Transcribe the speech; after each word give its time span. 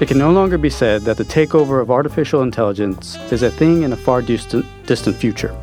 It 0.00 0.08
can 0.08 0.18
no 0.18 0.32
longer 0.32 0.58
be 0.58 0.70
said 0.70 1.02
that 1.02 1.16
the 1.16 1.24
takeover 1.24 1.80
of 1.80 1.88
artificial 1.88 2.42
intelligence 2.42 3.16
is 3.30 3.44
a 3.44 3.50
thing 3.50 3.84
in 3.84 3.92
a 3.92 3.96
far 3.96 4.22
distant, 4.22 4.66
distant 4.86 5.14
future. 5.14 5.56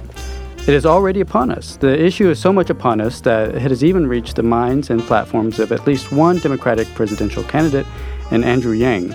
It 0.59 0.69
is 0.69 0.85
already 0.85 1.19
upon 1.19 1.51
us. 1.51 1.75
The 1.75 2.01
issue 2.01 2.29
is 2.29 2.39
so 2.39 2.53
much 2.53 2.69
upon 2.69 3.01
us 3.01 3.19
that 3.21 3.55
it 3.55 3.61
has 3.61 3.83
even 3.83 4.07
reached 4.07 4.37
the 4.37 4.43
minds 4.43 4.89
and 4.89 5.01
platforms 5.01 5.59
of 5.59 5.73
at 5.73 5.85
least 5.85 6.13
one 6.13 6.37
Democratic 6.37 6.87
presidential 6.95 7.43
candidate, 7.43 7.85
and 8.31 8.45
Andrew 8.45 8.71
Yang. 8.71 9.13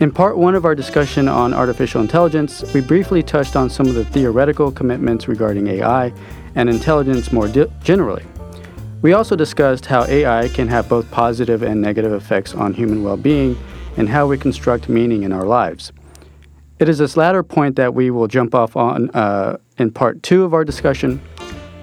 In 0.00 0.10
part 0.10 0.36
one 0.36 0.56
of 0.56 0.64
our 0.64 0.74
discussion 0.74 1.28
on 1.28 1.54
artificial 1.54 2.00
intelligence, 2.00 2.64
we 2.74 2.80
briefly 2.80 3.22
touched 3.22 3.54
on 3.54 3.70
some 3.70 3.86
of 3.86 3.94
the 3.94 4.04
theoretical 4.06 4.72
commitments 4.72 5.28
regarding 5.28 5.68
AI 5.68 6.12
and 6.56 6.68
intelligence 6.68 7.30
more 7.30 7.46
di- 7.46 7.70
generally. 7.84 8.24
We 9.02 9.12
also 9.12 9.36
discussed 9.36 9.86
how 9.86 10.04
AI 10.06 10.48
can 10.48 10.66
have 10.66 10.88
both 10.88 11.08
positive 11.12 11.62
and 11.62 11.80
negative 11.80 12.12
effects 12.12 12.54
on 12.54 12.74
human 12.74 13.04
well 13.04 13.16
being 13.16 13.56
and 13.96 14.08
how 14.08 14.26
we 14.26 14.38
construct 14.38 14.88
meaning 14.88 15.22
in 15.22 15.32
our 15.32 15.44
lives. 15.44 15.92
It 16.78 16.88
is 16.88 16.98
this 16.98 17.16
latter 17.16 17.42
point 17.42 17.76
that 17.76 17.94
we 17.94 18.10
will 18.10 18.26
jump 18.26 18.54
off 18.54 18.76
on 18.76 19.10
uh, 19.10 19.58
in 19.78 19.90
part 19.90 20.22
two 20.22 20.44
of 20.44 20.54
our 20.54 20.64
discussion. 20.64 21.20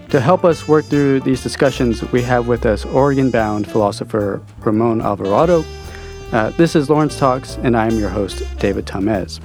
To 0.10 0.20
help 0.20 0.44
us 0.44 0.68
work 0.68 0.86
through 0.86 1.20
these 1.22 1.44
discussions, 1.44 2.02
we 2.12 2.24
have 2.24 2.48
with 2.48 2.66
us 2.66 2.84
Oregon 2.84 3.30
bound 3.30 3.70
philosopher 3.70 4.44
Ramon 4.60 5.02
Alvarado. 5.02 5.64
Uh, 6.32 6.50
this 6.52 6.76
is 6.76 6.90
Lawrence 6.90 7.18
Talks, 7.18 7.58
and 7.58 7.78
I 7.78 7.86
am 7.88 7.98
your 7.98 8.10
host, 8.10 8.44
David 8.60 8.86
Tamez. 8.86 9.40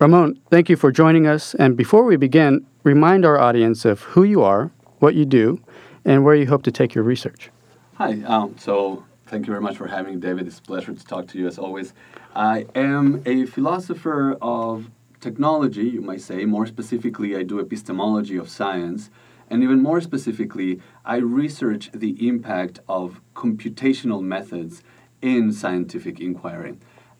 Ramon, 0.00 0.40
thank 0.50 0.68
you 0.68 0.76
for 0.76 0.90
joining 0.90 1.26
us. 1.26 1.54
And 1.54 1.76
before 1.76 2.04
we 2.04 2.16
begin, 2.16 2.66
remind 2.82 3.24
our 3.24 3.38
audience 3.38 3.84
of 3.84 4.00
who 4.00 4.24
you 4.24 4.42
are, 4.42 4.72
what 4.98 5.14
you 5.14 5.24
do, 5.24 5.60
and 6.04 6.24
where 6.24 6.34
you 6.34 6.46
hope 6.46 6.62
to 6.64 6.72
take 6.72 6.94
your 6.94 7.04
research. 7.04 7.50
Hi. 7.94 8.22
Um, 8.26 8.56
so, 8.58 9.04
thank 9.32 9.46
you 9.46 9.50
very 9.50 9.62
much 9.62 9.78
for 9.78 9.86
having 9.86 10.16
me, 10.16 10.20
David. 10.20 10.46
It's 10.46 10.58
a 10.58 10.62
pleasure 10.62 10.92
to 10.92 11.04
talk 11.06 11.26
to 11.28 11.38
you 11.38 11.46
as 11.46 11.58
always. 11.58 11.94
I 12.36 12.66
am 12.74 13.22
a 13.24 13.46
philosopher 13.46 14.36
of 14.42 14.90
technology, 15.20 15.84
you 15.84 16.02
might 16.02 16.20
say. 16.20 16.44
More 16.44 16.66
specifically, 16.66 17.34
I 17.34 17.42
do 17.42 17.58
epistemology 17.58 18.36
of 18.36 18.50
science. 18.50 19.08
And 19.48 19.62
even 19.62 19.82
more 19.82 20.02
specifically, 20.02 20.82
I 21.06 21.16
research 21.16 21.90
the 21.94 22.28
impact 22.28 22.80
of 22.90 23.22
computational 23.34 24.22
methods 24.22 24.82
in 25.22 25.50
scientific 25.50 26.20
inquiry. 26.20 26.76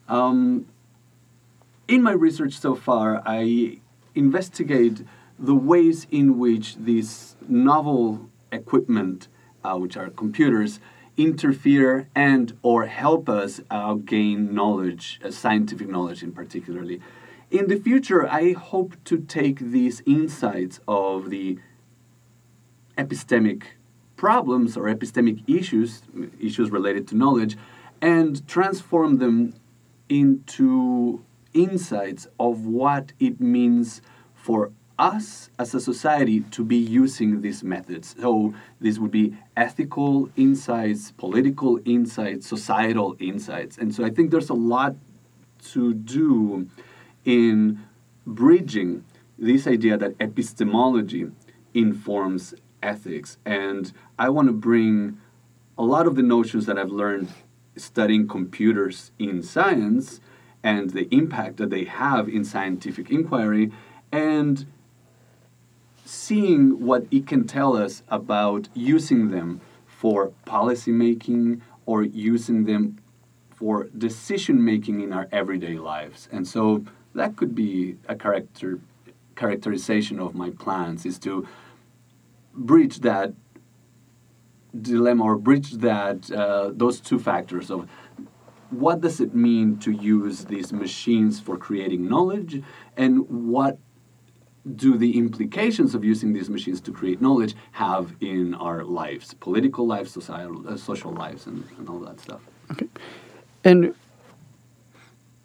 Um, 0.07 0.67
in 1.87 2.03
my 2.03 2.11
research 2.11 2.53
so 2.53 2.75
far, 2.75 3.23
I 3.25 3.79
investigate 4.13 5.01
the 5.39 5.55
ways 5.55 6.05
in 6.11 6.37
which 6.37 6.75
these 6.75 7.35
novel 7.47 8.29
equipment, 8.51 9.29
uh, 9.63 9.77
which 9.77 9.97
are 9.97 10.11
computers, 10.11 10.79
interfere 11.17 12.09
and 12.15 12.57
or 12.61 12.85
help 12.85 13.29
us 13.29 13.61
uh, 13.69 13.93
gain 13.93 14.53
knowledge, 14.53 15.19
uh, 15.23 15.31
scientific 15.31 15.87
knowledge 15.87 16.23
in 16.23 16.31
particularly. 16.31 17.01
In 17.51 17.67
the 17.67 17.79
future, 17.79 18.27
I 18.27 18.53
hope 18.53 18.95
to 19.05 19.19
take 19.19 19.59
these 19.59 20.01
insights 20.05 20.79
of 20.87 21.29
the 21.29 21.59
epistemic 22.97 23.63
problems 24.15 24.75
or 24.77 24.83
epistemic 24.83 25.43
issues, 25.47 26.01
issues 26.39 26.71
related 26.71 27.07
to 27.09 27.15
knowledge, 27.15 27.57
and 28.01 28.47
transform 28.47 29.17
them 29.17 29.53
into 30.09 31.23
insights 31.53 32.27
of 32.39 32.65
what 32.65 33.13
it 33.19 33.39
means 33.39 34.01
for 34.33 34.71
us 34.99 35.49
as 35.57 35.73
a 35.73 35.79
society 35.79 36.41
to 36.51 36.63
be 36.63 36.77
using 36.77 37.41
these 37.41 37.63
methods. 37.63 38.15
So 38.19 38.53
this 38.79 38.99
would 38.99 39.11
be 39.11 39.35
ethical 39.57 40.29
insights, 40.35 41.11
political 41.11 41.79
insights, 41.85 42.47
societal 42.47 43.15
insights. 43.19 43.77
And 43.77 43.93
so 43.93 44.05
I 44.05 44.09
think 44.09 44.31
there's 44.31 44.49
a 44.49 44.55
lot 44.55 44.95
to 45.71 45.93
do 45.93 46.67
in 47.25 47.79
bridging 48.25 49.03
this 49.37 49.67
idea 49.67 49.97
that 49.97 50.15
epistemology 50.19 51.27
informs 51.73 52.53
ethics. 52.81 53.37
And 53.45 53.91
I 54.19 54.29
want 54.29 54.47
to 54.47 54.53
bring 54.53 55.17
a 55.77 55.83
lot 55.83 56.05
of 56.05 56.15
the 56.15 56.23
notions 56.23 56.65
that 56.67 56.77
I've 56.77 56.91
learned 56.91 57.29
studying 57.75 58.27
computers 58.27 59.11
in 59.17 59.41
science 59.41 60.21
and 60.63 60.91
the 60.91 61.13
impact 61.13 61.57
that 61.57 61.71
they 61.71 61.85
have 61.85 62.29
in 62.29 62.43
scientific 62.43 63.09
inquiry 63.09 63.71
and 64.11 64.65
seeing 66.05 66.85
what 66.85 67.05
it 67.11 67.27
can 67.27 67.45
tell 67.45 67.75
us 67.75 68.03
about 68.09 68.69
using 68.73 69.31
them 69.31 69.61
for 69.85 70.29
policy 70.45 70.91
making 70.91 71.61
or 71.85 72.03
using 72.03 72.65
them 72.65 72.97
for 73.49 73.87
decision 73.97 74.63
making 74.63 75.01
in 75.01 75.13
our 75.13 75.27
everyday 75.31 75.77
lives. 75.77 76.27
And 76.31 76.47
so 76.47 76.83
that 77.15 77.35
could 77.35 77.55
be 77.55 77.97
a 78.07 78.15
character 78.15 78.79
characterization 79.35 80.19
of 80.19 80.35
my 80.35 80.51
plans 80.51 81.05
is 81.05 81.17
to 81.17 81.47
bridge 82.53 82.99
that 82.99 83.33
dilemma 84.79 85.23
or 85.23 85.37
bridge 85.37 85.71
that 85.73 86.31
uh, 86.31 86.69
those 86.73 86.99
two 86.99 87.17
factors 87.17 87.71
of 87.71 87.89
what 88.69 89.01
does 89.01 89.19
it 89.19 89.33
mean 89.33 89.77
to 89.77 89.91
use 89.91 90.45
these 90.45 90.73
machines 90.73 91.39
for 91.39 91.57
creating 91.57 92.07
knowledge 92.07 92.61
and 92.97 93.27
what 93.29 93.77
do 94.75 94.97
the 94.97 95.17
implications 95.17 95.93
of 95.93 96.03
using 96.05 96.33
these 96.33 96.49
machines 96.49 96.79
to 96.81 96.91
create 96.91 97.21
knowledge 97.21 97.55
have 97.73 98.13
in 98.21 98.53
our 98.55 98.83
lives, 98.83 99.33
political 99.33 99.85
lives, 99.85 100.11
societal, 100.11 100.67
uh, 100.67 100.77
social 100.77 101.11
lives, 101.11 101.47
and, 101.47 101.65
and 101.77 101.89
all 101.89 101.99
that 101.99 102.19
stuff. 102.19 102.41
Okay. 102.71 102.87
And 103.63 103.93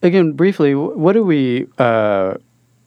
again, 0.02 0.32
briefly, 0.32 0.74
what 0.74 1.12
do 1.12 1.24
we 1.24 1.66
uh, 1.78 2.34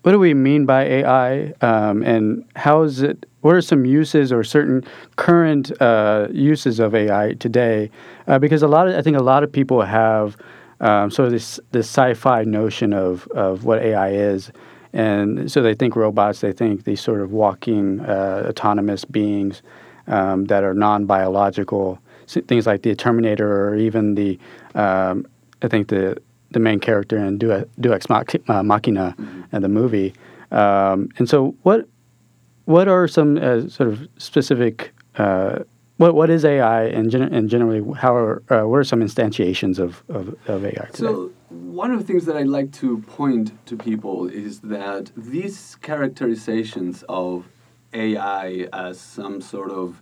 what 0.04 0.14
do 0.14 0.20
we 0.20 0.34
mean 0.34 0.66
by 0.66 0.84
AI, 0.84 1.54
um, 1.62 2.02
and 2.02 2.46
how 2.56 2.82
is 2.84 3.02
it? 3.02 3.26
What 3.42 3.56
are 3.56 3.62
some 3.62 3.86
uses 3.86 4.32
or 4.32 4.44
certain 4.44 4.84
current 5.16 5.72
uh, 5.82 6.28
uses 6.32 6.80
of 6.80 6.96
AI 6.96 7.34
today? 7.34 7.92
Uh, 8.28 8.40
because 8.40 8.64
a 8.64 8.68
lot 8.68 8.88
of 8.88 8.96
I 8.96 9.02
think 9.02 9.18
a 9.18 9.24
lot 9.24 9.44
of 9.44 9.52
people 9.52 9.82
have 9.82 10.38
um, 10.80 11.12
sort 11.12 11.28
of 11.28 11.34
this 11.34 11.60
this 11.72 11.88
sci-fi 11.88 12.44
notion 12.44 12.94
of 12.94 13.28
of 13.28 13.64
what 13.66 13.82
AI 13.82 14.12
is. 14.12 14.52
And 14.94 15.52
so 15.52 15.62
they 15.62 15.74
think 15.74 15.96
robots, 15.96 16.42
they 16.42 16.52
think 16.52 16.84
these 16.84 17.02
sort 17.02 17.22
of 17.22 17.32
walking 17.32 18.02
uh, 18.02 18.46
autonomous 18.50 19.06
beings 19.06 19.62
um, 20.08 20.46
that 20.46 20.64
are 20.64 20.74
non 20.74 21.06
biological, 21.06 22.00
things 22.28 22.68
like 22.68 22.82
the 22.82 22.96
Terminator 22.96 23.70
or 23.70 23.76
even 23.76 24.16
the, 24.16 24.40
um, 24.76 25.26
I 25.62 25.68
think 25.68 25.88
the, 25.88 26.22
the 26.52 26.60
main 26.60 26.80
character 26.80 27.18
in 27.18 27.38
Deus, 27.38 27.66
Deus 27.80 28.06
uh, 28.10 28.64
Machina 28.64 29.16
mm-hmm. 29.18 29.56
in 29.56 29.62
the 29.62 29.70
movie. 29.70 30.14
Um, 30.52 31.10
and 31.18 31.30
so, 31.30 31.56
what 31.64 31.88
what 32.66 32.88
are 32.88 33.08
some 33.08 33.38
uh, 33.38 33.68
sort 33.70 33.90
of 33.90 34.08
specific 34.18 34.94
uh, 35.18 35.60
what 35.98 36.16
what 36.16 36.30
is 36.30 36.44
AI 36.44 36.86
and, 36.86 37.12
gen- 37.12 37.34
and 37.34 37.50
generally 37.50 37.82
how 37.98 38.16
are 38.16 38.44
uh, 38.50 38.68
what 38.68 38.78
are 38.78 38.84
some 38.84 39.02
instantiations 39.02 39.80
of, 39.80 40.04
of, 40.10 40.36
of 40.48 40.66
AI 40.66 40.88
today? 40.92 40.98
So 40.98 41.32
one 41.52 41.92
of 41.92 42.00
the 42.00 42.06
things 42.06 42.26
that 42.26 42.38
I 42.38 42.44
like 42.44 42.72
to 42.74 43.00
point 43.00 43.66
to 43.68 43.76
people 43.76 44.28
is 44.28 44.62
that 44.62 45.12
these 45.18 45.76
characterizations 45.76 47.04
of 47.10 47.50
AI 47.94 48.70
as 48.72 49.00
some 49.02 49.42
sort 49.42 49.70
of 49.70 50.02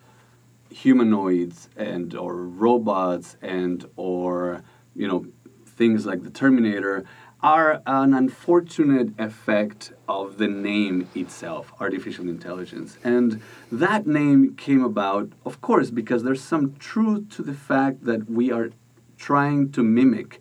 humanoids 0.70 1.68
and 1.76 2.14
or 2.14 2.36
robots 2.36 3.36
and 3.42 3.84
or 3.96 4.64
you 4.96 5.08
know 5.08 5.26
things 5.66 6.06
like 6.06 6.22
the 6.22 6.30
Terminator 6.30 7.04
are 7.42 7.82
an 7.88 8.14
unfortunate 8.14 9.14
effect 9.18 9.94
of 10.08 10.38
the 10.38 10.48
name 10.48 11.10
itself, 11.16 11.74
artificial 11.80 12.28
intelligence. 12.28 12.98
And 13.04 13.42
that 13.72 14.06
name 14.06 14.56
came 14.56 14.84
about, 14.84 15.32
of 15.46 15.62
course, 15.62 15.90
because 15.90 16.24
there's 16.24 16.44
some 16.44 16.76
truth 16.76 17.30
to 17.38 17.42
the 17.42 17.54
fact 17.54 18.04
that 18.04 18.30
we 18.30 18.52
are 18.52 18.72
trying 19.18 19.72
to 19.72 19.82
mimic 19.84 20.40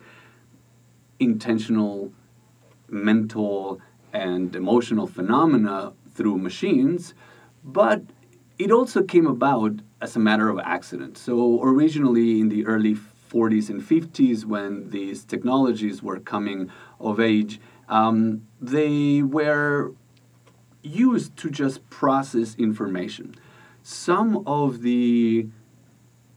intentional 1.19 2.11
mental 2.89 3.79
and 4.13 4.55
emotional 4.55 5.07
phenomena 5.07 5.93
through 6.11 6.37
machines, 6.37 7.13
but 7.63 8.01
it 8.57 8.71
also 8.71 9.03
came 9.03 9.27
about 9.27 9.73
as 10.01 10.15
a 10.15 10.19
matter 10.19 10.49
of 10.49 10.59
accident. 10.59 11.17
So, 11.17 11.61
originally 11.61 12.39
in 12.39 12.49
the 12.49 12.65
early 12.65 12.95
40s 12.95 13.69
and 13.69 13.81
50s, 13.81 14.45
when 14.45 14.89
these 14.89 15.23
technologies 15.23 16.01
were 16.01 16.19
coming 16.19 16.71
of 16.99 17.19
age, 17.19 17.59
um, 17.87 18.47
they 18.59 19.21
were 19.21 19.93
used 20.81 21.35
to 21.37 21.49
just 21.49 21.87
process 21.89 22.55
information. 22.57 23.35
Some 23.83 24.43
of 24.47 24.81
the 24.81 25.47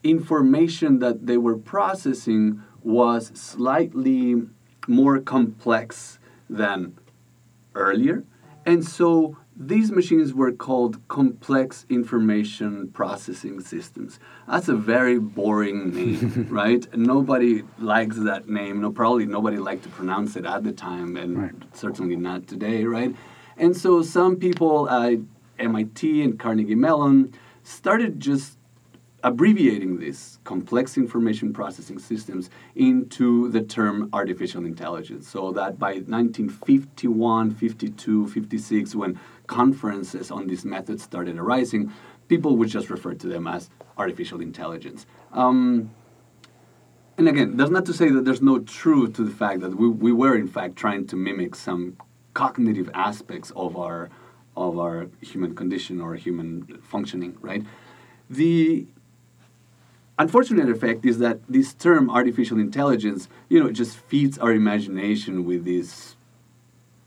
information 0.03 0.99
that 0.99 1.25
they 1.25 1.37
were 1.37 1.57
processing 1.57 2.61
was 2.83 3.31
slightly 3.33 4.43
more 4.87 5.19
complex 5.19 6.19
than 6.49 6.97
earlier. 7.75 8.23
And 8.65 8.85
so 8.85 9.37
these 9.55 9.91
machines 9.91 10.33
were 10.33 10.51
called 10.51 11.05
complex 11.09 11.85
information 11.89 12.87
processing 12.89 13.59
systems. 13.61 14.19
That's 14.47 14.67
a 14.67 14.75
very 14.75 15.19
boring 15.19 15.93
name, 15.93 16.47
right? 16.49 16.85
Nobody 16.97 17.63
likes 17.77 18.17
that 18.17 18.49
name. 18.49 18.81
No, 18.81 18.91
probably 18.91 19.25
nobody 19.25 19.57
liked 19.57 19.83
to 19.83 19.89
pronounce 19.89 20.35
it 20.35 20.45
at 20.45 20.63
the 20.63 20.71
time, 20.71 21.17
and 21.17 21.37
Right. 21.37 21.51
certainly 21.73 22.15
not 22.15 22.47
today, 22.47 22.85
right? 22.85 23.15
And 23.57 23.77
so 23.77 24.01
some 24.01 24.37
people 24.37 24.89
at 24.89 25.19
MIT 25.59 26.23
and 26.23 26.39
Carnegie 26.39 26.73
Mellon 26.75 27.33
started 27.61 28.19
just 28.19 28.57
abbreviating 29.23 29.99
these 29.99 30.39
complex 30.43 30.97
information 30.97 31.53
processing 31.53 31.97
systems 31.97 32.49
into 32.75 33.49
the 33.49 33.61
term 33.61 34.09
artificial 34.11 34.65
intelligence. 34.65 35.27
So 35.29 35.51
that 35.53 35.79
by 35.79 35.93
1951, 35.93 37.55
52, 37.55 38.27
56, 38.27 38.95
when 38.95 39.19
conferences 39.47 40.29
on 40.29 40.47
these 40.47 40.65
methods 40.65 41.03
started 41.03 41.37
arising, 41.37 41.91
people 42.27 42.57
would 42.57 42.69
just 42.69 42.89
refer 42.89 43.13
to 43.13 43.27
them 43.27 43.47
as 43.47 43.69
artificial 43.97 44.41
intelligence. 44.41 45.05
Um, 45.31 45.91
and 47.17 47.27
again, 47.29 47.55
that's 47.55 47.71
not 47.71 47.85
to 47.85 47.93
say 47.93 48.09
that 48.09 48.25
there's 48.25 48.41
no 48.41 48.59
truth 48.59 49.13
to 49.13 49.23
the 49.23 49.31
fact 49.31 49.61
that 49.61 49.75
we, 49.75 49.87
we 49.87 50.11
were 50.11 50.35
in 50.35 50.47
fact 50.47 50.75
trying 50.75 51.07
to 51.07 51.15
mimic 51.15 51.55
some 51.55 51.95
cognitive 52.33 52.89
aspects 52.93 53.51
of 53.55 53.77
our 53.77 54.09
of 54.55 54.77
our 54.77 55.07
human 55.21 55.55
condition 55.55 55.99
or 55.99 56.13
human 56.13 56.79
functioning, 56.83 57.35
right? 57.41 57.63
The 58.29 58.85
unfortunate 60.19 60.69
effect 60.69 61.05
is 61.05 61.19
that 61.19 61.39
this 61.49 61.73
term 61.73 62.09
artificial 62.09 62.59
intelligence, 62.59 63.27
you 63.49 63.59
know, 63.59 63.71
just 63.71 63.97
feeds 63.97 64.37
our 64.37 64.51
imagination 64.51 65.45
with 65.45 65.63
these 65.63 66.15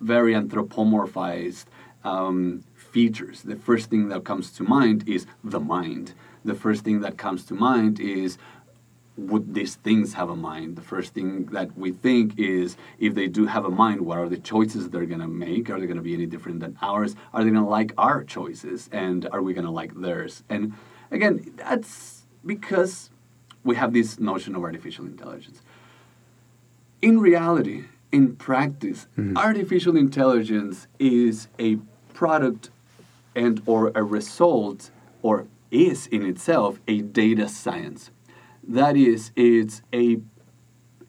very 0.00 0.34
anthropomorphized 0.34 1.64
um, 2.04 2.64
features. 2.74 3.42
The 3.42 3.56
first 3.56 3.90
thing 3.90 4.08
that 4.08 4.24
comes 4.24 4.50
to 4.52 4.62
mind 4.62 5.08
is 5.08 5.26
the 5.42 5.60
mind. 5.60 6.14
The 6.44 6.54
first 6.54 6.84
thing 6.84 7.00
that 7.00 7.16
comes 7.16 7.44
to 7.46 7.54
mind 7.54 8.00
is 8.00 8.38
would 9.16 9.54
these 9.54 9.76
things 9.76 10.12
have 10.12 10.28
a 10.28 10.36
mind? 10.36 10.76
The 10.76 10.82
first 10.82 11.14
thing 11.14 11.46
that 11.46 11.76
we 11.76 11.90
think 11.90 12.38
is 12.38 12.76
if 12.98 13.14
they 13.14 13.28
do 13.28 13.46
have 13.46 13.64
a 13.64 13.70
mind, 13.70 14.02
what 14.02 14.18
are 14.18 14.28
the 14.28 14.36
choices 14.36 14.90
they're 14.90 15.06
going 15.06 15.20
to 15.20 15.28
make? 15.28 15.70
Are 15.70 15.80
they 15.80 15.86
going 15.86 15.96
to 15.96 16.02
be 16.02 16.14
any 16.14 16.26
different 16.26 16.60
than 16.60 16.76
ours? 16.82 17.16
Are 17.32 17.42
they 17.42 17.50
going 17.50 17.64
to 17.64 17.68
like 17.68 17.92
our 17.96 18.22
choices? 18.24 18.90
And 18.92 19.26
are 19.32 19.42
we 19.42 19.54
going 19.54 19.64
to 19.64 19.70
like 19.70 19.94
theirs? 19.94 20.42
And 20.50 20.74
again, 21.10 21.54
that's 21.56 22.15
because 22.46 23.10
we 23.64 23.76
have 23.76 23.93
this 23.93 24.19
notion 24.19 24.54
of 24.54 24.62
artificial 24.62 25.04
intelligence. 25.04 25.60
In 27.02 27.20
reality, 27.20 27.84
in 28.12 28.37
practice, 28.37 29.06
mm-hmm. 29.19 29.37
artificial 29.37 29.96
intelligence 29.96 30.87
is 30.98 31.48
a 31.58 31.76
product 32.14 32.70
and 33.34 33.62
or 33.66 33.93
a 33.94 34.02
result 34.02 34.90
or 35.22 35.46
is 35.70 36.06
in 36.06 36.25
itself 36.25 36.81
a 36.88 37.02
data 37.02 37.48
science. 37.48 38.10
That 38.66 38.96
is, 38.96 39.32
it's 39.37 39.82
a 39.92 40.19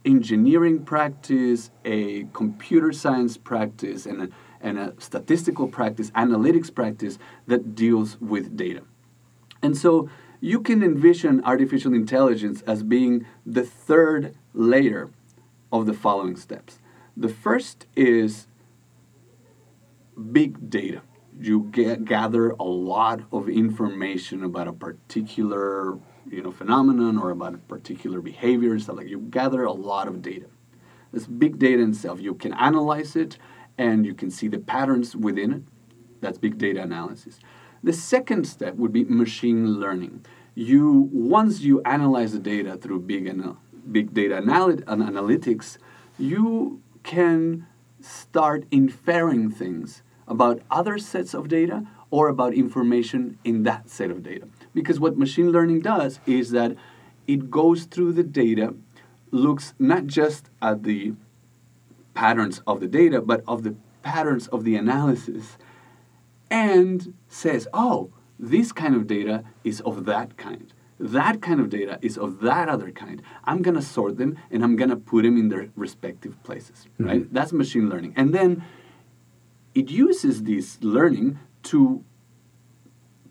engineering 0.04 0.84
practice, 0.84 1.70
a 1.86 2.26
computer 2.34 2.92
science 2.92 3.38
practice, 3.38 4.06
and 4.06 4.22
a, 4.24 4.30
and 4.62 4.78
a 4.78 4.94
statistical 5.00 5.68
practice, 5.68 6.12
analytics 6.12 6.74
practice 6.74 7.20
that 7.46 7.76
deals 7.76 8.20
with 8.20 8.56
data. 8.56 8.84
And 9.62 9.78
so 9.78 10.10
you 10.48 10.62
can 10.62 10.82
envision 10.82 11.44
artificial 11.44 11.94
intelligence 11.94 12.62
as 12.62 12.82
being 12.82 13.26
the 13.46 13.64
third 13.64 14.34
layer 14.54 15.10
of 15.72 15.86
the 15.86 15.94
following 15.94 16.38
steps. 16.38 16.80
The 17.18 17.28
first 17.28 17.86
is 17.96 18.48
big 20.32 20.70
data. 20.70 21.02
You 21.40 21.68
get, 21.72 22.06
gather 22.06 22.52
a 22.52 22.64
lot 22.64 23.22
of 23.32 23.50
information 23.50 24.44
about 24.44 24.68
a 24.68 24.74
particular 24.74 26.00
you 26.30 26.42
know, 26.42 26.52
phenomenon 26.52 27.18
or 27.18 27.32
about 27.32 27.54
a 27.54 27.58
particular 27.58 28.22
behavior. 28.22 28.80
So 28.80 28.94
like 28.94 29.08
you 29.08 29.20
gather 29.20 29.64
a 29.64 29.74
lot 29.74 30.08
of 30.08 30.22
data. 30.22 30.46
This 31.12 31.28
big 31.28 31.60
data 31.60 31.84
itself, 31.84 32.22
you 32.22 32.34
can 32.34 32.54
analyze 32.54 33.16
it 33.16 33.38
and 33.78 34.06
you 34.06 34.14
can 34.14 34.32
see 34.32 34.48
the 34.48 34.60
patterns 34.60 35.16
within 35.16 35.54
it. 35.54 35.64
That's 36.22 36.38
big 36.38 36.58
data 36.58 36.82
analysis. 36.82 37.40
The 37.84 37.94
second 37.94 38.48
step 38.48 38.76
would 38.76 38.92
be 38.92 39.04
machine 39.04 39.80
learning. 39.80 40.26
You 40.58 41.08
once 41.14 41.62
you 41.62 41.84
analyze 41.84 42.32
the 42.34 42.40
data 42.40 42.78
through 42.78 43.02
big 43.02 43.28
anal- 43.28 43.60
big 43.92 44.12
data 44.12 44.38
anal- 44.38 44.82
analytics, 44.88 45.78
you 46.18 46.82
can 47.04 47.68
start 48.02 48.66
inferring 48.72 49.52
things 49.52 50.02
about 50.28 50.64
other 50.72 50.98
sets 50.98 51.36
of 51.36 51.48
data 51.48 51.86
or 52.10 52.28
about 52.28 52.56
information 52.56 53.38
in 53.44 53.62
that 53.70 53.88
set 53.88 54.10
of 54.10 54.24
data. 54.24 54.48
Because 54.74 55.00
what 55.00 55.16
machine 55.16 55.52
learning 55.52 55.82
does 55.82 56.20
is 56.26 56.50
that 56.50 56.76
it 57.28 57.52
goes 57.52 57.84
through 57.84 58.14
the 58.14 58.24
data, 58.24 58.74
looks 59.30 59.76
not 59.78 60.08
just 60.08 60.50
at 60.60 60.82
the 60.82 61.14
patterns 62.16 62.64
of 62.66 62.80
the 62.80 62.88
data, 62.88 63.22
but 63.22 63.44
of 63.48 63.62
the 63.62 63.76
patterns 64.02 64.48
of 64.48 64.64
the 64.64 64.76
analysis, 64.76 65.60
and 66.50 67.14
says, 67.28 67.68
oh, 67.76 68.10
this 68.40 68.72
kind 68.72 68.96
of 68.96 69.08
data 69.08 69.44
is 69.64 69.82
of 69.82 70.06
that 70.06 70.38
kind. 70.38 70.74
That 71.00 71.42
kind 71.42 71.60
of 71.60 71.70
data 71.70 72.00
is 72.02 72.18
of 72.18 72.40
that 72.42 72.70
other 72.70 72.92
kind. 72.92 73.22
I'm 73.44 73.62
going 73.62 73.76
to 73.76 73.82
sort 73.82 74.18
them 74.18 74.38
and 74.50 74.64
I'm 74.64 74.76
going 74.76 74.90
to 74.90 74.96
put 74.96 75.24
them 75.24 75.38
in 75.38 75.50
their 75.50 75.70
respective 75.76 76.42
places, 76.44 76.88
mm-hmm. 76.94 77.06
right? 77.06 77.34
That's 77.34 77.54
machine 77.54 77.90
learning. 77.90 78.14
And 78.16 78.34
then 78.34 78.64
it 79.76 79.92
uses 79.92 80.44
this 80.44 80.80
learning 80.82 81.40
to 81.64 82.04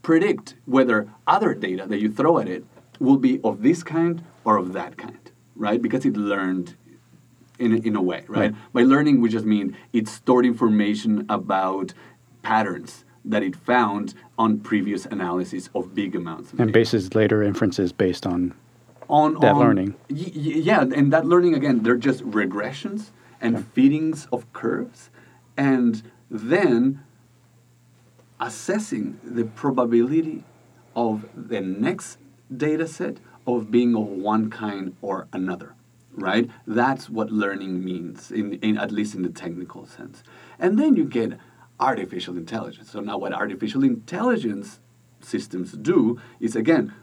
predict 0.02 0.54
whether 0.64 1.12
other 1.26 1.54
data 1.54 1.86
that 1.88 1.98
you 1.98 2.10
throw 2.10 2.38
at 2.38 2.48
it 2.48 2.64
will 3.00 3.16
be 3.16 3.40
of 3.42 3.62
this 3.62 3.82
kind 3.82 4.24
or 4.44 4.56
of 4.56 4.72
that 4.72 4.96
kind, 4.96 5.30
right? 5.56 5.82
Because 5.82 6.06
it 6.06 6.16
learned 6.16 6.76
in 7.58 7.72
a, 7.72 7.76
in 7.76 7.96
a 7.96 8.02
way, 8.02 8.24
right? 8.28 8.52
Right. 8.52 8.54
By 8.72 8.82
learning, 8.82 9.20
we 9.20 9.28
just 9.28 9.44
mean 9.44 9.76
it 9.92 10.06
stored 10.06 10.46
information 10.46 11.26
about 11.28 11.94
patterns 12.42 13.04
that 13.26 13.42
it 13.42 13.56
found 13.56 14.14
on 14.38 14.60
previous 14.60 15.04
analysis 15.06 15.68
of 15.74 15.94
big 15.94 16.14
amounts 16.14 16.52
of 16.52 16.60
and 16.60 16.68
data 16.68 16.78
bases 16.78 17.14
later 17.14 17.42
inferences 17.42 17.92
based 17.92 18.26
on 18.26 18.54
on 19.08 19.34
that 19.40 19.52
on- 19.54 19.58
learning. 19.58 19.94
Y- 20.10 20.32
yeah, 20.34 20.82
and 20.82 21.12
that 21.12 21.26
learning 21.26 21.54
again, 21.54 21.82
they're 21.82 21.96
just 21.96 22.24
regressions 22.24 23.10
and 23.40 23.66
feedings 23.68 24.26
of 24.32 24.50
curves, 24.52 25.10
and 25.56 26.02
then 26.30 27.00
assessing 28.40 29.18
the 29.22 29.44
probability 29.44 30.44
of 30.94 31.26
the 31.34 31.60
next 31.60 32.18
data 32.54 32.86
set 32.86 33.18
of 33.46 33.70
being 33.70 33.94
of 33.94 34.06
one 34.06 34.50
kind 34.50 34.96
or 35.02 35.26
another. 35.32 35.74
Right? 36.14 36.48
That's 36.66 37.10
what 37.10 37.30
learning 37.30 37.84
means, 37.84 38.30
in, 38.32 38.54
in 38.54 38.78
at 38.78 38.90
least 38.90 39.14
in 39.14 39.20
the 39.20 39.28
technical 39.28 39.86
sense. 39.86 40.22
And 40.58 40.78
then 40.78 40.96
you 40.96 41.04
get 41.04 41.38
artificial 41.78 42.36
intelligence. 42.36 42.90
So 42.90 43.00
now, 43.00 43.18
what 43.18 43.32
artificial 43.32 43.84
intelligence 43.84 44.80
systems 45.20 45.72
do 45.72 46.18
is 46.40 46.54
again 46.54 46.94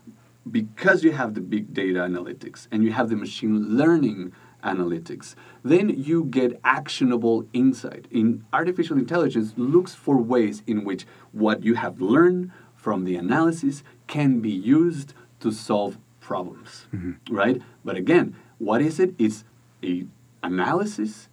because 0.50 1.04
you 1.04 1.12
have 1.12 1.34
the 1.34 1.42
big 1.42 1.74
data 1.74 2.00
analytics 2.00 2.68
and 2.72 2.84
you 2.84 2.92
have 2.92 3.10
the 3.10 3.16
machine 3.16 3.78
learning 3.78 4.34
analytics 4.64 5.36
then 5.64 5.90
you 5.90 6.24
get 6.26 6.60
actionable 6.64 7.46
insight. 7.54 8.08
In 8.12 8.46
artificial 8.54 8.98
intelligence 8.98 9.54
looks 9.58 9.94
for 9.94 10.18
ways 10.18 10.64
in 10.68 10.86
which 10.86 11.06
what 11.32 11.64
you 11.64 11.76
have 11.76 12.00
learned 12.00 12.52
from 12.76 13.04
the 13.04 13.16
analysis 13.16 13.84
can 14.08 14.40
be 14.40 14.52
used 14.52 15.14
to 15.40 15.52
solve 15.52 15.98
problems 16.20 16.88
mm-hmm. 16.94 17.34
right? 17.34 17.62
But 17.84 17.98
again 17.98 18.36
what 18.58 18.82
is 18.82 19.00
it? 19.00 19.14
It's 19.18 19.44
a 19.84 20.06
analysis 20.42 21.30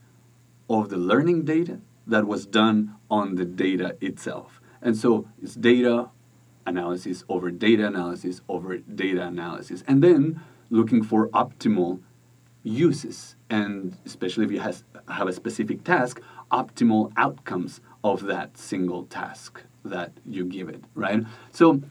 of 0.69 0.89
the 0.89 0.97
learning 0.97 1.45
data 1.45 1.81
that 2.07 2.27
was 2.27 2.47
done 2.47 2.97
on 3.11 3.35
the 3.37 3.45
data 3.45 3.97
itself. 4.01 4.61
And 4.83 4.97
so 4.97 5.29
it's 5.43 5.55
data 5.55 6.11
analysis 6.67 7.25
over 7.29 7.51
data 7.51 7.87
analysis 7.87 8.41
over 8.49 8.79
data 8.79 9.27
analysis. 9.27 9.83
And 9.87 10.03
then 10.03 10.41
looking 10.71 11.03
for 11.03 11.29
optimal 11.29 12.01
uses, 12.63 13.37
and 13.49 13.97
especially 14.05 14.45
if 14.45 14.53
you 14.53 14.61
has, 14.61 14.85
have 15.09 15.29
a 15.29 15.33
specific 15.33 15.85
task, 15.85 16.21
optimal 16.53 17.13
outcomes 17.17 17.81
of 18.05 18.25
that 18.25 18.57
single 18.57 19.05
task 19.05 19.63
that 19.85 20.13
you 20.27 20.45
give 20.45 20.69
it, 20.69 20.85
right? 20.95 21.25
So 21.53 21.83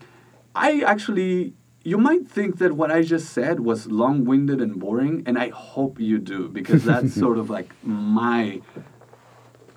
I 0.56 0.82
actually, 0.82 1.54
you 1.84 1.98
might 1.98 2.28
think 2.28 2.60
that 2.60 2.74
what 2.74 2.92
I 2.92 3.02
just 3.02 3.32
said 3.32 3.62
was 3.62 3.88
long 3.88 4.26
winded 4.26 4.62
and 4.62 4.80
boring, 4.80 5.24
and 5.26 5.38
I 5.38 5.50
hope 5.50 6.00
you 6.00 6.20
do, 6.20 6.50
because 6.50 6.84
that's 6.84 7.14
sort 7.26 7.38
of 7.38 7.50
like 7.50 7.74
my 7.84 8.62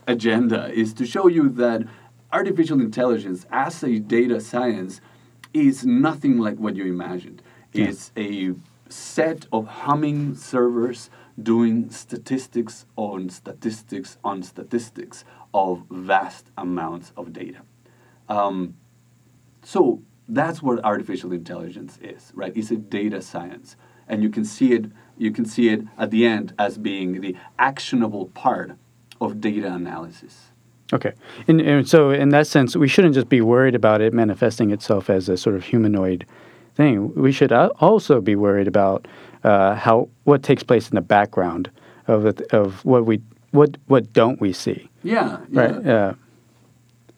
agenda 0.06 0.71
is 0.73 0.92
to 0.94 1.06
show 1.06 1.28
you 1.28 1.49
that 1.50 1.82
artificial 2.32 2.80
intelligence 2.80 3.47
as 3.50 3.82
a 3.82 3.99
data 3.99 4.40
science 4.40 5.00
is 5.52 5.85
nothing 5.85 6.38
like 6.38 6.56
what 6.59 6.76
you 6.76 6.87
imagined. 6.87 7.42
Yeah. 7.73 7.87
It's 7.87 8.11
a 8.16 8.54
set 8.88 9.47
of 9.52 9.66
humming 9.66 10.35
servers 10.35 11.11
doing 11.40 11.90
statistics 11.90 12.85
on 12.97 13.30
statistics 13.30 14.18
on 14.23 14.42
statistics 14.42 15.25
of 15.54 15.85
vast 15.90 16.50
amounts 16.56 17.12
of 17.16 17.32
data. 17.32 17.62
Um, 18.28 18.75
so 19.62 20.02
that's 20.28 20.62
what 20.62 20.85
artificial 20.85 21.32
intelligence 21.32 21.99
is, 22.02 22.32
right? 22.35 22.52
It's 22.56 22.71
a 22.71 22.76
data 22.76 23.23
science, 23.23 23.76
and 24.09 24.23
you 24.23 24.30
can 24.30 24.44
see 24.44 24.73
it. 24.73 24.87
You 25.16 25.30
can 25.30 25.44
see 25.44 25.68
it 25.68 25.82
at 25.99 26.11
the 26.11 26.26
end 26.26 26.54
as 26.59 26.78
being 26.78 27.21
the 27.21 27.37
actionable 27.59 28.26
part 28.26 28.73
of 29.25 29.41
data 29.41 29.73
analysis. 29.73 30.50
Okay, 30.93 31.12
and, 31.49 31.61
and 31.61 31.88
so 31.88 32.11
in 32.11 32.29
that 32.31 32.47
sense, 32.47 32.76
we 32.76 32.87
shouldn't 32.87 33.14
just 33.14 33.29
be 33.29 33.41
worried 33.41 33.75
about 33.75 34.00
it 34.02 34.12
manifesting 34.12 34.71
itself 34.71 35.09
as 35.09 35.29
a 35.29 35.37
sort 35.37 35.57
of 35.57 35.64
humanoid 35.64 36.26
thing. 36.75 37.14
We 37.14 37.33
should 37.33 37.52
also 37.52 38.21
be 38.21 38.37
worried 38.37 38.69
about 38.69 39.09
uh, 39.43 39.75
how 39.75 40.09
what 40.25 40.43
takes 40.43 40.62
place 40.62 40.88
in 40.91 40.95
the 40.95 41.00
background 41.00 41.71
of 42.07 42.26
of 42.50 42.85
what 42.85 43.07
we 43.07 43.23
what 43.52 43.79
what 43.87 44.12
don't 44.12 44.41
we 44.41 44.52
see? 44.52 44.91
Yeah, 45.02 45.38
yeah. 45.50 45.61
right. 45.61 45.85
Yeah. 45.85 46.14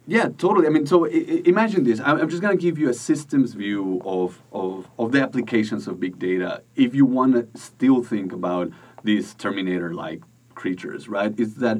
Yeah, 0.06 0.28
totally. 0.36 0.66
I 0.66 0.70
mean, 0.70 0.86
so 0.86 1.06
I- 1.06 1.42
imagine 1.46 1.84
this. 1.84 1.98
I'm 1.98 2.28
just 2.28 2.42
going 2.42 2.56
to 2.56 2.62
give 2.62 2.78
you 2.78 2.90
a 2.90 2.94
systems 2.94 3.54
view 3.54 4.02
of, 4.04 4.42
of, 4.52 4.86
of 4.98 5.12
the 5.12 5.22
applications 5.22 5.88
of 5.88 5.98
big 5.98 6.18
data. 6.18 6.62
If 6.76 6.94
you 6.94 7.06
want 7.06 7.32
to 7.34 7.58
still 7.58 8.02
think 8.02 8.30
about 8.30 8.70
these 9.02 9.32
Terminator 9.32 9.94
like 9.94 10.20
creatures, 10.64 11.02
right? 11.08 11.38
Is 11.38 11.56
that 11.56 11.76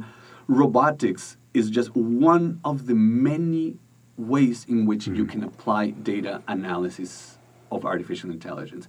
robotics 0.46 1.38
is 1.54 1.70
just 1.78 1.90
one 1.96 2.60
of 2.70 2.76
the 2.88 2.94
many 2.94 3.78
ways 4.18 4.58
in 4.68 4.84
which 4.84 5.04
mm-hmm. 5.04 5.14
you 5.18 5.24
can 5.32 5.42
apply 5.42 5.82
data 6.12 6.42
analysis 6.46 7.38
of 7.72 7.86
artificial 7.86 8.30
intelligence. 8.30 8.86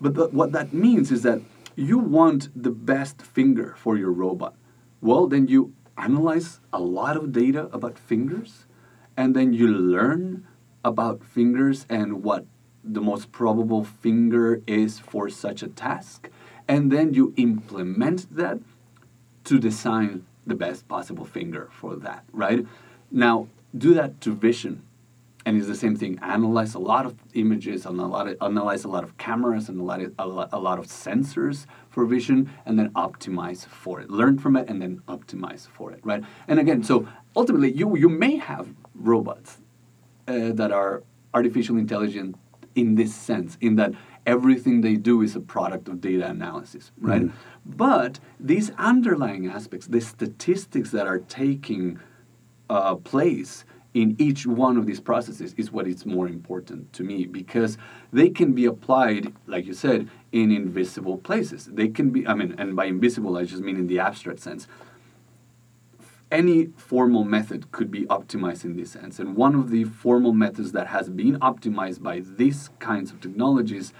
But 0.00 0.32
what 0.38 0.50
that 0.56 0.68
means 0.72 1.12
is 1.12 1.22
that 1.28 1.40
you 1.76 1.98
want 2.18 2.48
the 2.66 2.74
best 2.92 3.22
finger 3.22 3.68
for 3.82 3.96
your 3.96 4.10
robot. 4.24 4.54
Well, 5.00 5.24
then 5.28 5.46
you 5.46 5.62
analyze 5.96 6.60
a 6.72 6.80
lot 6.98 7.14
of 7.16 7.30
data 7.30 7.62
about 7.78 7.96
fingers, 8.12 8.66
and 9.16 9.36
then 9.36 9.52
you 9.52 9.68
learn 9.68 10.46
about 10.82 11.22
fingers 11.22 11.86
and 11.88 12.24
what 12.24 12.42
the 12.82 13.02
most 13.10 13.30
probable 13.30 13.84
finger 13.84 14.48
is 14.66 14.98
for 14.98 15.28
such 15.28 15.62
a 15.62 15.68
task, 15.68 16.18
and 16.66 16.90
then 16.94 17.14
you 17.14 17.34
implement 17.36 18.18
that 18.34 18.58
to 19.44 19.58
design 19.58 20.26
the 20.46 20.54
best 20.54 20.88
possible 20.88 21.24
finger 21.24 21.68
for 21.72 21.96
that, 21.96 22.24
right? 22.32 22.66
Now, 23.10 23.48
do 23.76 23.94
that 23.94 24.20
to 24.22 24.34
vision 24.34 24.82
and 25.46 25.56
it's 25.56 25.66
the 25.66 25.74
same 25.74 25.96
thing. 25.96 26.18
Analyze 26.22 26.74
a 26.74 26.78
lot 26.78 27.06
of 27.06 27.16
images, 27.34 27.86
and 27.86 27.98
a 27.98 28.06
lot 28.06 28.28
of, 28.28 28.36
analyze 28.42 28.84
a 28.84 28.88
lot 28.88 29.04
of 29.04 29.16
cameras, 29.16 29.68
and 29.68 29.80
a 29.80 29.84
lot 29.84 30.00
of, 30.00 30.12
a, 30.18 30.58
lot, 30.58 30.78
of 30.78 30.86
sensors 30.86 31.66
for 31.88 32.04
vision, 32.04 32.50
and 32.66 32.78
then 32.78 32.90
optimize 32.90 33.66
for 33.66 34.00
it. 34.00 34.10
Learn 34.10 34.38
from 34.38 34.56
it, 34.56 34.68
and 34.68 34.82
then 34.82 35.02
optimize 35.08 35.66
for 35.66 35.92
it, 35.92 36.00
right? 36.04 36.22
And 36.46 36.60
again, 36.60 36.82
so 36.82 37.08
ultimately, 37.34 37.72
you 37.72 37.96
you 37.96 38.08
may 38.08 38.36
have 38.36 38.68
robots 38.94 39.58
uh, 40.28 40.52
that 40.52 40.72
are 40.72 41.02
artificial 41.32 41.78
intelligent 41.78 42.36
in 42.74 42.94
this 42.94 43.14
sense, 43.14 43.56
in 43.60 43.76
that 43.76 43.92
everything 44.26 44.80
they 44.80 44.96
do 44.96 45.22
is 45.22 45.36
a 45.36 45.40
product 45.40 45.88
of 45.88 46.00
data 46.00 46.28
analysis, 46.28 46.92
right? 47.00 47.22
Mm. 47.22 47.32
But 47.64 48.20
these 48.38 48.70
underlying 48.78 49.48
aspects, 49.48 49.86
the 49.86 50.00
statistics 50.00 50.90
that 50.90 51.06
are 51.06 51.18
taking 51.18 51.98
uh, 52.68 52.96
place 52.96 53.64
in 53.92 54.14
each 54.18 54.46
one 54.46 54.76
of 54.76 54.86
these 54.86 55.00
processes 55.00 55.52
is 55.56 55.72
what 55.72 55.88
is 55.88 56.06
more 56.06 56.28
important 56.28 56.92
to 56.92 57.02
me 57.02 57.26
because 57.26 57.76
they 58.12 58.28
can 58.28 58.52
be 58.52 58.64
applied, 58.64 59.32
like 59.46 59.66
you 59.66 59.74
said, 59.74 60.08
in 60.30 60.52
invisible 60.52 61.18
places. 61.18 61.66
They 61.66 61.88
can 61.88 62.10
be, 62.10 62.26
I 62.26 62.34
mean, 62.34 62.54
and 62.56 62.76
by 62.76 62.84
invisible, 62.84 63.36
I 63.36 63.44
just 63.44 63.62
mean 63.62 63.76
in 63.76 63.88
the 63.88 63.98
abstract 63.98 64.40
sense. 64.40 64.68
Any 66.30 66.66
formal 66.76 67.24
method 67.24 67.72
could 67.72 67.90
be 67.90 68.06
optimized 68.06 68.64
in 68.64 68.76
this 68.76 68.92
sense. 68.92 69.18
And 69.18 69.34
one 69.34 69.54
of 69.54 69.70
the 69.70 69.84
formal 69.84 70.32
methods 70.32 70.72
that 70.72 70.86
has 70.88 71.08
been 71.08 71.38
optimized 71.40 72.02
by 72.02 72.20
these 72.20 72.70
kinds 72.78 73.10
of 73.10 73.20
technologies 73.20 73.92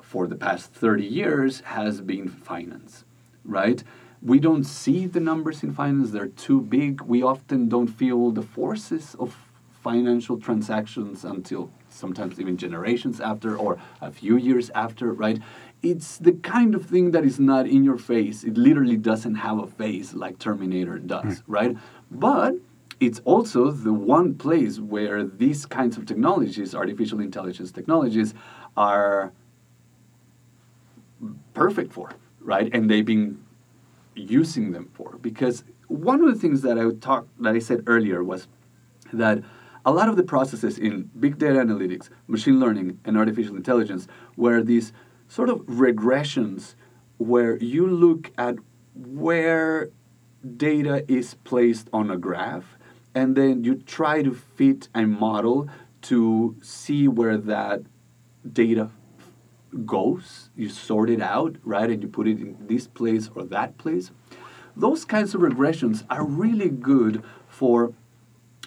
for 0.00 0.26
the 0.26 0.36
past 0.36 0.72
30 0.72 1.04
years 1.04 1.60
has 1.60 2.00
been 2.00 2.28
finance, 2.28 3.04
right? 3.44 3.82
we 4.22 4.38
don't 4.38 4.64
see 4.64 5.06
the 5.06 5.20
numbers 5.20 5.62
in 5.62 5.72
finance, 5.72 6.10
they're 6.12 6.28
too 6.28 6.60
big. 6.60 7.00
We 7.02 7.22
often 7.22 7.68
don't 7.68 7.88
feel 7.88 8.30
the 8.30 8.42
forces 8.42 9.16
of 9.18 9.36
financial 9.82 10.38
transactions 10.38 11.24
until 11.24 11.72
sometimes 11.88 12.38
even 12.38 12.56
generations 12.56 13.20
after 13.20 13.56
or 13.56 13.78
a 14.00 14.12
few 14.12 14.36
years 14.36 14.70
after, 14.76 15.12
right? 15.12 15.40
It's 15.82 16.18
the 16.18 16.32
kind 16.32 16.74
of 16.74 16.86
thing 16.86 17.10
that 17.10 17.24
is 17.24 17.40
not 17.40 17.66
in 17.66 17.82
your 17.82 17.98
face. 17.98 18.44
It 18.44 18.56
literally 18.56 18.96
doesn't 18.96 19.34
have 19.34 19.58
a 19.58 19.66
face 19.66 20.14
like 20.14 20.38
Terminator 20.38 20.98
does, 20.98 21.40
mm. 21.40 21.42
right? 21.46 21.76
But 22.10 22.54
it's 23.00 23.20
also 23.24 23.72
the 23.72 23.92
one 23.92 24.34
place 24.34 24.78
where 24.78 25.24
these 25.24 25.66
kinds 25.66 25.96
of 25.96 26.06
technologies, 26.06 26.74
artificial 26.74 27.20
intelligence 27.20 27.72
technologies, 27.72 28.32
are 28.76 29.32
perfect 31.52 31.92
for, 31.92 32.10
right? 32.40 32.70
And 32.72 32.88
they've 32.88 33.04
been 33.04 33.42
using 34.14 34.72
them 34.72 34.88
for 34.92 35.18
because 35.20 35.64
one 35.88 36.22
of 36.22 36.32
the 36.32 36.38
things 36.38 36.62
that 36.62 36.78
I 36.78 36.90
talked 37.00 37.28
that 37.42 37.54
I 37.54 37.58
said 37.58 37.82
earlier 37.86 38.22
was 38.22 38.46
that 39.12 39.42
a 39.84 39.92
lot 39.92 40.08
of 40.08 40.16
the 40.16 40.22
processes 40.22 40.78
in 40.78 41.10
big 41.18 41.38
data 41.38 41.58
analytics, 41.58 42.08
machine 42.28 42.60
learning, 42.60 43.00
and 43.04 43.16
artificial 43.18 43.56
intelligence 43.56 44.06
were 44.36 44.62
these 44.62 44.92
sort 45.32 45.48
of 45.48 45.60
regressions 45.60 46.74
where 47.16 47.56
you 47.56 47.86
look 47.86 48.30
at 48.36 48.56
where 48.94 49.88
data 50.58 51.10
is 51.10 51.32
placed 51.42 51.88
on 51.90 52.10
a 52.10 52.18
graph 52.18 52.76
and 53.14 53.34
then 53.34 53.64
you 53.64 53.76
try 53.76 54.22
to 54.22 54.34
fit 54.34 54.90
a 54.94 55.06
model 55.06 55.70
to 56.02 56.54
see 56.60 57.08
where 57.08 57.38
that 57.38 57.80
data 58.52 58.90
goes, 59.86 60.50
you 60.54 60.68
sort 60.68 61.08
it 61.08 61.22
out, 61.22 61.56
right, 61.64 61.88
and 61.88 62.02
you 62.02 62.08
put 62.08 62.28
it 62.28 62.38
in 62.38 62.54
this 62.66 62.86
place 62.86 63.30
or 63.34 63.44
that 63.44 63.78
place. 63.78 64.10
Those 64.76 65.06
kinds 65.06 65.34
of 65.34 65.40
regressions 65.40 66.04
are 66.10 66.26
really 66.26 66.68
good 66.68 67.22
for 67.48 67.94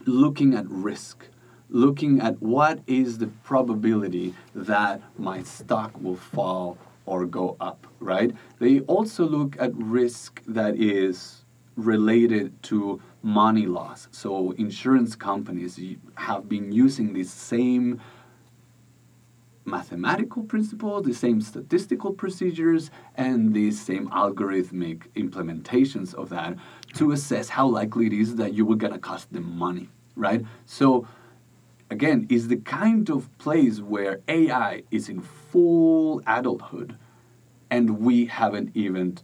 looking 0.08 0.56
at 0.56 0.66
risk, 0.68 1.28
looking 1.76 2.22
at 2.22 2.42
what 2.42 2.80
is 2.88 3.18
the 3.18 3.28
probability 3.44 4.34
that 4.56 5.02
my 5.18 5.44
stock 5.44 5.92
will 6.02 6.16
fall 6.16 6.78
or 7.06 7.26
go 7.26 7.58
up, 7.60 7.86
right? 8.00 8.32
They 8.60 8.80
also 8.82 9.26
look 9.26 9.58
at 9.60 9.76
risk 9.76 10.42
that 10.48 10.78
is 10.78 11.44
related 11.76 12.64
to 12.64 13.02
money 13.22 13.66
loss. 13.66 14.08
So 14.12 14.52
insurance 14.52 15.18
companies 15.18 15.78
have 16.16 16.48
been 16.48 16.72
using 16.72 17.12
this 17.12 17.30
same 17.30 18.00
mathematical 19.66 20.44
principles, 20.44 21.06
the 21.06 21.14
same 21.14 21.42
statistical 21.42 22.14
procedures, 22.14 22.90
and 23.16 23.54
the 23.54 23.72
same 23.72 24.08
algorithmic 24.12 25.08
implementations 25.18 26.14
of 26.14 26.30
that 26.30 26.56
to 26.94 27.12
assess 27.12 27.50
how 27.50 27.68
likely 27.68 28.06
it 28.06 28.14
is 28.14 28.38
that 28.38 28.54
you 28.54 28.66
were 28.66 28.78
to 28.78 28.98
cost 28.98 29.34
them 29.34 29.58
money, 29.58 29.90
right? 30.16 30.42
So, 30.66 31.06
again, 31.90 32.28
is 32.30 32.48
the 32.48 32.58
kind 32.58 33.10
of 33.10 33.36
place 33.38 33.80
where 33.80 34.22
AI 34.28 34.84
is 34.92 35.10
in 35.10 35.22
full 35.22 36.22
adulthood 36.26 36.98
and 37.70 38.00
we 38.00 38.26
haven't 38.26 38.72
even 38.74 39.18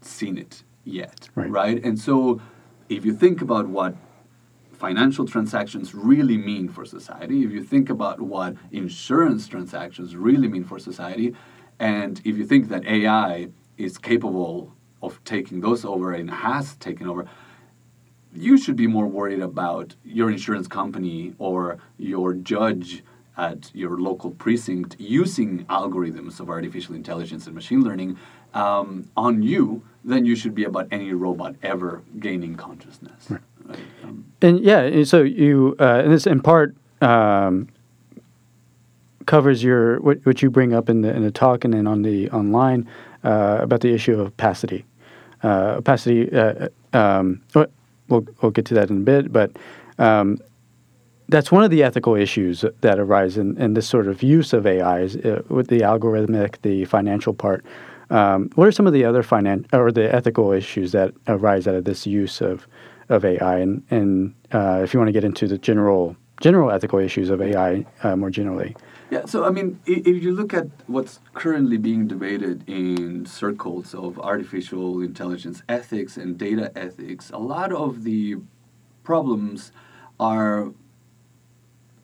seen 0.00 0.38
it 0.38 0.62
yet, 0.84 1.28
right? 1.34 1.50
right? 1.50 1.84
And 1.84 1.98
so, 1.98 2.40
if 2.88 3.04
you 3.04 3.12
think 3.12 3.42
about 3.42 3.68
what 3.68 3.94
financial 4.72 5.26
transactions 5.26 5.94
really 5.94 6.38
mean 6.38 6.68
for 6.68 6.84
society, 6.84 7.42
if 7.44 7.50
you 7.50 7.62
think 7.62 7.90
about 7.90 8.20
what 8.20 8.54
insurance 8.72 9.46
transactions 9.46 10.16
really 10.16 10.48
mean 10.48 10.64
for 10.64 10.78
society, 10.78 11.34
and 11.78 12.20
if 12.24 12.36
you 12.38 12.46
think 12.46 12.68
that 12.68 12.86
AI 12.86 13.48
is 13.76 13.98
capable 13.98 14.74
of 15.02 15.22
taking 15.24 15.60
those 15.60 15.84
over 15.84 16.12
and 16.12 16.30
has 16.30 16.76
taken 16.76 17.06
over, 17.06 17.26
you 18.34 18.58
should 18.58 18.76
be 18.76 18.86
more 18.86 19.06
worried 19.06 19.40
about 19.40 19.94
your 20.04 20.30
insurance 20.30 20.68
company 20.68 21.34
or 21.38 21.78
your 21.98 22.34
judge 22.34 23.02
at 23.36 23.70
your 23.74 23.98
local 23.98 24.32
precinct 24.32 24.96
using 24.98 25.64
algorithms 25.66 26.40
of 26.40 26.50
artificial 26.50 26.94
intelligence 26.94 27.46
and 27.46 27.54
machine 27.54 27.82
learning 27.82 28.18
um, 28.54 29.08
on 29.16 29.42
you 29.42 29.82
than 30.04 30.24
you 30.24 30.34
should 30.34 30.54
be 30.54 30.64
about 30.64 30.88
any 30.90 31.12
robot 31.12 31.54
ever 31.62 32.02
gaining 32.18 32.56
consciousness. 32.56 33.30
Right. 33.30 33.40
Right? 33.64 33.78
Um, 34.02 34.24
and 34.42 34.60
yeah, 34.60 35.04
so 35.04 35.22
you 35.22 35.76
uh, 35.78 36.02
and 36.04 36.12
this 36.12 36.26
in 36.26 36.40
part 36.40 36.74
um, 37.00 37.68
covers 39.26 39.62
your 39.62 40.00
what, 40.00 40.24
what 40.24 40.42
you 40.42 40.50
bring 40.50 40.72
up 40.72 40.88
in 40.88 41.02
the 41.02 41.14
in 41.14 41.22
the 41.22 41.30
talk 41.30 41.64
and 41.64 41.74
then 41.74 41.86
on 41.86 42.02
the 42.02 42.30
online 42.30 42.88
uh, 43.24 43.58
about 43.60 43.80
the 43.80 43.92
issue 43.92 44.18
of 44.18 44.28
opacity. 44.28 44.84
Uh, 45.42 45.76
opacity. 45.76 46.32
Uh, 46.32 46.68
um, 46.92 47.42
we'll 48.08 48.26
we'll 48.40 48.52
get 48.52 48.64
to 48.66 48.74
that 48.74 48.90
in 48.90 48.98
a 48.98 49.00
bit, 49.00 49.32
but 49.32 49.56
um, 49.98 50.38
that's 51.28 51.52
one 51.52 51.62
of 51.62 51.70
the 51.70 51.82
ethical 51.82 52.14
issues 52.14 52.64
that 52.80 52.98
arise 52.98 53.36
in, 53.36 53.60
in 53.60 53.74
this 53.74 53.86
sort 53.86 54.08
of 54.08 54.22
use 54.22 54.52
of 54.52 54.66
AI 54.66 55.04
uh, 55.04 55.42
with 55.48 55.68
the 55.68 55.80
algorithmic, 55.80 56.60
the 56.62 56.84
financial 56.86 57.34
part. 57.34 57.64
Um, 58.10 58.50
what 58.54 58.66
are 58.66 58.72
some 58.72 58.86
of 58.86 58.94
the 58.94 59.04
other 59.04 59.22
finan- 59.22 59.66
or 59.74 59.92
the 59.92 60.12
ethical 60.14 60.52
issues 60.52 60.92
that 60.92 61.12
arise 61.26 61.68
out 61.68 61.74
of 61.74 61.84
this 61.84 62.06
use 62.06 62.40
of 62.40 62.66
of 63.08 63.24
AI, 63.24 63.58
and 63.58 63.82
and 63.90 64.34
uh, 64.52 64.80
if 64.82 64.92
you 64.92 65.00
want 65.00 65.08
to 65.08 65.12
get 65.12 65.24
into 65.24 65.46
the 65.46 65.58
general 65.58 66.16
general 66.40 66.70
ethical 66.70 66.98
issues 66.98 67.30
of 67.30 67.42
AI 67.42 67.84
uh, 68.02 68.16
more 68.16 68.30
generally. 68.30 68.74
Yeah, 69.10 69.24
so 69.24 69.44
I 69.44 69.50
mean, 69.50 69.80
if 69.86 70.22
you 70.22 70.32
look 70.32 70.52
at 70.52 70.66
what's 70.86 71.20
currently 71.32 71.78
being 71.78 72.06
debated 72.06 72.62
in 72.68 73.24
circles 73.24 73.94
of 73.94 74.18
artificial 74.18 75.00
intelligence 75.00 75.62
ethics 75.66 76.18
and 76.18 76.36
data 76.36 76.70
ethics, 76.76 77.30
a 77.30 77.38
lot 77.38 77.72
of 77.72 78.04
the 78.04 78.36
problems 79.04 79.72
are 80.20 80.72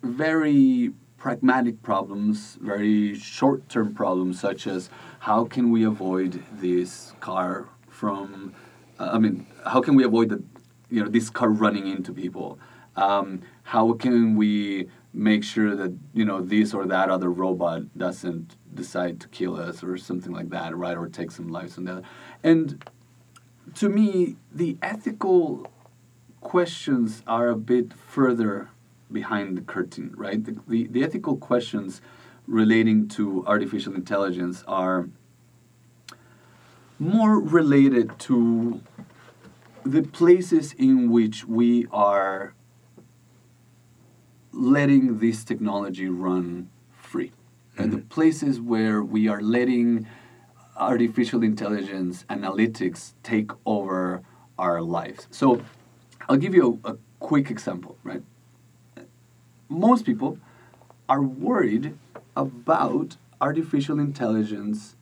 very 0.02 0.92
pragmatic 1.18 1.82
problems, 1.82 2.56
very 2.62 3.14
short 3.14 3.68
term 3.68 3.94
problems, 3.94 4.40
such 4.40 4.66
as 4.66 4.88
how 5.18 5.44
can 5.44 5.70
we 5.70 5.84
avoid 5.84 6.42
this 6.54 7.12
car 7.20 7.68
from, 7.90 8.54
uh, 8.98 9.10
I 9.12 9.18
mean, 9.18 9.46
how 9.66 9.82
can 9.82 9.94
we 9.94 10.04
avoid 10.04 10.30
the, 10.30 10.42
you 10.88 11.02
know, 11.02 11.10
this 11.10 11.28
car 11.28 11.50
running 11.50 11.86
into 11.86 12.14
people? 12.14 12.58
Um, 12.96 13.42
how 13.62 13.92
can 13.92 14.36
we 14.36 14.88
make 15.14 15.44
sure 15.44 15.76
that 15.76 15.96
you 16.12 16.24
know 16.24 16.40
this 16.40 16.74
or 16.74 16.84
that 16.86 17.08
other 17.08 17.30
robot 17.30 17.96
doesn't 17.96 18.56
decide 18.74 19.20
to 19.20 19.28
kill 19.28 19.56
us 19.56 19.82
or 19.82 19.96
something 19.96 20.32
like 20.32 20.50
that, 20.50 20.76
right? 20.76 20.96
Or 20.96 21.08
take 21.08 21.30
some 21.30 21.48
lives 21.48 21.78
on 21.78 21.84
that. 21.84 22.02
And 22.42 22.84
to 23.76 23.88
me, 23.88 24.36
the 24.52 24.76
ethical 24.82 25.70
questions 26.40 27.22
are 27.26 27.48
a 27.48 27.56
bit 27.56 27.92
further 27.92 28.70
behind 29.10 29.56
the 29.56 29.62
curtain, 29.62 30.12
right? 30.16 30.44
The, 30.44 30.60
the, 30.66 30.86
the 30.88 31.04
ethical 31.04 31.36
questions 31.36 32.00
relating 32.46 33.08
to 33.08 33.44
artificial 33.46 33.94
intelligence 33.94 34.64
are 34.66 35.08
more 36.98 37.40
related 37.40 38.18
to 38.18 38.80
the 39.84 40.02
places 40.02 40.72
in 40.74 41.10
which 41.10 41.44
we 41.44 41.86
are 41.92 42.54
letting 44.54 45.18
this 45.18 45.44
technology 45.44 46.08
run 46.08 46.70
free. 46.96 47.32
And 47.76 47.92
the 47.92 47.98
mm-hmm. 47.98 48.08
places 48.08 48.60
where 48.60 49.02
we 49.02 49.28
are 49.28 49.40
letting 49.40 50.06
artificial 50.76 51.42
intelligence 51.42 52.24
analytics 52.30 53.14
take 53.22 53.50
over 53.66 54.22
our 54.58 54.80
lives. 54.80 55.26
So 55.30 55.62
I'll 56.28 56.36
give 56.36 56.54
you 56.54 56.80
a, 56.84 56.92
a 56.92 56.96
quick 57.20 57.50
example, 57.50 57.96
right? 58.02 58.22
Most 59.68 60.04
people 60.04 60.38
are 61.08 61.22
worried 61.22 61.96
about 62.36 63.16
artificial 63.40 63.98
intelligence 63.98 64.96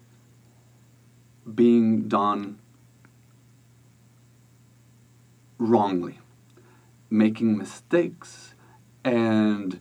being 1.54 2.08
done 2.08 2.58
wrongly, 5.58 6.18
making 7.10 7.56
mistakes, 7.56 8.51
and 9.04 9.80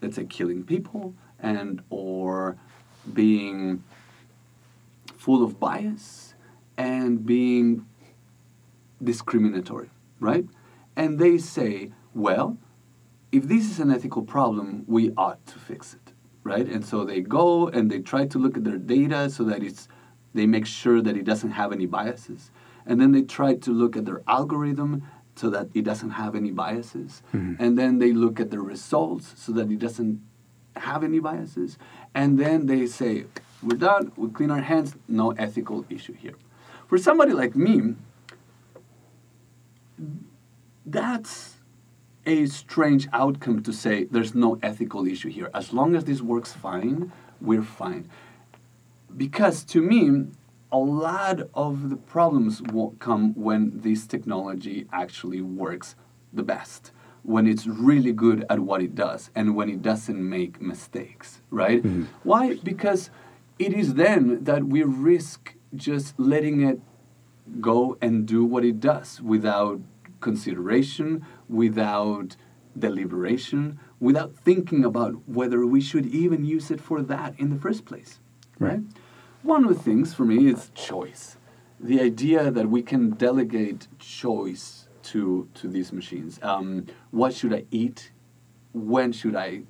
let's 0.00 0.16
say 0.16 0.24
killing 0.24 0.64
people, 0.64 1.14
and 1.38 1.82
or 1.90 2.56
being 3.12 3.82
full 5.16 5.44
of 5.44 5.58
bias 5.58 6.34
and 6.76 7.24
being 7.26 7.86
discriminatory, 9.02 9.90
right? 10.20 10.46
And 10.96 11.18
they 11.18 11.38
say, 11.38 11.92
well, 12.14 12.58
if 13.30 13.44
this 13.44 13.70
is 13.70 13.80
an 13.80 13.90
ethical 13.90 14.22
problem, 14.22 14.84
we 14.86 15.12
ought 15.16 15.44
to 15.46 15.58
fix 15.58 15.94
it, 15.94 16.12
right? 16.44 16.66
And 16.66 16.84
so 16.84 17.04
they 17.04 17.20
go 17.20 17.68
and 17.68 17.90
they 17.90 18.00
try 18.00 18.26
to 18.26 18.38
look 18.38 18.56
at 18.56 18.64
their 18.64 18.78
data 18.78 19.30
so 19.30 19.44
that 19.44 19.62
it's 19.62 19.88
they 20.34 20.46
make 20.46 20.66
sure 20.66 21.02
that 21.02 21.16
it 21.16 21.24
doesn't 21.24 21.50
have 21.50 21.72
any 21.72 21.86
biases. 21.86 22.50
And 22.86 23.00
then 23.00 23.12
they 23.12 23.22
try 23.22 23.54
to 23.54 23.70
look 23.70 23.96
at 23.96 24.06
their 24.06 24.22
algorithm 24.26 25.02
so 25.34 25.50
that 25.50 25.68
it 25.74 25.82
doesn't 25.82 26.10
have 26.10 26.34
any 26.34 26.50
biases. 26.50 27.22
Mm-hmm. 27.32 27.62
And 27.62 27.78
then 27.78 27.98
they 27.98 28.12
look 28.12 28.40
at 28.40 28.50
the 28.50 28.60
results 28.60 29.34
so 29.36 29.52
that 29.52 29.70
it 29.70 29.78
doesn't 29.78 30.20
have 30.76 31.02
any 31.04 31.20
biases. 31.20 31.78
And 32.14 32.38
then 32.38 32.66
they 32.66 32.86
say, 32.86 33.26
we're 33.62 33.76
done, 33.76 34.12
we 34.16 34.28
clean 34.30 34.50
our 34.50 34.60
hands, 34.60 34.96
no 35.08 35.30
ethical 35.32 35.84
issue 35.88 36.14
here. 36.14 36.34
For 36.88 36.98
somebody 36.98 37.32
like 37.32 37.56
me, 37.56 37.94
that's 40.84 41.56
a 42.26 42.46
strange 42.46 43.08
outcome 43.12 43.62
to 43.62 43.72
say 43.72 44.04
there's 44.04 44.34
no 44.34 44.58
ethical 44.62 45.06
issue 45.06 45.28
here. 45.28 45.50
As 45.54 45.72
long 45.72 45.94
as 45.94 46.04
this 46.04 46.20
works 46.20 46.52
fine, 46.52 47.12
we're 47.40 47.62
fine. 47.62 48.08
Because 49.16 49.64
to 49.64 49.80
me, 49.80 50.26
a 50.72 50.78
lot 50.78 51.40
of 51.54 51.90
the 51.90 51.96
problems 51.96 52.62
will 52.62 52.92
come 52.98 53.34
when 53.34 53.80
this 53.80 54.06
technology 54.06 54.86
actually 54.92 55.42
works 55.42 55.94
the 56.32 56.42
best, 56.42 56.92
when 57.22 57.46
it's 57.46 57.66
really 57.66 58.12
good 58.12 58.46
at 58.48 58.58
what 58.60 58.80
it 58.80 58.94
does, 58.94 59.30
and 59.34 59.54
when 59.54 59.68
it 59.68 59.82
doesn't 59.82 60.28
make 60.28 60.60
mistakes, 60.60 61.42
right? 61.50 61.82
Mm-hmm. 61.82 62.04
Why? 62.22 62.56
Because 62.64 63.10
it 63.58 63.74
is 63.74 63.94
then 63.94 64.42
that 64.44 64.64
we 64.64 64.82
risk 64.82 65.54
just 65.76 66.18
letting 66.18 66.62
it 66.62 66.80
go 67.60 67.98
and 68.00 68.26
do 68.26 68.44
what 68.44 68.64
it 68.64 68.80
does 68.80 69.20
without 69.20 69.80
consideration, 70.20 71.24
without 71.48 72.36
deliberation, 72.78 73.78
without 74.00 74.34
thinking 74.34 74.84
about 74.84 75.28
whether 75.28 75.66
we 75.66 75.80
should 75.80 76.06
even 76.06 76.44
use 76.44 76.70
it 76.70 76.80
for 76.80 77.02
that 77.02 77.38
in 77.38 77.50
the 77.50 77.56
first 77.56 77.84
place. 77.84 78.20
Right? 78.58 78.80
One 79.42 79.64
of 79.64 79.74
the 79.74 79.82
things 79.82 80.14
for 80.14 80.24
me 80.24 80.48
is 80.48 80.70
choice. 80.74 81.36
The 81.80 82.00
idea 82.00 82.50
that 82.50 82.70
we 82.70 82.82
can 82.82 83.10
delegate 83.10 83.88
choice 83.98 84.86
to 85.04 85.48
to 85.54 85.68
these 85.68 85.92
machines. 85.92 86.38
Um, 86.42 86.86
what 87.10 87.34
should 87.34 87.52
I 87.52 87.64
eat? 87.70 88.12
When 88.72 89.12
should 89.12 89.34
I 89.34 89.62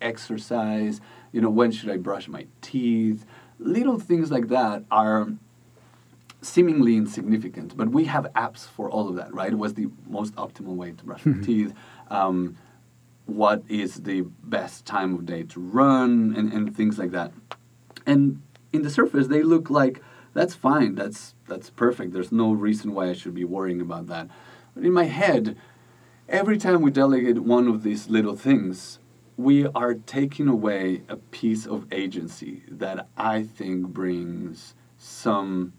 exercise? 0.00 1.00
You 1.32 1.40
know, 1.40 1.50
when 1.50 1.70
should 1.70 1.90
I 1.90 1.96
brush 1.96 2.28
my 2.28 2.46
teeth? 2.60 3.24
Little 3.58 3.98
things 3.98 4.30
like 4.32 4.48
that 4.48 4.84
are 4.90 5.28
seemingly 6.42 6.96
insignificant, 6.96 7.76
but 7.76 7.88
we 7.88 8.04
have 8.04 8.26
apps 8.34 8.66
for 8.66 8.90
all 8.90 9.08
of 9.08 9.16
that, 9.16 9.32
right? 9.32 9.54
What's 9.54 9.74
the 9.74 9.88
most 10.08 10.34
optimal 10.34 10.74
way 10.74 10.92
to 10.92 11.04
brush 11.04 11.24
your 11.24 11.34
teeth? 11.42 11.72
Um, 12.10 12.56
what 13.26 13.62
is 13.68 14.02
the 14.02 14.22
best 14.42 14.84
time 14.84 15.14
of 15.14 15.24
day 15.24 15.44
to 15.44 15.60
run? 15.60 16.34
And, 16.36 16.52
and 16.52 16.76
things 16.76 16.98
like 16.98 17.12
that. 17.12 17.32
And 18.06 18.42
in 18.74 18.82
the 18.82 18.90
surface, 18.90 19.28
they 19.28 19.42
look 19.42 19.70
like 19.70 20.02
that's 20.34 20.54
fine, 20.54 20.94
that's, 20.94 21.34
that's 21.46 21.70
perfect. 21.70 22.12
There's 22.12 22.32
no 22.32 22.52
reason 22.52 22.92
why 22.92 23.08
I 23.08 23.12
should 23.12 23.34
be 23.34 23.44
worrying 23.44 23.80
about 23.80 24.08
that. 24.08 24.28
But 24.74 24.84
in 24.84 24.92
my 24.92 25.04
head, 25.04 25.56
every 26.28 26.58
time 26.58 26.82
we 26.82 26.90
delegate 26.90 27.38
one 27.38 27.68
of 27.68 27.84
these 27.84 28.08
little 28.08 28.34
things, 28.34 28.98
we 29.36 29.66
are 29.66 29.94
taking 29.94 30.48
away 30.48 31.02
a 31.08 31.16
piece 31.16 31.66
of 31.66 31.86
agency 31.92 32.64
that 32.68 33.08
I 33.16 33.42
think 33.44 33.88
brings 33.88 34.74
some 34.98 35.72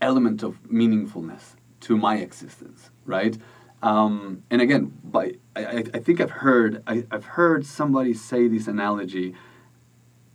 element 0.00 0.42
of 0.42 0.62
meaningfulness 0.64 1.56
to 1.80 1.96
my 1.96 2.16
existence, 2.16 2.90
right? 3.04 3.36
Um, 3.82 4.42
and 4.50 4.62
again, 4.62 4.92
by 5.04 5.34
I, 5.56 5.84
I 5.92 5.98
think 5.98 6.20
I've 6.20 6.30
heard 6.30 6.82
I, 6.86 7.04
I've 7.10 7.24
heard 7.24 7.66
somebody 7.66 8.14
say 8.14 8.48
this 8.48 8.66
analogy 8.66 9.34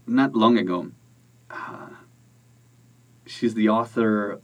not 0.10 0.36
long 0.36 0.58
ago. 0.58 0.91
Uh, 1.50 1.89
she's 3.26 3.54
the 3.54 3.69
author. 3.69 4.41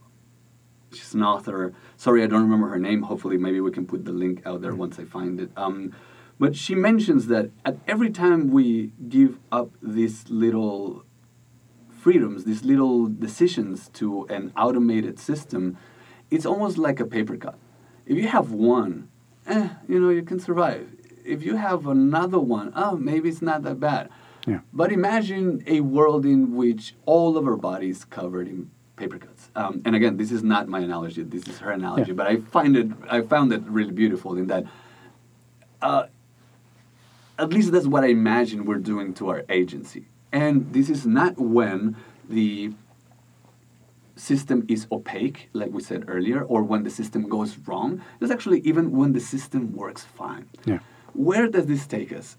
She's 0.92 1.14
an 1.14 1.22
author. 1.22 1.74
Sorry, 1.96 2.22
I 2.22 2.26
don't 2.26 2.42
remember 2.42 2.68
her 2.68 2.78
name. 2.78 3.02
Hopefully, 3.02 3.36
maybe 3.36 3.60
we 3.60 3.70
can 3.70 3.86
put 3.86 4.04
the 4.04 4.12
link 4.12 4.42
out 4.46 4.62
there 4.62 4.74
once 4.74 4.98
I 4.98 5.04
find 5.04 5.40
it. 5.40 5.50
Um, 5.56 5.94
but 6.38 6.54
she 6.54 6.74
mentions 6.74 7.28
that 7.28 7.50
at 7.64 7.78
every 7.86 8.10
time 8.10 8.50
we 8.50 8.92
give 9.08 9.38
up 9.50 9.70
these 9.82 10.28
little 10.28 11.04
freedoms, 11.88 12.44
these 12.44 12.62
little 12.62 13.06
decisions 13.08 13.88
to 13.94 14.26
an 14.26 14.52
automated 14.56 15.18
system, 15.18 15.76
it's 16.30 16.46
almost 16.46 16.78
like 16.78 17.00
a 17.00 17.06
paper 17.06 17.36
cut. 17.36 17.58
If 18.04 18.16
you 18.16 18.28
have 18.28 18.52
one, 18.52 19.08
eh, 19.46 19.70
you 19.88 19.98
know, 19.98 20.10
you 20.10 20.22
can 20.22 20.38
survive. 20.38 20.88
If 21.24 21.42
you 21.42 21.56
have 21.56 21.86
another 21.86 22.38
one, 22.38 22.72
oh, 22.76 22.96
maybe 22.96 23.28
it's 23.28 23.42
not 23.42 23.62
that 23.62 23.80
bad. 23.80 24.10
Yeah. 24.46 24.60
But 24.72 24.92
imagine 24.92 25.62
a 25.66 25.80
world 25.80 26.24
in 26.24 26.54
which 26.54 26.94
all 27.04 27.36
of 27.36 27.46
our 27.46 27.56
bodies 27.56 28.04
covered 28.04 28.46
in 28.48 28.70
paper 28.96 29.18
cuts. 29.18 29.50
Um, 29.54 29.82
and 29.84 29.94
again, 29.94 30.16
this 30.16 30.30
is 30.32 30.42
not 30.42 30.68
my 30.68 30.80
analogy. 30.80 31.22
This 31.22 31.46
is 31.48 31.58
her 31.58 31.70
analogy. 31.70 32.12
Yeah. 32.12 32.14
But 32.14 32.26
I 32.28 32.36
find 32.36 32.76
it, 32.76 32.88
I 33.10 33.20
found 33.22 33.52
it 33.52 33.62
really 33.66 33.92
beautiful 33.92 34.36
in 34.38 34.46
that. 34.46 34.64
Uh, 35.82 36.06
at 37.38 37.50
least 37.50 37.72
that's 37.72 37.86
what 37.86 38.04
I 38.04 38.08
imagine 38.08 38.64
we're 38.64 38.76
doing 38.78 39.12
to 39.14 39.28
our 39.28 39.44
agency. 39.48 40.06
And 40.32 40.72
this 40.72 40.88
is 40.88 41.06
not 41.06 41.38
when 41.38 41.96
the 42.28 42.72
system 44.16 44.64
is 44.68 44.86
opaque, 44.90 45.50
like 45.52 45.70
we 45.70 45.82
said 45.82 46.04
earlier, 46.08 46.42
or 46.42 46.62
when 46.62 46.82
the 46.84 46.90
system 46.90 47.28
goes 47.28 47.58
wrong. 47.66 48.02
It's 48.20 48.30
actually 48.30 48.60
even 48.60 48.92
when 48.92 49.12
the 49.12 49.20
system 49.20 49.74
works 49.76 50.02
fine. 50.02 50.48
Yeah. 50.64 50.78
Where 51.12 51.46
does 51.48 51.66
this 51.66 51.86
take 51.86 52.12
us? 52.12 52.38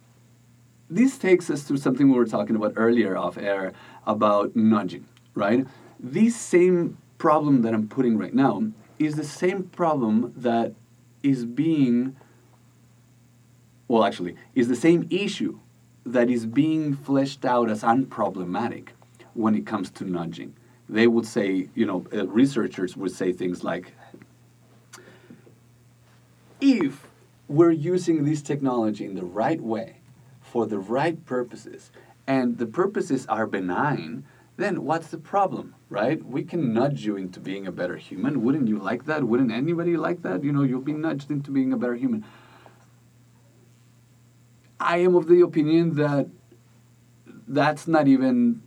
This 0.89 1.17
takes 1.17 1.49
us 1.49 1.67
to 1.67 1.77
something 1.77 2.09
we 2.09 2.17
were 2.17 2.25
talking 2.25 2.55
about 2.55 2.73
earlier 2.75 3.17
off 3.17 3.37
air 3.37 3.73
about 4.05 4.55
nudging, 4.55 5.05
right? 5.35 5.65
This 5.99 6.35
same 6.35 6.97
problem 7.17 7.61
that 7.63 7.73
I'm 7.73 7.87
putting 7.87 8.17
right 8.17 8.33
now 8.33 8.63
is 8.99 9.15
the 9.15 9.23
same 9.23 9.63
problem 9.63 10.33
that 10.37 10.73
is 11.23 11.45
being 11.45 12.15
well, 13.87 14.03
actually, 14.03 14.35
is 14.53 14.67
the 14.67 14.75
same 14.75 15.07
issue 15.09 15.59
that 16.05 16.29
is 16.29 16.45
being 16.45 16.93
fleshed 16.93 17.45
out 17.45 17.69
as 17.69 17.83
unproblematic 17.83 18.89
when 19.33 19.55
it 19.55 19.65
comes 19.65 19.89
to 19.91 20.03
nudging. 20.03 20.55
They 20.89 21.07
would 21.07 21.25
say, 21.25 21.69
you 21.75 21.85
know, 21.85 22.05
uh, 22.13 22.27
researchers 22.27 22.95
would 22.97 23.11
say 23.11 23.31
things 23.31 23.63
like, 23.63 23.93
if 26.59 27.07
we're 27.47 27.71
using 27.71 28.25
this 28.25 28.41
technology 28.41 29.05
in 29.05 29.15
the 29.15 29.23
right 29.23 29.61
way, 29.61 29.97
for 30.51 30.65
the 30.65 30.79
right 30.79 31.23
purposes, 31.25 31.91
and 32.25 32.57
the 32.57 32.65
purposes 32.65 33.25
are 33.27 33.45
benign, 33.47 34.25
then 34.57 34.83
what's 34.83 35.09
the 35.09 35.17
problem, 35.17 35.75
right? 35.89 36.23
We 36.25 36.43
can 36.43 36.73
nudge 36.73 37.05
you 37.05 37.15
into 37.15 37.39
being 37.39 37.67
a 37.67 37.71
better 37.71 37.95
human. 37.95 38.41
Wouldn't 38.43 38.67
you 38.67 38.79
like 38.79 39.05
that? 39.05 39.23
Wouldn't 39.23 39.51
anybody 39.51 39.95
like 39.95 40.23
that? 40.23 40.43
You 40.43 40.51
know, 40.51 40.63
you'll 40.63 40.81
be 40.81 40.93
nudged 40.93 41.29
into 41.29 41.51
being 41.51 41.71
a 41.73 41.77
better 41.77 41.95
human. 41.95 42.25
I 44.79 44.97
am 44.97 45.15
of 45.15 45.27
the 45.27 45.41
opinion 45.41 45.95
that 45.95 46.27
that's 47.47 47.87
not 47.87 48.07
even 48.07 48.61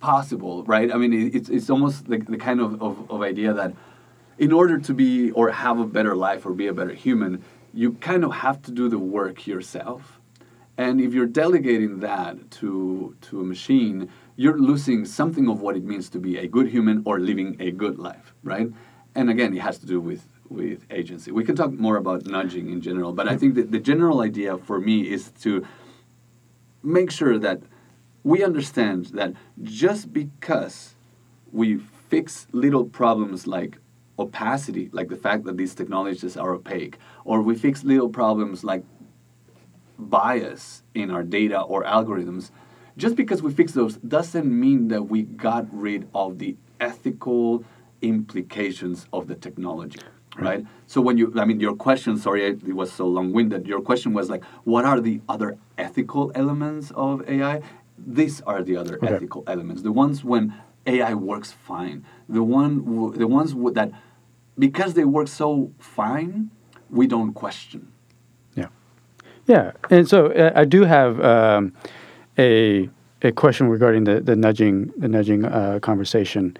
possible, 0.00 0.64
right? 0.64 0.92
I 0.92 0.96
mean, 0.96 1.12
it's, 1.34 1.48
it's 1.48 1.70
almost 1.70 2.08
the, 2.08 2.18
the 2.18 2.36
kind 2.36 2.60
of, 2.60 2.80
of, 2.80 3.10
of 3.10 3.22
idea 3.22 3.52
that 3.52 3.74
in 4.38 4.52
order 4.52 4.78
to 4.78 4.94
be 4.94 5.30
or 5.32 5.50
have 5.50 5.78
a 5.78 5.86
better 5.86 6.14
life 6.14 6.46
or 6.46 6.52
be 6.52 6.66
a 6.66 6.72
better 6.72 6.92
human, 6.92 7.44
you 7.72 7.92
kind 7.94 8.24
of 8.24 8.32
have 8.32 8.62
to 8.62 8.70
do 8.70 8.88
the 8.88 8.98
work 8.98 9.46
yourself. 9.46 10.15
And 10.78 11.00
if 11.00 11.14
you're 11.14 11.26
delegating 11.26 12.00
that 12.00 12.50
to, 12.52 13.16
to 13.22 13.40
a 13.40 13.44
machine, 13.44 14.10
you're 14.36 14.58
losing 14.58 15.04
something 15.04 15.48
of 15.48 15.62
what 15.62 15.76
it 15.76 15.84
means 15.84 16.10
to 16.10 16.18
be 16.18 16.36
a 16.36 16.46
good 16.46 16.68
human 16.68 17.02
or 17.06 17.18
living 17.18 17.56
a 17.60 17.70
good 17.70 17.98
life, 17.98 18.34
right? 18.42 18.68
And 19.14 19.30
again, 19.30 19.56
it 19.56 19.62
has 19.62 19.78
to 19.78 19.86
do 19.86 20.00
with 20.00 20.26
with 20.48 20.86
agency. 20.90 21.32
We 21.32 21.42
can 21.42 21.56
talk 21.56 21.72
more 21.72 21.96
about 21.96 22.24
nudging 22.26 22.70
in 22.70 22.80
general, 22.80 23.12
but 23.12 23.26
I 23.28 23.36
think 23.36 23.56
that 23.56 23.72
the 23.72 23.80
general 23.80 24.20
idea 24.20 24.56
for 24.56 24.78
me 24.78 25.00
is 25.10 25.32
to 25.40 25.66
make 26.84 27.10
sure 27.10 27.36
that 27.36 27.60
we 28.22 28.44
understand 28.44 29.06
that 29.06 29.32
just 29.62 30.12
because 30.12 30.94
we 31.52 31.78
fix 32.08 32.46
little 32.52 32.84
problems 32.84 33.46
like 33.46 33.78
opacity, 34.18 34.88
like 34.92 35.08
the 35.08 35.16
fact 35.16 35.44
that 35.44 35.56
these 35.56 35.74
technologies 35.74 36.36
are 36.36 36.54
opaque, 36.54 36.98
or 37.24 37.42
we 37.42 37.54
fix 37.54 37.84
little 37.84 38.08
problems 38.08 38.64
like 38.64 38.84
bias 39.98 40.82
in 40.94 41.10
our 41.10 41.22
data 41.22 41.60
or 41.60 41.84
algorithms, 41.84 42.50
just 42.96 43.16
because 43.16 43.42
we 43.42 43.52
fix 43.52 43.72
those 43.72 43.96
doesn't 43.96 44.46
mean 44.46 44.88
that 44.88 45.02
we 45.02 45.22
got 45.22 45.66
rid 45.72 46.08
of 46.14 46.38
the 46.38 46.56
ethical 46.80 47.64
implications 48.02 49.06
of 49.12 49.26
the 49.26 49.34
technology 49.34 50.00
right? 50.38 50.66
So 50.86 51.00
when 51.00 51.18
you, 51.18 51.32
I 51.36 51.44
mean, 51.44 51.60
your 51.60 51.74
question, 51.74 52.16
sorry, 52.18 52.44
it 52.46 52.74
was 52.74 52.92
so 52.92 53.06
long-winded. 53.06 53.66
Your 53.66 53.80
question 53.80 54.12
was 54.12 54.30
like, 54.30 54.44
what 54.64 54.84
are 54.84 55.00
the 55.00 55.20
other 55.28 55.58
ethical 55.78 56.32
elements 56.34 56.92
of 56.94 57.28
AI? 57.28 57.62
These 57.98 58.42
are 58.42 58.62
the 58.62 58.76
other 58.76 58.96
okay. 58.96 59.14
ethical 59.14 59.44
elements. 59.46 59.82
The 59.82 59.92
ones 59.92 60.22
when 60.22 60.54
AI 60.86 61.14
works 61.14 61.52
fine. 61.52 62.04
The 62.28 62.42
one, 62.42 63.12
the 63.12 63.26
ones 63.26 63.54
that, 63.74 63.90
because 64.58 64.94
they 64.94 65.04
work 65.04 65.28
so 65.28 65.72
fine, 65.78 66.50
we 66.90 67.06
don't 67.06 67.32
question. 67.32 67.92
Yeah, 69.46 69.72
and 69.90 70.08
so 70.08 70.32
uh, 70.32 70.52
I 70.54 70.64
do 70.64 70.82
have 70.82 71.20
um, 71.20 71.72
a 72.38 72.88
a 73.22 73.32
question 73.32 73.68
regarding 73.68 74.04
the 74.04 74.20
the 74.20 74.36
nudging 74.36 74.92
the 74.96 75.08
nudging 75.08 75.44
uh, 75.44 75.78
conversation, 75.80 76.56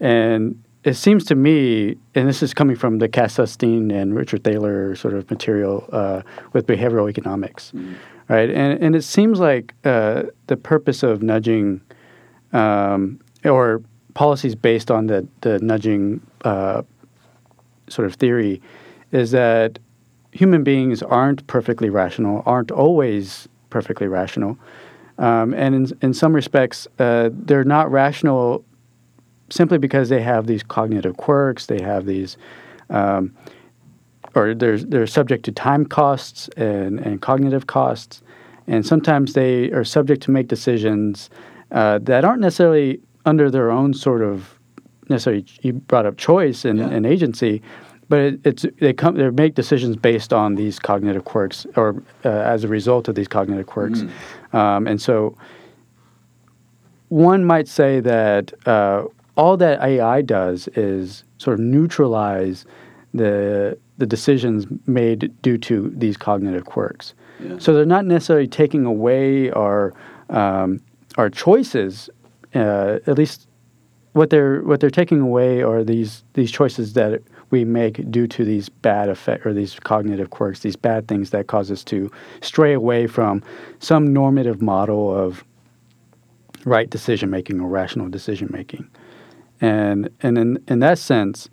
and 0.00 0.62
it 0.84 0.94
seems 0.94 1.24
to 1.26 1.34
me, 1.34 1.96
and 2.14 2.28
this 2.28 2.42
is 2.42 2.54
coming 2.54 2.76
from 2.76 2.98
the 2.98 3.08
Cass 3.08 3.36
Sunstein 3.36 3.92
and 3.92 4.14
Richard 4.14 4.44
Thaler 4.44 4.94
sort 4.94 5.14
of 5.14 5.28
material 5.30 5.88
uh, 5.92 6.22
with 6.52 6.66
behavioral 6.66 7.10
economics, 7.10 7.72
mm-hmm. 7.74 7.94
right? 8.28 8.48
And 8.48 8.82
and 8.82 8.94
it 8.94 9.02
seems 9.02 9.40
like 9.40 9.74
uh, 9.84 10.24
the 10.46 10.56
purpose 10.56 11.02
of 11.02 11.22
nudging, 11.22 11.80
um, 12.52 13.20
or 13.44 13.82
policies 14.14 14.54
based 14.54 14.90
on 14.90 15.08
the 15.08 15.26
the 15.40 15.58
nudging 15.58 16.20
uh, 16.44 16.82
sort 17.88 18.06
of 18.06 18.14
theory, 18.14 18.62
is 19.10 19.32
that 19.32 19.80
human 20.38 20.62
beings 20.62 21.02
aren't 21.02 21.44
perfectly 21.48 21.90
rational, 21.90 22.44
aren't 22.46 22.70
always 22.70 23.48
perfectly 23.70 24.06
rational. 24.06 24.56
Um, 25.18 25.52
and 25.52 25.74
in, 25.74 25.98
in 26.00 26.14
some 26.14 26.32
respects, 26.32 26.86
uh, 27.00 27.30
they're 27.32 27.64
not 27.64 27.90
rational 27.90 28.64
simply 29.50 29.78
because 29.78 30.10
they 30.10 30.22
have 30.22 30.46
these 30.46 30.62
cognitive 30.62 31.16
quirks, 31.16 31.66
they 31.66 31.82
have 31.82 32.06
these, 32.06 32.36
um, 32.88 33.34
or 34.36 34.54
they're, 34.54 34.78
they're 34.78 35.08
subject 35.08 35.44
to 35.46 35.50
time 35.50 35.84
costs 35.84 36.48
and, 36.56 37.00
and 37.00 37.20
cognitive 37.20 37.66
costs. 37.66 38.22
And 38.68 38.86
sometimes 38.86 39.32
they 39.32 39.72
are 39.72 39.82
subject 39.82 40.22
to 40.24 40.30
make 40.30 40.46
decisions 40.46 41.30
uh, 41.72 41.98
that 42.02 42.24
aren't 42.24 42.42
necessarily 42.42 43.00
under 43.26 43.50
their 43.50 43.72
own 43.72 43.92
sort 43.92 44.22
of 44.22 44.56
necessarily 45.08 45.44
you 45.62 45.72
brought 45.72 46.06
up 46.06 46.16
choice 46.16 46.64
and, 46.64 46.78
yeah. 46.78 46.90
and 46.90 47.06
agency, 47.06 47.60
but 48.08 48.18
it, 48.20 48.40
it's 48.44 48.66
they 48.80 48.92
come 48.92 49.16
they 49.16 49.30
make 49.30 49.54
decisions 49.54 49.96
based 49.96 50.32
on 50.32 50.54
these 50.54 50.78
cognitive 50.78 51.24
quirks 51.24 51.66
or 51.76 52.02
uh, 52.24 52.28
as 52.28 52.64
a 52.64 52.68
result 52.68 53.08
of 53.08 53.14
these 53.14 53.28
cognitive 53.28 53.66
quirks, 53.66 54.00
mm. 54.00 54.54
um, 54.54 54.86
and 54.86 55.00
so 55.00 55.36
one 57.08 57.44
might 57.44 57.68
say 57.68 58.00
that 58.00 58.52
uh, 58.66 59.04
all 59.36 59.56
that 59.56 59.80
AI 59.80 60.22
does 60.22 60.68
is 60.68 61.24
sort 61.38 61.54
of 61.54 61.60
neutralize 61.60 62.66
the 63.14 63.78
the 63.98 64.06
decisions 64.06 64.66
made 64.86 65.32
due 65.42 65.58
to 65.58 65.92
these 65.96 66.16
cognitive 66.16 66.64
quirks. 66.64 67.14
Yeah. 67.40 67.58
So 67.58 67.74
they're 67.74 67.84
not 67.84 68.04
necessarily 68.04 68.46
taking 68.46 68.84
away 68.84 69.50
our 69.50 69.94
um, 70.30 70.80
our 71.16 71.30
choices. 71.30 72.10
Uh, 72.54 72.98
at 73.06 73.18
least 73.18 73.46
what 74.12 74.30
they're 74.30 74.62
what 74.62 74.80
they're 74.80 74.90
taking 74.90 75.20
away 75.20 75.62
are 75.62 75.84
these 75.84 76.24
these 76.34 76.50
choices 76.50 76.94
that 76.94 77.22
we 77.50 77.64
make 77.64 78.10
due 78.10 78.26
to 78.26 78.44
these 78.44 78.68
bad 78.68 79.08
effect 79.08 79.46
or 79.46 79.52
these 79.52 79.78
cognitive 79.80 80.30
quirks, 80.30 80.60
these 80.60 80.76
bad 80.76 81.08
things 81.08 81.30
that 81.30 81.46
cause 81.46 81.70
us 81.70 81.82
to 81.84 82.10
stray 82.40 82.72
away 82.72 83.06
from 83.06 83.42
some 83.78 84.12
normative 84.12 84.60
model 84.60 85.14
of 85.14 85.44
right 86.64 86.90
decision 86.90 87.30
making 87.30 87.60
or 87.60 87.68
rational 87.68 88.08
decision 88.08 88.48
making 88.52 88.88
and 89.60 90.10
and 90.22 90.38
in 90.38 90.62
in 90.68 90.78
that 90.80 90.98
sense, 90.98 91.48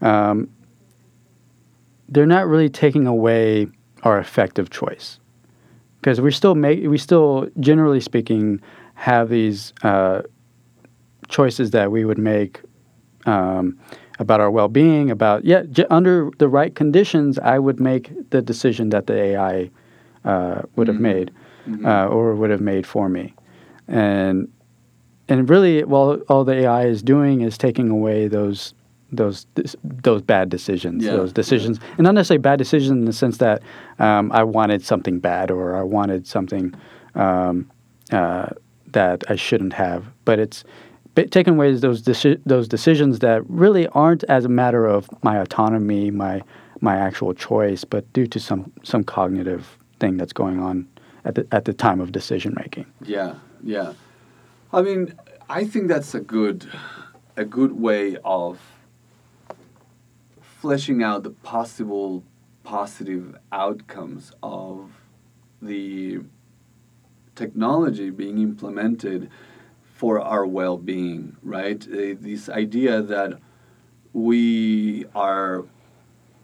um, 0.00 0.48
they're 2.08 2.26
not 2.26 2.46
really 2.46 2.68
taking 2.68 3.06
away 3.06 3.66
our 4.02 4.18
effective 4.18 4.70
choice. 4.70 5.18
Because 6.00 6.20
we 6.20 6.30
still 6.30 6.54
make 6.54 6.86
we 6.88 6.98
still 6.98 7.48
generally 7.60 8.00
speaking 8.00 8.60
have 8.94 9.28
these 9.28 9.72
uh, 9.82 10.22
choices 11.28 11.70
that 11.72 11.90
we 11.90 12.04
would 12.04 12.18
make 12.18 12.60
um, 13.26 13.78
about 14.20 14.40
our 14.40 14.50
well-being 14.50 15.10
about 15.10 15.44
yeah 15.44 15.62
j- 15.72 15.86
under 15.90 16.30
the 16.38 16.48
right 16.48 16.74
conditions 16.76 17.38
I 17.38 17.58
would 17.58 17.80
make 17.80 18.30
the 18.30 18.40
decision 18.40 18.90
that 18.90 19.08
the 19.08 19.14
AI 19.14 19.70
uh, 20.24 20.62
would 20.76 20.86
mm-hmm. 20.86 20.92
have 20.92 21.00
made 21.00 21.32
mm-hmm. 21.66 21.84
uh, 21.84 22.06
or 22.06 22.36
would 22.36 22.50
have 22.50 22.60
made 22.60 22.86
for 22.86 23.08
me 23.08 23.34
and 23.88 24.48
and 25.30 25.48
really, 25.48 25.84
well, 25.84 26.16
all 26.28 26.44
the 26.44 26.54
AI 26.54 26.86
is 26.86 27.02
doing 27.02 27.40
is 27.40 27.56
taking 27.56 27.88
away 27.88 28.26
those 28.26 28.74
those 29.12 29.46
those 29.82 30.22
bad 30.22 30.48
decisions, 30.48 31.04
yeah. 31.04 31.12
those 31.12 31.32
decisions, 31.32 31.78
yeah. 31.80 31.94
and 31.98 32.04
not 32.04 32.14
necessarily 32.14 32.42
bad 32.42 32.58
decisions 32.58 32.90
in 32.90 33.04
the 33.04 33.12
sense 33.12 33.38
that 33.38 33.62
um, 34.00 34.30
I 34.32 34.42
wanted 34.42 34.84
something 34.84 35.20
bad 35.20 35.50
or 35.50 35.76
I 35.76 35.82
wanted 35.82 36.26
something 36.26 36.74
um, 37.14 37.70
uh, 38.12 38.48
that 38.88 39.24
I 39.28 39.36
shouldn't 39.36 39.72
have, 39.72 40.06
but 40.24 40.40
it's 40.40 40.64
taking 41.16 41.54
away 41.54 41.74
those 41.74 42.02
deci- 42.02 42.40
those 42.46 42.68
decisions 42.68 43.18
that 43.20 43.48
really 43.48 43.86
aren't 43.88 44.24
as 44.24 44.44
a 44.44 44.48
matter 44.48 44.86
of 44.86 45.08
my 45.22 45.38
autonomy, 45.38 46.10
my 46.10 46.42
my 46.80 46.96
actual 46.96 47.34
choice, 47.34 47.84
but 47.84 48.10
due 48.12 48.26
to 48.26 48.40
some 48.40 48.72
some 48.82 49.04
cognitive 49.04 49.78
thing 49.98 50.16
that's 50.16 50.32
going 50.32 50.60
on 50.60 50.88
at 51.24 51.34
the 51.34 51.46
at 51.52 51.64
the 51.64 51.72
time 51.72 52.00
of 52.00 52.12
decision 52.12 52.54
making. 52.56 52.86
Yeah, 53.02 53.34
yeah. 53.62 53.92
I 54.72 54.82
mean, 54.82 55.14
I 55.48 55.64
think 55.64 55.88
that's 55.88 56.14
a 56.14 56.20
good 56.20 56.66
a 57.36 57.44
good 57.44 57.72
way 57.72 58.16
of 58.24 58.60
fleshing 60.40 61.02
out 61.02 61.22
the 61.22 61.30
possible 61.30 62.22
positive 62.64 63.36
outcomes 63.50 64.32
of 64.42 64.90
the 65.62 66.20
technology 67.34 68.10
being 68.10 68.38
implemented 68.38 69.30
for 70.00 70.18
our 70.18 70.46
well-being, 70.46 71.36
right? 71.42 71.86
Uh, 71.86 72.16
this 72.18 72.48
idea 72.48 73.02
that 73.02 73.38
we 74.14 75.04
are 75.14 75.66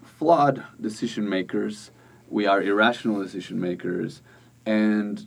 flawed 0.04 0.62
decision 0.78 1.26
makers, 1.26 1.90
we 2.28 2.46
are 2.46 2.60
irrational 2.60 3.22
decision 3.22 3.58
makers, 3.58 4.20
and 4.66 5.26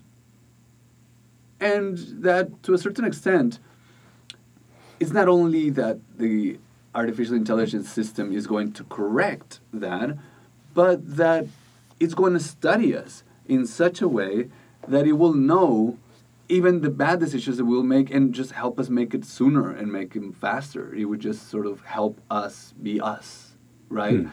and 1.60 1.98
that 2.24 2.62
to 2.62 2.76
a 2.76 2.78
certain 2.78 3.04
extent 3.04 3.58
it's 5.00 5.12
not 5.12 5.28
only 5.28 5.72
that 5.72 5.98
the 6.20 6.60
artificial 6.94 7.36
intelligence 7.36 7.89
system 7.89 8.32
is 8.32 8.46
going 8.46 8.72
to 8.72 8.84
correct 8.84 9.60
that 9.74 10.15
but 10.76 10.98
that 11.18 11.48
it's 12.00 12.13
going 12.13 12.34
to 12.34 12.39
study 12.39 12.96
us 12.96 13.24
in 13.48 13.65
such 13.65 14.02
a 14.02 14.08
way 14.08 14.50
that 14.88 15.08
it 15.08 15.13
will 15.13 15.34
know 15.34 15.98
even 16.50 16.82
the 16.82 16.90
bad 16.90 17.20
decisions 17.20 17.58
that 17.58 17.66
we'll 17.66 17.84
make 17.84 18.10
and 18.12 18.34
just 18.34 18.52
help 18.52 18.80
us 18.80 18.90
make 18.90 19.14
it 19.14 19.24
sooner 19.24 19.72
and 19.72 19.92
make 19.92 20.14
them 20.14 20.34
faster. 20.34 20.94
It 20.96 21.06
would 21.06 21.20
just 21.20 21.48
sort 21.50 21.68
of 21.68 21.82
help 21.82 22.20
us 22.32 22.74
be 22.82 23.00
us, 23.00 23.56
right? 23.90 24.22
Hmm. 24.22 24.28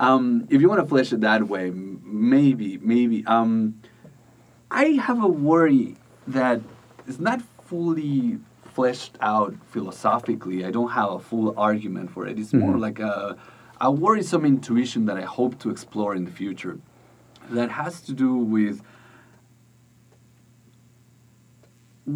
Um, 0.00 0.46
if 0.50 0.60
you 0.60 0.68
want 0.68 0.80
to 0.80 0.86
flesh 0.86 1.12
it 1.12 1.20
that 1.20 1.46
way, 1.46 1.70
maybe, 1.70 2.78
maybe. 2.78 3.24
Um, 3.26 3.80
I 4.70 4.84
have 5.06 5.22
a 5.22 5.28
worry 5.28 5.96
that 6.26 6.60
is 7.06 7.20
not 7.20 7.40
fully 7.66 8.38
fleshed 8.72 9.16
out 9.20 9.54
philosophically. 9.68 10.64
I 10.64 10.70
don't 10.70 10.90
have 10.90 11.10
a 11.10 11.18
full 11.18 11.54
argument 11.58 12.10
for 12.10 12.26
it. 12.26 12.38
It's 12.38 12.52
more 12.52 12.74
Mhm. 12.76 12.80
like 12.80 12.98
a, 12.98 13.36
a 13.80 13.90
worrisome 13.92 14.44
intuition 14.44 15.04
that 15.06 15.16
I 15.16 15.22
hope 15.22 15.58
to 15.60 15.70
explore 15.70 16.14
in 16.14 16.24
the 16.24 16.30
future 16.30 16.78
that 17.50 17.70
has 17.70 18.00
to 18.02 18.12
do 18.12 18.34
with 18.36 18.80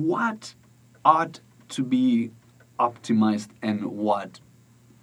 what 0.02 0.54
ought 1.04 1.40
to 1.70 1.83
be 1.83 2.30
optimized 2.78 3.48
and 3.62 3.85
what 3.87 4.40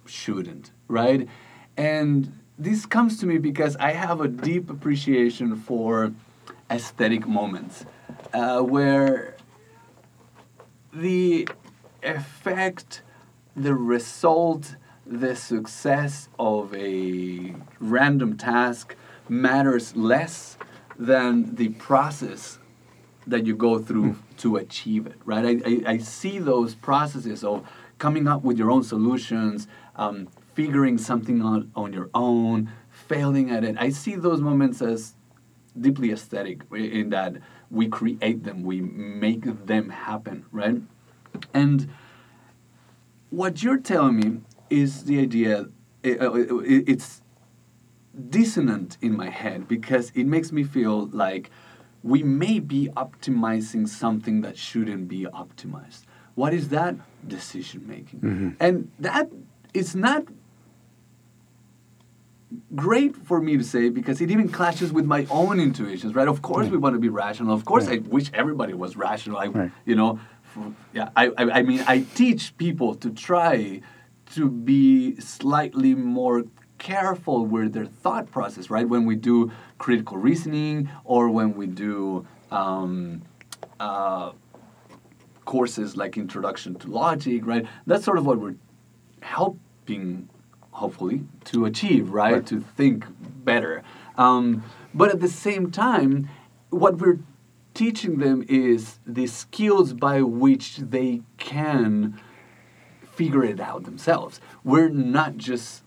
shouldn't, 0.06 0.70
right? 0.88 1.28
And 1.76 2.38
this 2.58 2.86
comes 2.86 3.18
to 3.20 3.26
me 3.26 3.38
because 3.38 3.76
I 3.76 3.92
have 3.92 4.20
a 4.20 4.28
deep 4.28 4.70
appreciation 4.70 5.56
for 5.56 6.12
aesthetic 6.70 7.26
moments 7.26 7.84
uh, 8.32 8.60
where 8.60 9.36
the 10.92 11.48
effect, 12.02 13.02
the 13.56 13.74
result, 13.74 14.76
the 15.06 15.34
success 15.34 16.28
of 16.38 16.74
a 16.74 17.54
random 17.80 18.36
task 18.36 18.94
matters 19.28 19.96
less 19.96 20.56
than 20.98 21.54
the 21.54 21.70
process 21.70 22.58
that 23.26 23.46
you 23.46 23.56
go 23.56 23.78
through 23.78 24.16
to 24.42 24.56
achieve 24.56 25.06
it, 25.06 25.20
right? 25.24 25.44
I, 25.44 25.70
I, 25.70 25.92
I 25.92 25.98
see 25.98 26.40
those 26.40 26.74
processes 26.74 27.44
of 27.44 27.64
coming 27.98 28.26
up 28.26 28.42
with 28.42 28.58
your 28.58 28.72
own 28.72 28.82
solutions, 28.82 29.68
um, 29.94 30.28
figuring 30.54 30.98
something 30.98 31.40
out 31.42 31.66
on 31.76 31.92
your 31.92 32.10
own, 32.12 32.68
failing 32.90 33.50
at 33.50 33.62
it. 33.62 33.76
I 33.78 33.90
see 33.90 34.16
those 34.16 34.40
moments 34.40 34.82
as 34.82 35.14
deeply 35.80 36.10
aesthetic 36.10 36.62
in 36.72 37.10
that 37.10 37.36
we 37.70 37.86
create 37.86 38.42
them, 38.42 38.64
we 38.64 38.80
make 38.80 39.44
them 39.66 39.88
happen, 39.90 40.44
right? 40.50 40.82
And 41.54 41.88
what 43.30 43.62
you're 43.62 43.78
telling 43.78 44.16
me 44.16 44.40
is 44.70 45.04
the 45.04 45.20
idea, 45.20 45.66
it, 46.02 46.20
it, 46.20 46.88
it's 46.88 47.22
dissonant 48.28 48.98
in 49.00 49.16
my 49.16 49.30
head 49.30 49.68
because 49.68 50.10
it 50.16 50.24
makes 50.24 50.50
me 50.50 50.64
feel 50.64 51.06
like 51.12 51.48
we 52.02 52.22
may 52.22 52.58
be 52.58 52.88
optimizing 52.96 53.88
something 53.88 54.40
that 54.42 54.56
shouldn't 54.58 55.08
be 55.08 55.24
optimized. 55.26 56.02
What 56.34 56.52
is 56.54 56.68
that? 56.70 56.96
Decision 57.26 57.84
making. 57.86 58.20
Mhm. 58.20 58.56
And 58.58 58.90
that 58.98 59.30
is 59.74 59.94
not 59.94 60.24
great 62.74 63.16
for 63.16 63.40
me 63.40 63.56
to 63.56 63.64
say 63.64 63.88
because 63.88 64.20
it 64.20 64.30
even 64.30 64.48
clashes 64.48 64.92
with 64.92 65.06
my 65.06 65.26
own 65.30 65.58
intuitions, 65.60 66.14
right? 66.14 66.28
Of 66.28 66.42
course, 66.42 66.68
we 66.68 66.76
want 66.76 66.94
to 66.94 66.98
be 66.98 67.08
rational. 67.08 67.54
Of 67.54 67.64
course, 67.64 67.88
I 67.88 67.98
wish 67.98 68.30
everybody 68.34 68.74
was 68.74 68.96
rational. 68.96 69.38
I, 69.38 69.46
Right. 69.46 69.70
you 69.86 69.94
know, 69.94 70.18
f- 70.56 70.72
yeah. 70.92 71.08
I, 71.16 71.28
I, 71.38 71.50
I 71.58 71.62
mean, 71.62 71.82
I 71.86 72.00
teach 72.14 72.56
people 72.58 72.94
to 72.96 73.10
try 73.10 73.80
to 74.34 74.50
be 74.50 75.16
slightly 75.20 75.94
more 75.94 76.44
careful 76.82 77.46
with 77.46 77.72
their 77.72 77.86
thought 77.86 78.28
process, 78.32 78.68
right? 78.68 78.88
When 78.88 79.06
we 79.06 79.14
do 79.14 79.52
critical 79.78 80.16
reasoning 80.16 80.90
or 81.04 81.30
when 81.30 81.54
we 81.54 81.68
do 81.68 82.26
um, 82.50 83.22
uh, 83.78 84.32
courses 85.44 85.96
like 85.96 86.16
Introduction 86.16 86.74
to 86.80 86.88
Logic, 86.88 87.40
right? 87.46 87.64
That's 87.86 88.04
sort 88.04 88.18
of 88.18 88.26
what 88.26 88.40
we're 88.40 88.56
helping, 89.20 90.28
hopefully, 90.72 91.22
to 91.46 91.66
achieve, 91.66 92.10
right? 92.10 92.34
Right. 92.34 92.46
To 92.46 92.60
think 92.60 93.04
better. 93.44 93.84
Um, 94.18 94.64
but 94.92 95.08
at 95.10 95.20
the 95.20 95.28
same 95.28 95.70
time, 95.70 96.28
what 96.70 96.98
we're 96.98 97.20
teaching 97.74 98.18
them 98.18 98.44
is 98.48 98.98
the 99.06 99.28
skills 99.28 99.92
by 99.92 100.20
which 100.20 100.78
they 100.78 101.22
can 101.38 102.20
figure 103.12 103.44
it 103.44 103.60
out 103.60 103.84
themselves. 103.84 104.40
We're 104.64 104.88
not 104.88 105.36
just 105.36 105.84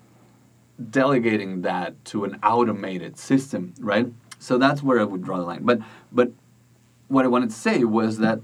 delegating 0.89 1.61
that 1.61 2.03
to 2.05 2.25
an 2.25 2.39
automated 2.43 3.17
system, 3.17 3.73
right? 3.79 4.07
So 4.39 4.57
that's 4.57 4.83
where 4.83 4.99
I 4.99 5.03
would 5.03 5.23
draw 5.23 5.37
the 5.37 5.43
line. 5.43 5.63
But 5.63 5.79
but 6.11 6.31
what 7.07 7.25
I 7.25 7.27
wanted 7.27 7.49
to 7.49 7.55
say 7.55 7.83
was 7.83 8.17
that 8.19 8.39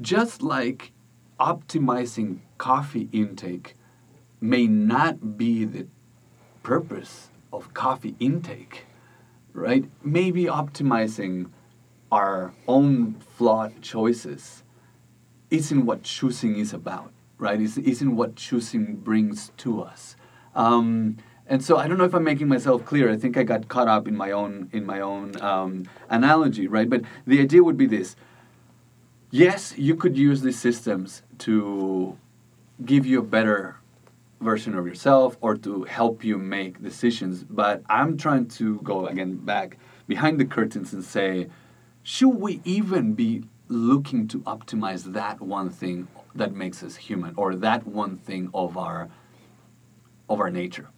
just 0.00 0.42
like 0.42 0.92
optimizing 1.38 2.40
coffee 2.58 3.08
intake 3.12 3.76
may 4.40 4.66
not 4.66 5.36
be 5.38 5.64
the 5.64 5.86
purpose 6.62 7.30
of 7.52 7.72
coffee 7.74 8.16
intake, 8.18 8.86
right? 9.52 9.84
Maybe 10.02 10.44
optimizing 10.44 11.50
our 12.10 12.52
own 12.66 13.14
flawed 13.14 13.80
choices 13.82 14.62
isn't 15.50 15.86
what 15.86 16.02
choosing 16.02 16.56
is 16.56 16.72
about, 16.72 17.12
right? 17.38 17.60
Is 17.60 17.78
isn't 17.78 18.16
what 18.16 18.36
choosing 18.36 18.96
brings 18.96 19.52
to 19.58 19.82
us. 19.82 20.16
Um, 20.54 21.16
and 21.46 21.62
so 21.62 21.76
I 21.76 21.88
don't 21.88 21.98
know 21.98 22.04
if 22.04 22.14
I'm 22.14 22.24
making 22.24 22.48
myself 22.48 22.84
clear. 22.84 23.10
I 23.10 23.16
think 23.16 23.36
I 23.36 23.42
got 23.42 23.68
caught 23.68 23.88
up 23.88 24.08
in 24.08 24.16
my 24.16 24.30
own 24.30 24.70
in 24.72 24.86
my 24.86 25.00
own 25.00 25.40
um, 25.42 25.84
analogy, 26.08 26.66
right? 26.68 26.88
But 26.88 27.02
the 27.26 27.40
idea 27.40 27.62
would 27.62 27.76
be 27.76 27.86
this: 27.86 28.16
yes, 29.30 29.74
you 29.76 29.94
could 29.94 30.16
use 30.16 30.40
these 30.40 30.58
systems 30.58 31.22
to 31.38 32.16
give 32.84 33.04
you 33.04 33.18
a 33.20 33.22
better 33.22 33.76
version 34.40 34.74
of 34.76 34.86
yourself 34.86 35.36
or 35.40 35.56
to 35.56 35.84
help 35.84 36.24
you 36.24 36.38
make 36.38 36.82
decisions. 36.82 37.44
But 37.44 37.82
I'm 37.88 38.16
trying 38.16 38.48
to 38.60 38.80
go 38.80 39.06
again 39.06 39.36
back 39.36 39.78
behind 40.06 40.38
the 40.38 40.44
curtains 40.44 40.92
and 40.92 41.04
say, 41.04 41.48
should 42.02 42.36
we 42.46 42.60
even 42.64 43.14
be 43.14 43.44
looking 43.68 44.28
to 44.28 44.40
optimize 44.40 45.12
that 45.12 45.40
one 45.40 45.70
thing 45.70 46.06
that 46.34 46.54
makes 46.54 46.82
us 46.82 46.96
human 46.96 47.34
or 47.36 47.54
that 47.56 47.86
one 47.86 48.16
thing 48.18 48.50
of 48.52 48.76
our 48.76 49.08
of 50.28 50.40
our 50.40 50.50
nature? 50.50 50.88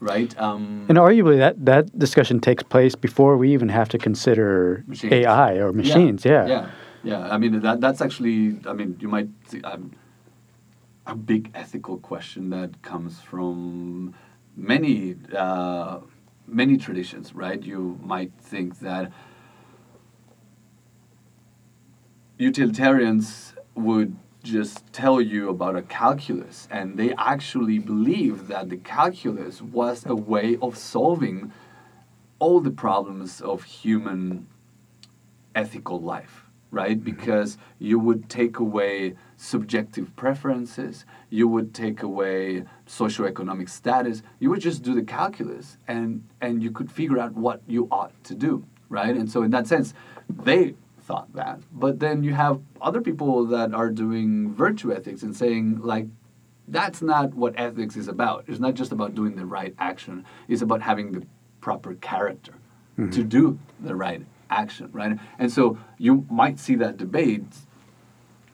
Right? 0.00 0.36
Um, 0.38 0.86
And 0.88 0.98
arguably, 0.98 1.38
that, 1.38 1.64
that 1.64 1.96
discussion 1.98 2.40
takes 2.40 2.62
place 2.62 2.94
before 2.94 3.36
we 3.36 3.52
even 3.52 3.68
have 3.68 3.88
to 3.90 3.98
consider 3.98 4.84
Machines. 4.86 5.12
AI 5.12 5.52
or 5.54 5.72
machines. 5.72 6.24
Yeah. 6.24 6.46
Yeah. 6.46 6.70
Yeah. 7.04 7.34
I 7.34 7.38
mean, 7.38 7.60
that, 7.60 7.80
that's 7.80 8.00
actually, 8.00 8.58
I 8.66 8.72
mean, 8.72 8.96
you 9.00 9.08
might 9.08 9.28
see 9.48 9.62
um, 9.62 9.92
a 11.06 11.14
big 11.14 11.50
ethical 11.54 11.98
question 11.98 12.50
that 12.50 12.82
comes 12.82 13.20
from 13.20 14.14
many, 14.56 15.16
uh, 15.36 16.00
many 16.46 16.76
traditions, 16.76 17.34
right? 17.34 17.62
You 17.62 17.98
might 18.02 18.32
think 18.40 18.80
that 18.80 19.12
utilitarians 22.38 23.54
would 23.74 24.16
just 24.44 24.92
tell 24.92 25.20
you 25.20 25.48
about 25.48 25.74
a 25.74 25.82
calculus, 25.82 26.68
and 26.70 26.96
they 26.96 27.12
actually 27.14 27.78
believe 27.78 28.46
that 28.48 28.68
the 28.68 28.76
calculus 28.76 29.60
was 29.60 30.06
a 30.06 30.14
way 30.14 30.56
of 30.62 30.76
solving 30.76 31.50
all 32.38 32.60
the 32.60 32.70
problems 32.70 33.40
of 33.40 33.64
human 33.64 34.46
ethical 35.54 36.00
life, 36.00 36.44
right? 36.70 36.98
Mm-hmm. 36.98 37.04
Because 37.04 37.56
you 37.78 37.98
would 37.98 38.28
take 38.28 38.58
away 38.58 39.14
subjective 39.36 40.14
preferences, 40.14 41.06
you 41.30 41.48
would 41.48 41.72
take 41.74 42.02
away 42.02 42.64
socioeconomic 42.86 43.68
status, 43.68 44.22
you 44.38 44.50
would 44.50 44.60
just 44.60 44.82
do 44.82 44.94
the 44.94 45.02
calculus 45.02 45.78
and 45.88 46.22
and 46.40 46.62
you 46.62 46.70
could 46.70 46.90
figure 46.92 47.18
out 47.18 47.32
what 47.32 47.62
you 47.66 47.88
ought 47.90 48.12
to 48.24 48.34
do, 48.34 48.64
right? 48.88 49.16
And 49.16 49.30
so 49.30 49.42
in 49.42 49.50
that 49.52 49.66
sense, 49.66 49.94
they 50.28 50.74
thought 51.04 51.32
that. 51.34 51.60
But 51.72 52.00
then 52.00 52.24
you 52.24 52.32
have 52.34 52.60
other 52.80 53.00
people 53.00 53.44
that 53.46 53.74
are 53.74 53.90
doing 53.90 54.52
virtue 54.52 54.92
ethics 54.92 55.22
and 55.22 55.36
saying 55.36 55.80
like 55.82 56.06
that's 56.66 57.02
not 57.02 57.34
what 57.34 57.54
ethics 57.56 57.96
is 57.96 58.08
about. 58.08 58.44
It's 58.48 58.60
not 58.60 58.74
just 58.74 58.90
about 58.90 59.14
doing 59.14 59.36
the 59.36 59.44
right 59.44 59.74
action. 59.78 60.24
It's 60.48 60.62
about 60.62 60.80
having 60.80 61.12
the 61.12 61.26
proper 61.60 61.94
character 61.94 62.54
mm-hmm. 62.98 63.10
to 63.10 63.22
do 63.22 63.58
the 63.80 63.94
right 63.94 64.22
action, 64.50 64.88
right? 64.92 65.18
And 65.38 65.52
so 65.52 65.78
you 65.98 66.26
might 66.30 66.58
see 66.58 66.74
that 66.76 66.96
debate 66.96 67.44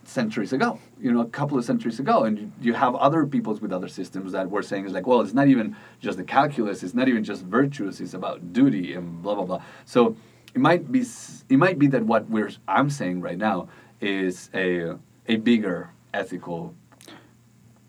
centuries 0.05 0.53
ago, 0.53 0.81
you 1.01 1.13
know, 1.13 1.21
a 1.21 1.27
couple 1.27 1.57
of 1.57 1.65
centuries 1.65 2.01
ago, 2.01 2.25
and 2.25 2.39
you, 2.39 2.53
you 2.61 2.73
have 2.73 2.97
other 2.97 3.25
peoples 3.27 3.61
with 3.61 3.73
other 3.73 3.87
systems 3.87 4.33
that 4.33 4.51
were 4.51 4.63
saying 4.63 4.85
it's 4.85 4.95
like, 4.95 5.07
well, 5.07 5.21
it's 5.21 5.35
not 5.35 5.47
even 5.47 5.77
just 6.01 6.19
the 6.19 6.25
calculus, 6.25 6.83
it's 6.83 6.95
not 6.95 7.07
even 7.07 7.23
just 7.23 7.45
virtues, 7.45 8.01
it's 8.01 8.15
about 8.15 8.53
duty 8.53 8.95
and 8.95 9.23
blah 9.23 9.37
blah 9.37 9.45
blah. 9.45 9.63
So 9.85 10.17
it 10.55 10.61
might 10.61 10.91
be 10.91 11.05
it 11.49 11.57
might 11.57 11.79
be 11.79 11.87
that 11.89 12.05
what 12.05 12.29
we're 12.29 12.51
I'm 12.69 12.91
saying 12.91 13.21
right 13.21 13.39
now 13.39 13.69
is 14.01 14.51
a 14.55 14.97
a 15.27 15.37
bigger 15.37 15.91
ethical 16.13 16.75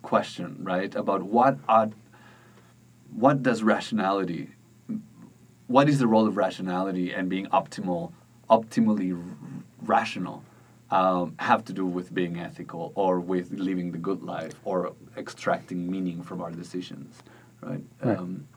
question, 0.02 0.58
right? 0.62 0.94
About 0.96 1.24
what 1.24 1.58
ought, 1.68 1.92
what 3.14 3.42
does 3.44 3.64
rationality 3.64 4.50
what 5.72 5.88
is 5.88 6.00
the 6.00 6.08
role 6.08 6.28
of 6.28 6.36
rationality 6.36 7.14
and 7.14 7.30
being 7.30 7.46
optimal, 7.48 8.12
optimally 8.50 9.16
r- 9.18 9.38
rational, 9.84 10.44
um, 10.92 11.34
have 11.40 11.64
to 11.64 11.74
do 11.74 11.86
with 11.86 12.14
being 12.14 12.38
ethical 12.38 12.92
or 12.96 13.22
with 13.22 13.52
living 13.54 13.92
the 13.94 13.98
good 13.98 14.22
life 14.22 14.54
or 14.66 14.94
extracting 15.16 15.90
meaning 15.90 16.22
from 16.22 16.42
our 16.42 16.52
decisions, 16.52 17.16
right? 17.62 17.82
Right. 18.04 18.18
Um, 18.18 18.48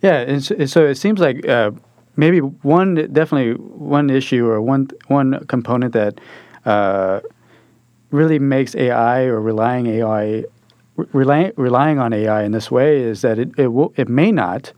Yeah, 0.00 0.18
and 0.20 0.44
so, 0.44 0.54
and 0.56 0.70
so 0.70 0.86
it 0.86 0.94
seems 0.94 1.18
like 1.18 1.48
uh, 1.48 1.72
maybe 2.16 2.38
one 2.38 2.94
definitely 3.12 3.54
one 3.54 4.10
issue 4.10 4.46
or 4.46 4.60
one 4.60 4.88
one 5.08 5.44
component 5.46 5.92
that 5.92 6.20
uh, 6.64 7.20
really 8.10 8.38
makes 8.38 8.74
AI 8.74 9.22
or 9.24 9.40
relying 9.40 9.86
AI 9.86 10.44
relying 10.96 11.52
relying 11.56 11.98
on 11.98 12.12
AI 12.12 12.42
in 12.44 12.52
this 12.52 12.70
way 12.70 13.02
is 13.02 13.22
that 13.22 13.38
it 13.38 13.50
it, 13.58 13.68
will, 13.68 13.92
it 13.96 14.08
may 14.08 14.30
not 14.30 14.72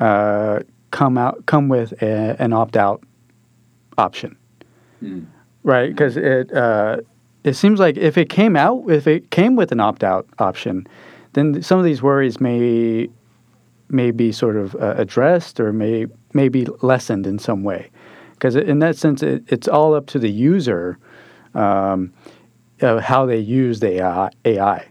uh, 0.00 0.60
come 0.90 1.16
out 1.16 1.44
come 1.46 1.68
with 1.68 1.92
a, 2.02 2.36
an 2.38 2.52
opt 2.52 2.76
out 2.76 3.02
option, 3.96 4.36
mm, 5.02 5.24
right? 5.62 5.90
Because 5.90 6.16
it 6.16 6.52
uh, 6.52 6.98
it 7.44 7.54
seems 7.54 7.78
like 7.78 7.96
if 7.96 8.18
it 8.18 8.28
came 8.28 8.56
out 8.56 8.84
if 8.88 9.06
it 9.06 9.30
came 9.30 9.56
with 9.56 9.70
an 9.72 9.80
opt 9.80 10.02
out 10.02 10.26
option, 10.38 10.86
then 11.34 11.62
some 11.62 11.78
of 11.78 11.84
these 11.84 12.02
worries 12.02 12.40
may 12.40 13.08
may 13.88 14.10
be 14.10 14.32
sort 14.32 14.56
of 14.56 14.74
uh, 14.76 14.94
addressed 14.96 15.60
or 15.60 15.72
may 15.72 16.06
may 16.34 16.48
be 16.48 16.66
lessened 16.82 17.26
in 17.26 17.38
some 17.38 17.62
way. 17.62 17.90
Because 18.32 18.56
in 18.56 18.80
that 18.80 18.96
sense, 18.96 19.22
it, 19.22 19.44
it's 19.48 19.68
all 19.68 19.94
up 19.94 20.06
to 20.06 20.18
the 20.18 20.30
user 20.30 20.98
um, 21.54 22.12
uh, 22.82 23.00
how 23.00 23.26
they 23.26 23.38
use 23.38 23.80
the 23.80 24.02
AI, 24.02 24.30
AI. 24.44 24.86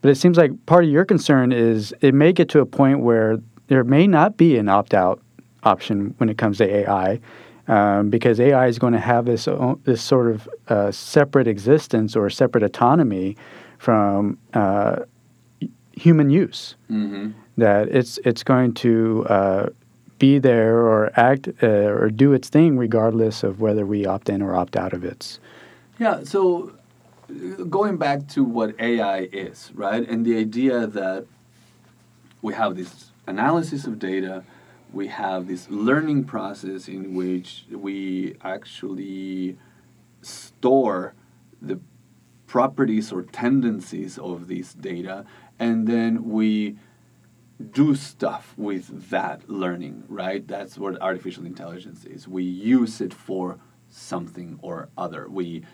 But 0.00 0.10
it 0.10 0.14
seems 0.16 0.36
like 0.36 0.50
part 0.66 0.84
of 0.84 0.90
your 0.90 1.04
concern 1.04 1.52
is 1.52 1.92
it 2.00 2.14
may 2.14 2.32
get 2.32 2.48
to 2.50 2.60
a 2.60 2.66
point 2.66 3.00
where 3.00 3.38
there 3.66 3.84
may 3.84 4.06
not 4.06 4.36
be 4.36 4.56
an 4.56 4.68
opt 4.68 4.94
out 4.94 5.20
option 5.64 6.14
when 6.18 6.28
it 6.28 6.38
comes 6.38 6.58
to 6.58 6.64
AI. 6.64 7.20
Um, 7.66 8.08
because 8.08 8.40
AI 8.40 8.66
is 8.66 8.78
going 8.78 8.94
to 8.94 8.98
have 8.98 9.26
this 9.26 9.46
this 9.84 10.00
sort 10.02 10.28
of 10.30 10.48
uh, 10.68 10.90
separate 10.90 11.46
existence 11.46 12.16
or 12.16 12.30
separate 12.30 12.64
autonomy 12.64 13.36
from 13.76 14.38
uh, 14.54 15.00
human 15.92 16.30
use 16.30 16.76
hmm 16.88 17.30
that 17.58 17.88
it's 17.88 18.18
it's 18.24 18.42
going 18.42 18.72
to 18.72 19.26
uh, 19.28 19.68
be 20.18 20.38
there 20.38 20.78
or 20.78 21.10
act 21.18 21.48
uh, 21.62 21.66
or 21.66 22.10
do 22.10 22.32
its 22.32 22.48
thing 22.48 22.76
regardless 22.76 23.42
of 23.42 23.60
whether 23.60 23.86
we 23.86 24.06
opt 24.06 24.28
in 24.28 24.42
or 24.42 24.54
opt 24.54 24.76
out 24.76 24.92
of 24.92 25.04
its. 25.04 25.38
Yeah, 25.98 26.22
so 26.24 26.72
uh, 27.30 27.64
going 27.64 27.96
back 27.96 28.28
to 28.28 28.44
what 28.44 28.78
AI 28.80 29.28
is, 29.32 29.70
right? 29.74 30.08
And 30.08 30.24
the 30.24 30.36
idea 30.36 30.86
that 30.86 31.26
we 32.42 32.54
have 32.54 32.76
this 32.76 33.10
analysis 33.26 33.86
of 33.86 33.98
data, 33.98 34.44
we 34.92 35.08
have 35.08 35.48
this 35.48 35.68
learning 35.70 36.24
process 36.24 36.88
in 36.88 37.14
which 37.14 37.64
we 37.70 38.36
actually 38.42 39.56
store 40.22 41.14
the 41.60 41.78
properties 42.46 43.12
or 43.12 43.22
tendencies 43.22 44.18
of 44.18 44.48
this 44.48 44.72
data, 44.72 45.24
and 45.58 45.86
then 45.86 46.24
we 46.30 46.78
do 47.72 47.94
stuff 47.94 48.54
with 48.56 49.10
that 49.10 49.48
learning, 49.48 50.04
right? 50.08 50.46
That's 50.46 50.78
what 50.78 51.00
artificial 51.02 51.44
intelligence 51.44 52.04
is. 52.04 52.28
We 52.28 52.44
use 52.44 53.00
it 53.00 53.12
for 53.12 53.58
something 53.88 54.58
or 54.62 54.88
other. 54.96 55.28
We 55.28 55.64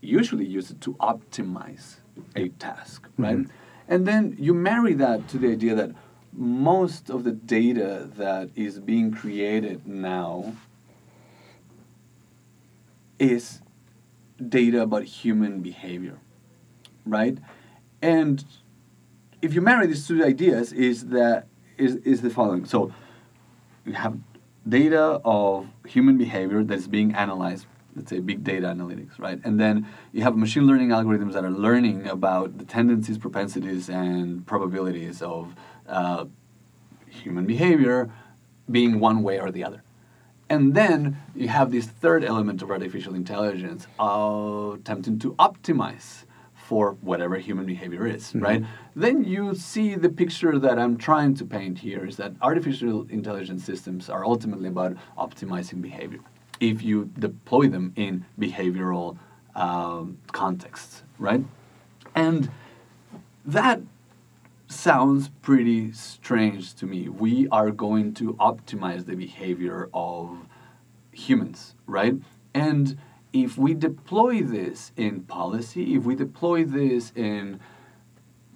usually 0.00 0.46
use 0.46 0.70
it 0.70 0.80
to 0.82 0.94
optimize 0.94 1.96
a 2.34 2.48
task, 2.50 3.08
right? 3.16 3.38
Mhm. 3.38 3.48
And 3.88 4.06
then 4.06 4.36
you 4.38 4.54
marry 4.54 4.94
that 4.94 5.28
to 5.28 5.38
the 5.38 5.50
idea 5.50 5.74
that 5.74 5.92
most 6.32 7.10
of 7.10 7.24
the 7.24 7.32
data 7.32 8.08
that 8.16 8.50
is 8.54 8.78
being 8.78 9.10
created 9.10 9.86
now 9.86 10.54
is 13.18 13.60
data 14.48 14.82
about 14.82 15.04
human 15.04 15.60
behavior, 15.60 16.18
right? 17.04 17.38
And 18.00 18.44
if 19.42 19.54
you 19.54 19.60
marry 19.60 19.86
these 19.86 20.06
two 20.06 20.24
ideas, 20.24 20.72
is 20.72 21.06
that 21.06 21.46
is, 21.78 21.96
is 21.96 22.20
the 22.22 22.30
following. 22.30 22.64
So 22.64 22.92
you 23.84 23.94
have 23.94 24.18
data 24.68 25.20
of 25.24 25.68
human 25.86 26.18
behavior 26.18 26.62
that's 26.62 26.86
being 26.86 27.14
analyzed, 27.14 27.66
let's 27.96 28.10
say 28.10 28.20
big 28.20 28.44
data 28.44 28.66
analytics, 28.66 29.18
right? 29.18 29.40
And 29.44 29.58
then 29.58 29.86
you 30.12 30.22
have 30.22 30.36
machine 30.36 30.66
learning 30.66 30.90
algorithms 30.90 31.32
that 31.32 31.44
are 31.44 31.50
learning 31.50 32.06
about 32.06 32.58
the 32.58 32.64
tendencies, 32.64 33.16
propensities, 33.16 33.88
and 33.88 34.46
probabilities 34.46 35.22
of 35.22 35.54
uh, 35.88 36.26
human 37.08 37.46
behavior 37.46 38.10
being 38.70 39.00
one 39.00 39.22
way 39.22 39.40
or 39.40 39.50
the 39.50 39.64
other. 39.64 39.82
And 40.48 40.74
then 40.74 41.16
you 41.34 41.48
have 41.48 41.70
this 41.70 41.86
third 41.86 42.24
element 42.24 42.60
of 42.60 42.70
artificial 42.70 43.14
intelligence 43.14 43.86
uh, 43.98 44.72
attempting 44.74 45.18
to 45.20 45.34
optimize 45.34 46.24
for 46.70 46.92
whatever 47.00 47.36
human 47.36 47.66
behavior 47.66 48.06
is, 48.06 48.32
right? 48.36 48.62
Then 48.94 49.24
you 49.24 49.56
see 49.56 49.96
the 49.96 50.08
picture 50.08 50.56
that 50.56 50.78
I'm 50.78 50.96
trying 50.96 51.34
to 51.40 51.44
paint 51.44 51.80
here 51.80 52.06
is 52.06 52.16
that 52.18 52.32
artificial 52.40 53.08
intelligence 53.10 53.64
systems 53.64 54.08
are 54.08 54.24
ultimately 54.24 54.68
about 54.68 54.92
optimizing 55.18 55.82
behavior 55.82 56.20
if 56.60 56.80
you 56.80 57.10
deploy 57.18 57.66
them 57.66 57.92
in 57.96 58.24
behavioral 58.38 59.18
um, 59.56 60.18
contexts, 60.30 61.02
right? 61.18 61.42
And 62.14 62.48
that 63.44 63.80
sounds 64.68 65.28
pretty 65.42 65.90
strange 65.90 66.74
to 66.76 66.86
me. 66.86 67.08
We 67.08 67.48
are 67.48 67.72
going 67.72 68.14
to 68.14 68.34
optimize 68.34 69.06
the 69.06 69.16
behavior 69.16 69.88
of 69.92 70.46
humans, 71.10 71.74
right? 71.88 72.14
And 72.54 72.96
if 73.32 73.56
we 73.56 73.74
deploy 73.74 74.42
this 74.42 74.92
in 74.96 75.22
policy, 75.22 75.94
if 75.94 76.04
we 76.04 76.14
deploy 76.14 76.64
this 76.64 77.12
in 77.14 77.60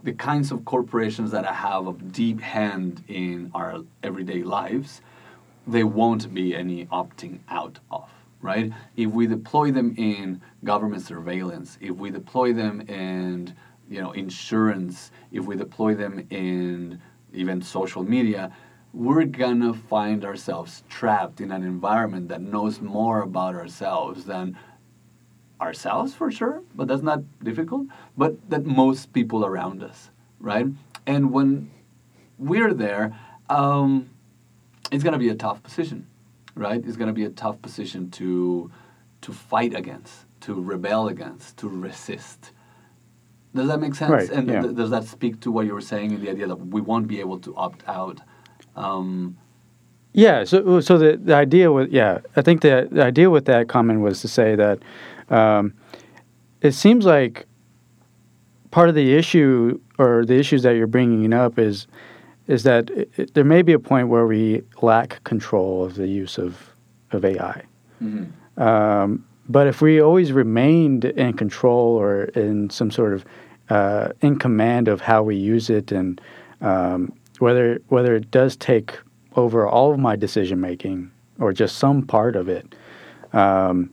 the 0.03 0.13
kinds 0.13 0.51
of 0.51 0.65
corporations 0.65 1.31
that 1.31 1.47
have 1.47 1.87
a 1.87 1.93
deep 1.93 2.41
hand 2.41 3.03
in 3.09 3.51
our 3.55 3.83
everyday 4.03 4.43
lives, 4.43 5.01
there 5.67 5.87
won't 5.87 6.33
be 6.35 6.55
any 6.55 6.87
opting 6.87 7.39
out 7.49 7.79
of, 7.91 8.09
right? 8.43 8.71
If 8.97 9.13
we 9.13 9.27
deploy 9.27 9.71
them 9.71 9.95
in 9.97 10.43
government 10.63 11.03
surveillance, 11.03 11.79
if 11.81 11.97
we 11.97 12.11
deploy 12.11 12.53
them 12.53 12.83
in 12.83 13.55
you 13.89 14.01
know 14.01 14.13
insurance, 14.13 15.11
if 15.33 15.45
we 15.45 15.57
deploy 15.57 15.95
them 15.95 16.27
in 16.31 17.01
even 17.33 17.63
social 17.63 18.03
media, 18.03 18.55
we're 18.95 19.25
gonna 19.25 19.75
find 19.75 20.25
ourselves 20.25 20.85
trapped 20.89 21.41
in 21.41 21.51
an 21.51 21.65
environment 21.65 22.29
that 22.29 22.41
knows 22.41 22.81
more 22.81 23.23
about 23.23 23.55
ourselves 23.57 24.25
than 24.25 24.57
ourselves 25.61 26.15
for 26.15 26.31
sure, 26.31 26.63
but 26.75 26.87
that's 26.87 27.03
not 27.03 27.21
difficult, 27.43 27.87
but 28.17 28.49
that 28.49 28.65
most 28.65 29.13
people 29.13 29.45
around 29.45 29.83
us, 29.83 30.11
right? 30.39 30.67
And 31.07 31.33
when 31.33 31.71
we're 32.39 32.73
there, 32.73 33.19
um, 33.51 34.11
it's 34.93 35.03
gonna 35.03 35.19
be 35.19 35.29
a 35.29 35.35
tough 35.35 35.63
position, 35.63 36.07
right? 36.55 36.83
It's 36.85 36.97
gonna 36.97 37.13
be 37.13 37.25
a 37.25 37.31
tough 37.31 37.61
position 37.63 38.11
to 38.13 38.71
to 39.23 39.33
fight 39.33 39.75
against, 39.75 40.27
to 40.43 40.55
rebel 40.55 41.09
against, 41.09 41.57
to 41.57 41.69
resist. 41.69 42.53
Does 43.55 43.69
that 43.69 43.81
make 43.81 43.95
sense? 43.95 44.11
Right, 44.11 44.31
and 44.31 44.49
yeah. 44.49 44.63
th- 44.63 44.75
does 44.75 44.91
that 44.91 45.05
speak 45.05 45.41
to 45.41 45.51
what 45.51 45.65
you 45.67 45.73
were 45.73 45.81
saying 45.81 46.11
in 46.13 46.21
the 46.21 46.31
idea 46.31 46.47
that 46.47 46.57
we 46.57 46.81
won't 46.81 47.09
be 47.09 47.21
able 47.21 47.39
to 47.41 47.57
opt 47.57 47.83
out? 47.89 48.21
Um, 48.77 49.37
Yeah. 50.13 50.45
So 50.45 50.81
so 50.81 50.99
the, 50.99 51.17
the 51.17 51.35
idea 51.35 51.73
with 51.73 51.91
yeah, 51.91 52.21
I 52.37 52.43
think 52.43 52.63
the, 52.63 52.89
the 52.91 53.03
idea 53.03 53.31
with 53.31 53.45
that 53.47 53.69
comment 53.69 54.01
was 54.01 54.21
to 54.21 54.29
say 54.29 54.55
that 54.57 54.79
um, 55.31 55.75
it 56.61 56.73
seems 56.73 57.05
like 57.05 57.47
part 58.71 58.89
of 58.89 58.95
the 58.95 59.15
issue 59.15 59.81
or 59.99 60.25
the 60.25 60.35
issues 60.35 60.63
that 60.63 60.73
you're 60.73 60.87
bringing 60.87 61.33
up 61.33 61.59
is 61.59 61.87
is 62.47 62.63
that 62.65 62.91
it, 62.91 63.35
there 63.35 63.45
may 63.45 63.63
be 63.63 63.73
a 63.73 63.79
point 63.79 64.09
where 64.09 64.27
we 64.27 64.63
lack 64.83 65.23
control 65.25 65.85
of 65.85 65.95
the 65.95 66.09
use 66.09 66.39
of 66.39 66.71
of 67.13 67.25
AI. 67.25 67.63
mhm. 68.03 68.33
Um, 68.57 69.25
but 69.49 69.67
if 69.67 69.81
we 69.83 70.01
always 70.01 70.33
remained 70.33 71.05
in 71.05 71.35
control 71.35 71.97
or 71.97 72.25
in 72.25 72.71
some 72.71 72.91
sort 72.91 73.13
of 73.13 73.25
uh, 73.69 74.09
in 74.21 74.39
command 74.39 74.89
of 74.89 75.01
how 75.01 75.23
we 75.23 75.37
use 75.37 75.71
it, 75.71 75.93
and 75.93 76.21
um, 76.61 77.13
whether 77.45 77.79
whether 77.89 78.15
it 78.17 78.31
does 78.31 78.57
take 78.57 78.99
over 79.37 79.67
all 79.69 79.93
of 79.93 79.99
my 79.99 80.17
decision 80.17 80.61
making 80.61 81.11
or 81.39 81.53
just 81.53 81.77
some 81.77 82.01
part 82.03 82.37
of 82.37 82.49
it, 82.49 82.75
um, 83.35 83.91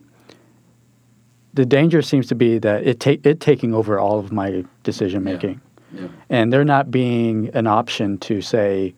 the 1.52 1.66
danger 1.66 2.00
seems 2.00 2.26
to 2.28 2.34
be 2.34 2.58
that 2.58 2.86
it 2.86 2.98
take 2.98 3.24
it 3.26 3.40
taking 3.40 3.74
over 3.74 3.98
all 3.98 4.18
of 4.18 4.32
my 4.32 4.64
decision 4.84 5.22
making, 5.22 5.60
Yeah. 5.92 6.08
and 6.30 6.50
there 6.52 6.64
not 6.64 6.90
being 6.90 7.50
an 7.52 7.66
option 7.66 8.16
to 8.28 8.40
say, 8.40 8.94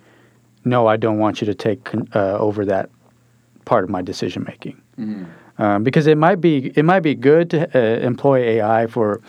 no, 0.64 0.86
I 0.86 0.96
don't 0.96 1.18
want 1.18 1.40
you 1.40 1.46
to 1.46 1.54
take 1.54 1.80
uh, 2.14 2.38
over 2.38 2.64
that 2.66 2.90
part 3.64 3.82
of 3.84 3.90
my 3.90 4.02
decision 4.02 4.44
making 4.46 4.76
Mhm. 4.98 5.24
um, 5.58 5.82
because 5.82 6.06
it 6.06 6.18
might 6.18 6.40
be 6.40 6.70
it 6.80 6.84
might 6.84 7.02
be 7.02 7.14
good 7.16 7.50
to 7.50 7.58
uh, 7.74 8.06
employ 8.10 8.38
AI 8.56 8.86
for 8.86 9.20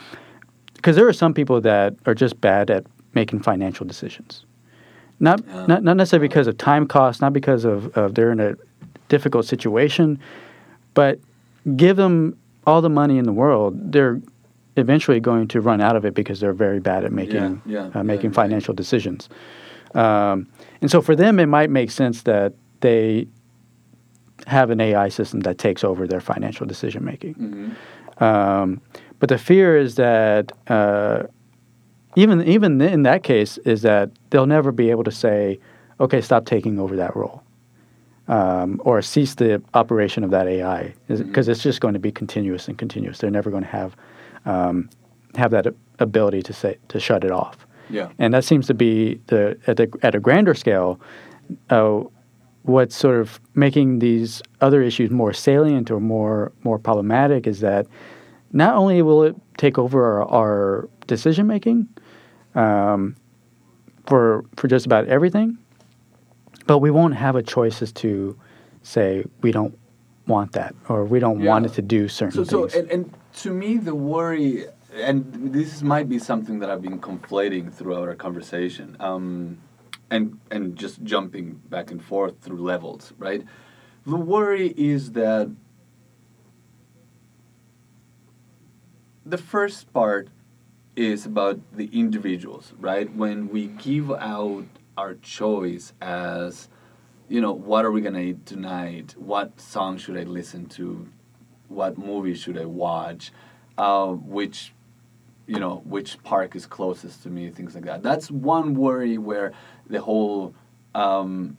because 0.75 0.95
there 0.97 1.07
are 1.07 1.13
some 1.23 1.33
people 1.33 1.59
that 1.61 1.95
are 2.05 2.13
just 2.13 2.39
bad 2.41 2.69
at 2.69 2.83
making 3.15 3.39
financial 3.41 3.85
decisions, 3.87 4.45
Not, 5.19 5.41
Yeah. 5.47 5.65
not 5.67 5.83
not 5.83 5.97
necessarily 5.97 6.27
because 6.27 6.47
of 6.47 6.57
time 6.57 6.87
cost, 6.87 7.21
not 7.21 7.33
because 7.33 7.63
of, 7.65 7.95
of 7.97 8.15
they're 8.15 8.31
in 8.31 8.39
a 8.39 8.55
difficult 9.07 9.45
situation, 9.45 10.19
but 10.93 11.19
give 11.75 11.95
them 11.95 12.37
all 12.67 12.81
the 12.81 12.89
money 12.89 13.17
in 13.17 13.25
the 13.25 13.31
world, 13.31 13.91
they're 13.91 14.19
eventually 14.77 15.19
going 15.19 15.47
to 15.47 15.61
run 15.61 15.79
out 15.79 15.95
of 15.95 16.05
it 16.05 16.13
because 16.13 16.39
they're 16.39 16.53
very 16.53 16.79
bad 16.79 17.05
at 17.05 17.11
making 17.11 17.61
yeah, 17.65 17.89
uh, 17.93 18.03
making 18.03 18.31
yeah, 18.31 18.31
yeah. 18.31 18.43
financial 18.43 18.73
decisions. 18.73 19.29
Um, 19.93 20.47
and 20.81 20.91
so 20.91 21.01
for 21.01 21.15
them, 21.15 21.39
it 21.39 21.45
might 21.45 21.69
make 21.69 21.91
sense 21.91 22.23
that 22.23 22.53
they 22.81 23.27
have 24.47 24.69
an 24.69 24.81
AI 24.81 25.09
system 25.09 25.39
that 25.41 25.57
takes 25.57 25.83
over 25.83 26.05
their 26.07 26.19
financial 26.19 26.65
decision 26.65 27.05
making. 27.05 27.35
Mm-hmm. 27.35 28.23
Um, 28.23 28.81
but 29.19 29.29
the 29.29 29.37
fear 29.37 29.77
is 29.77 29.95
that 29.95 30.51
uh, 30.67 31.23
even 32.15 32.41
even 32.47 32.81
in 32.81 33.03
that 33.03 33.23
case 33.23 33.57
is 33.59 33.81
that 33.81 34.09
they'll 34.29 34.45
never 34.45 34.71
be 34.71 34.89
able 34.89 35.03
to 35.03 35.11
say, 35.11 35.59
okay, 35.99 36.21
stop 36.21 36.45
taking 36.45 36.79
over 36.79 36.95
that 36.95 37.15
role, 37.15 37.43
um, 38.27 38.81
or 38.83 39.01
cease 39.01 39.35
the 39.35 39.61
operation 39.73 40.23
of 40.23 40.31
that 40.31 40.47
AI, 40.47 40.93
because 41.07 41.47
it's 41.47 41.61
just 41.61 41.81
going 41.81 41.93
to 41.93 41.99
be 41.99 42.11
continuous 42.11 42.67
and 42.67 42.77
continuous. 42.77 43.19
They're 43.19 43.29
never 43.29 43.49
going 43.49 43.63
to 43.63 43.69
have 43.69 43.95
um, 44.45 44.89
have 45.35 45.51
that 45.51 45.67
ability 45.99 46.41
to 46.43 46.53
say 46.53 46.77
to 46.87 46.99
shut 46.99 47.23
it 47.23 47.31
off. 47.31 47.67
Yeah. 47.89 48.09
And 48.17 48.33
that 48.33 48.43
seems 48.43 48.67
to 48.67 48.73
be 48.73 49.19
the 49.27 49.57
at 49.67 49.77
the 49.77 49.91
at 50.01 50.15
a 50.15 50.19
grander 50.19 50.53
scale, 50.53 50.99
uh, 51.69 52.01
what's 52.63 52.95
sort 52.95 53.19
of 53.19 53.39
making 53.53 53.99
these 53.99 54.41
other 54.61 54.81
issues 54.81 55.11
more 55.11 55.33
salient 55.33 55.91
or 55.91 55.99
more 55.99 56.51
more 56.63 56.79
problematic 56.79 57.45
is 57.45 57.59
that 57.59 57.87
not 58.53 58.75
only 58.75 59.01
will 59.01 59.23
it 59.23 59.35
take 59.57 59.77
over 59.77 60.21
our, 60.21 60.29
our 60.29 60.89
decision 61.07 61.45
making 61.45 61.87
um, 62.55 63.15
for 64.07 64.45
for 64.55 64.67
just 64.67 64.85
about 64.85 65.07
everything, 65.07 65.57
but 66.67 66.79
we 66.79 66.91
won't 66.91 67.15
have 67.15 67.35
a 67.35 67.43
choice 67.43 67.81
as 67.81 67.91
to 67.93 68.37
say 68.83 69.23
we 69.41 69.51
don't 69.51 69.77
want 70.27 70.51
that 70.53 70.73
or 70.89 71.05
we 71.05 71.19
don't 71.19 71.43
want 71.43 71.65
it 71.65 71.73
to 71.73 71.81
do 71.81 72.07
certain 72.07 72.31
So, 72.31 72.43
so 72.43 72.67
things. 72.67 72.75
and, 72.75 72.91
and 72.91 73.13
to 73.41 73.51
me, 73.51 73.77
the 73.77 73.93
worry, 73.93 74.65
and 74.93 75.53
this 75.53 75.81
might 75.83 76.09
be 76.09 76.17
something 76.19 76.59
that 76.59 76.69
I've 76.71 76.81
been 76.81 76.99
conflating 76.99 77.71
throughout 77.71 78.07
our 78.07 78.15
conversation, 78.15 78.95
um, 78.99 79.59
and 80.09 80.39
and 80.51 80.75
just 80.75 81.03
jumping 81.03 81.61
back 81.69 81.91
and 81.91 82.03
forth 82.03 82.39
through 82.41 82.61
levels, 82.61 83.13
right? 83.17 83.43
The 84.05 84.15
worry 84.17 84.73
is 84.77 85.11
that 85.13 85.49
the 89.25 89.37
first 89.37 89.91
part 89.93 90.29
is 90.95 91.25
about 91.25 91.59
the 91.75 91.89
individuals, 91.91 92.73
right? 92.79 93.13
When 93.13 93.49
we 93.49 93.67
give 93.67 94.11
out 94.11 94.65
our 94.97 95.15
choice 95.15 95.93
as, 96.01 96.69
you 97.27 97.41
know, 97.41 97.51
what 97.51 97.85
are 97.85 97.91
we 97.91 98.01
gonna 98.01 98.19
eat 98.19 98.45
tonight? 98.45 99.15
What 99.17 99.59
song 99.59 99.97
should 99.97 100.17
I 100.17 100.23
listen 100.23 100.67
to? 100.67 101.07
What 101.67 101.97
movie 101.97 102.35
should 102.35 102.57
I 102.57 102.65
watch? 102.65 103.31
Uh, 103.77 104.13
which, 104.13 104.73
you 105.47 105.59
know, 105.59 105.81
which 105.85 106.21
park 106.23 106.55
is 106.55 106.65
closest 106.65 107.23
to 107.23 107.29
me? 107.29 107.49
Things 107.49 107.75
like 107.75 107.85
that. 107.85 108.01
That's 108.03 108.31
one 108.31 108.73
worry 108.75 109.17
where 109.17 109.51
the 109.87 110.01
whole 110.01 110.55
um, 110.93 111.57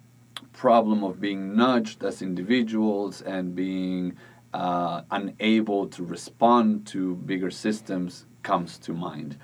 problem 0.52 1.04
of 1.04 1.20
being 1.20 1.54
nudged 1.54 2.02
as 2.02 2.22
individuals 2.22 3.20
and 3.20 3.54
being 3.54 4.16
uh, 4.54 5.02
unable 5.10 5.86
to 5.88 6.02
respond 6.02 6.86
to 6.86 7.16
bigger 7.16 7.50
systems 7.50 8.24
comes 8.46 8.78
to 8.86 8.92
mind. 8.92 9.36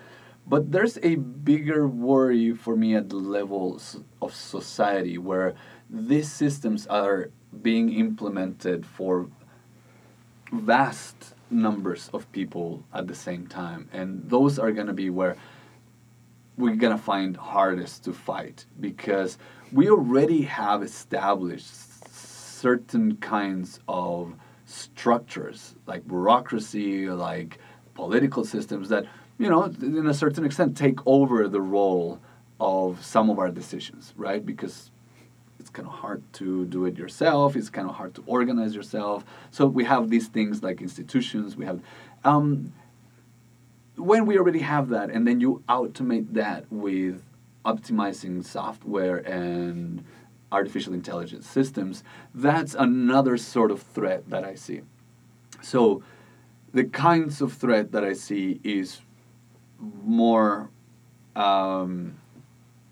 But 0.46 0.72
there's 0.72 0.98
a 1.03 1.14
bigger 1.50 1.82
worry 1.88 2.53
for 2.64 2.74
me 2.76 2.94
at 2.94 3.09
the 3.09 3.22
levels 3.38 3.82
of 4.20 4.34
society 4.34 5.16
where 5.18 5.55
these 5.90 6.30
systems 6.30 6.86
are 6.86 7.30
being 7.68 7.92
implemented 7.92 8.86
for 8.86 9.28
vast 10.53 11.34
numbers 11.50 12.11
of 12.14 12.30
people 12.32 12.68
at 12.94 13.07
the 13.09 13.14
same 13.14 13.44
time. 13.46 13.88
And 13.92 14.09
those 14.34 14.59
are 14.59 14.72
going 14.72 14.90
to 14.94 15.00
be 15.05 15.11
where 15.11 15.36
we're 16.57 16.76
gonna 16.76 16.98
find 16.98 17.36
hardest 17.36 18.05
to 18.05 18.12
fight 18.12 18.66
because 18.78 19.38
we 19.72 19.88
already 19.88 20.42
have 20.42 20.82
established 20.82 21.66
certain 22.14 23.16
kinds 23.16 23.80
of 23.88 24.34
structures 24.66 25.74
like 25.86 26.07
bureaucracy 26.07 27.09
like 27.09 27.59
political 27.95 28.45
systems 28.45 28.88
that 28.88 29.05
you 29.38 29.49
know 29.49 29.64
in 29.64 30.07
a 30.07 30.14
certain 30.14 30.45
extent 30.45 30.76
take 30.76 30.99
over 31.07 31.49
the 31.49 31.61
role 31.61 32.20
of 32.61 33.05
some 33.05 33.30
of 33.30 33.38
our 33.38 33.51
decisions 33.51 34.12
right? 34.16 34.45
Because 34.45 34.90
it's 35.59 35.70
kind 35.70 35.86
of 35.86 35.95
hard 35.95 36.22
to 36.32 36.64
do 36.66 36.86
it 36.86 36.99
yourself. 36.99 37.55
It's 37.55 37.70
kind 37.70 37.88
of 37.88 37.95
hard 37.95 38.16
to 38.16 38.24
organize 38.26 38.74
yourself. 38.74 39.24
So 39.53 39.64
we 39.64 39.84
have 39.84 40.11
these 40.11 40.26
things 40.26 40.61
like 40.61 40.80
institutions. 40.80 41.57
We 41.57 41.64
have 41.66 41.80
um, 42.24 42.72
when 43.97 44.26
we 44.26 44.38
already 44.38 44.59
have 44.61 44.88
that 44.88 45.11
and 45.11 45.26
then 45.26 45.40
you 45.40 45.62
automate 45.68 46.32
that 46.32 46.64
with 46.70 47.22
optimizing 47.64 48.45
software 48.45 49.18
and 49.18 50.05
artificial 50.51 50.93
intelligence 50.93 51.47
systems 51.49 52.03
that's 52.34 52.74
another 52.74 53.36
sort 53.36 53.70
of 53.70 53.80
threat 53.80 54.28
that 54.28 54.45
i 54.45 54.55
see. 54.55 54.80
So 55.61 56.03
the 56.72 56.84
kinds 56.84 57.40
of 57.40 57.52
threat 57.52 57.92
that 57.92 58.04
i 58.04 58.12
see 58.12 58.60
is 58.64 59.00
more 60.04 60.70
um, 61.34 62.14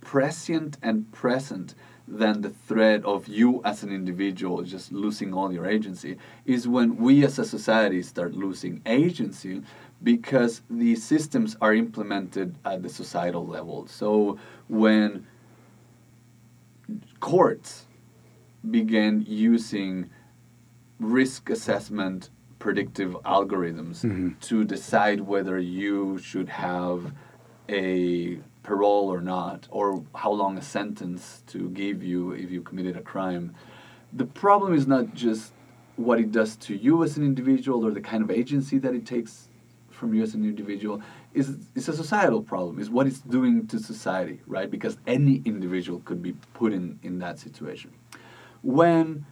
prescient 0.01 0.79
and 0.83 1.11
present 1.13 1.75
than 2.09 2.41
the 2.41 2.51
threat 2.51 3.05
of 3.05 3.29
you 3.29 3.63
as 3.65 3.85
an 3.85 3.93
individual 3.93 4.63
just 4.63 4.91
losing 4.91 5.33
all 5.33 5.53
your 5.53 5.67
agency 5.67 6.17
is 6.45 6.67
when 6.67 6.97
we 6.97 7.25
as 7.25 7.39
a 7.39 7.45
society 7.45 8.03
start 8.03 8.35
losing 8.35 8.83
agency 8.85 9.63
because 10.03 10.63
the 10.71 10.97
systems 10.97 11.57
are 11.61 11.75
implemented 11.75 12.57
at 12.65 12.83
the 12.83 12.89
societal 12.89 13.47
level. 13.47 13.87
So 13.87 14.39
when 14.69 15.27
courts 17.21 17.87
began 18.69 19.25
using 19.27 20.11
risk 20.99 21.51
assessment 21.51 22.31
predictive 22.61 23.13
algorithms 23.25 24.05
mm-hmm. 24.05 24.29
to 24.41 24.65
decide 24.65 25.21
whether 25.21 25.59
you 25.59 26.19
should 26.19 26.49
have 26.49 27.13
a 27.69 28.39
parole 28.63 29.09
or 29.09 29.21
not, 29.21 29.67
or 29.71 30.05
how 30.15 30.31
long 30.31 30.57
a 30.59 30.63
sentence 30.63 31.43
to 31.49 31.71
give 31.71 32.03
you 32.03 32.33
if 32.33 32.51
you 32.51 32.63
committed 32.63 32.97
a 32.97 33.01
crime. 33.01 33.55
The 34.13 34.27
problem 34.27 34.75
is 34.75 34.87
not 34.87 35.15
just 35.15 35.53
what 35.97 36.21
it 36.21 36.31
does 36.31 36.57
to 36.57 36.77
you 36.77 37.03
as 37.03 37.17
an 37.17 37.25
individual 37.25 37.85
or 37.87 37.91
the 37.91 38.01
kind 38.01 38.23
of 38.23 38.31
agency 38.31 38.79
that 38.79 38.95
it 38.95 39.07
takes 39.07 39.49
from 39.89 40.15
you 40.15 40.23
as 40.23 40.35
an 40.35 40.45
individual. 40.45 41.03
Is 41.35 41.57
it's 41.75 41.89
a 41.89 41.97
societal 41.97 42.43
problem 42.43 42.79
is 42.81 42.91
what 42.91 43.07
it's 43.07 43.21
doing 43.21 43.67
to 43.69 43.79
society 43.79 44.41
right? 44.47 44.71
Because 44.71 44.97
any 45.07 45.43
individual 45.45 46.01
could 46.01 46.23
be 46.23 46.33
put 46.55 46.73
in 46.73 46.99
in 47.03 47.19
that 47.21 47.39
situation. 47.39 47.93
When 48.63 49.27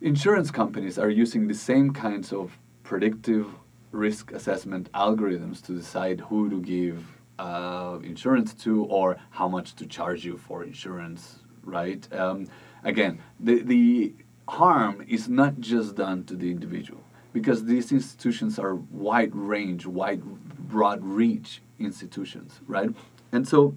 insurance 0.00 0.50
companies 0.50 0.98
are 0.98 1.10
using 1.10 1.46
the 1.46 1.54
same 1.54 1.92
kinds 1.92 2.32
of 2.32 2.58
predictive 2.82 3.46
risk 3.92 4.32
assessment 4.32 4.90
algorithms 4.92 5.64
to 5.64 5.72
decide 5.72 6.20
who 6.20 6.50
to 6.50 6.60
give 6.60 7.04
uh, 7.38 7.98
insurance 8.02 8.54
to 8.54 8.84
or 8.84 9.16
how 9.30 9.48
much 9.48 9.74
to 9.76 9.86
charge 9.86 10.24
you 10.24 10.36
for 10.36 10.64
insurance, 10.64 11.40
right? 11.64 12.10
Um, 12.12 12.46
again, 12.84 13.20
the, 13.40 13.62
the 13.62 14.14
harm 14.48 15.04
is 15.08 15.28
not 15.28 15.60
just 15.60 15.96
done 15.96 16.24
to 16.24 16.34
the 16.34 16.50
individual 16.50 17.02
because 17.32 17.64
these 17.64 17.92
institutions 17.92 18.58
are 18.58 18.74
wide 18.74 19.34
range, 19.34 19.86
wide, 19.86 20.22
broad 20.22 21.04
reach 21.04 21.60
institutions, 21.78 22.60
right? 22.66 22.90
And 23.32 23.46
so 23.46 23.74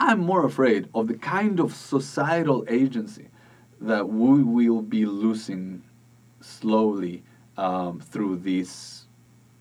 I'm 0.00 0.20
more 0.20 0.44
afraid 0.44 0.88
of 0.94 1.08
the 1.08 1.14
kind 1.14 1.60
of 1.60 1.74
societal 1.74 2.64
agency 2.68 3.28
that 3.80 4.08
we 4.08 4.42
will 4.42 4.82
be 4.82 5.06
losing 5.06 5.82
slowly 6.40 7.22
um, 7.56 8.00
through 8.00 8.36
these 8.36 9.06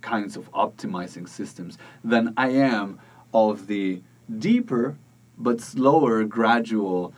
kinds 0.01 0.37
of 0.37 0.51
optimizing 0.51 1.27
systems 1.27 1.77
than 2.03 2.33
I 2.37 2.49
am 2.49 2.99
of 3.33 3.67
the 3.67 4.01
deeper 4.39 4.97
but 5.37 5.61
slower, 5.61 6.23
gradual 6.23 7.13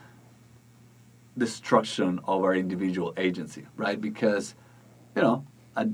destruction 1.37 2.19
of 2.25 2.43
our 2.43 2.53
individual 2.53 3.13
agency, 3.17 3.65
right? 3.77 3.99
Because, 3.99 4.55
you 5.15 5.21
know, 5.21 5.45
at, 5.75 5.87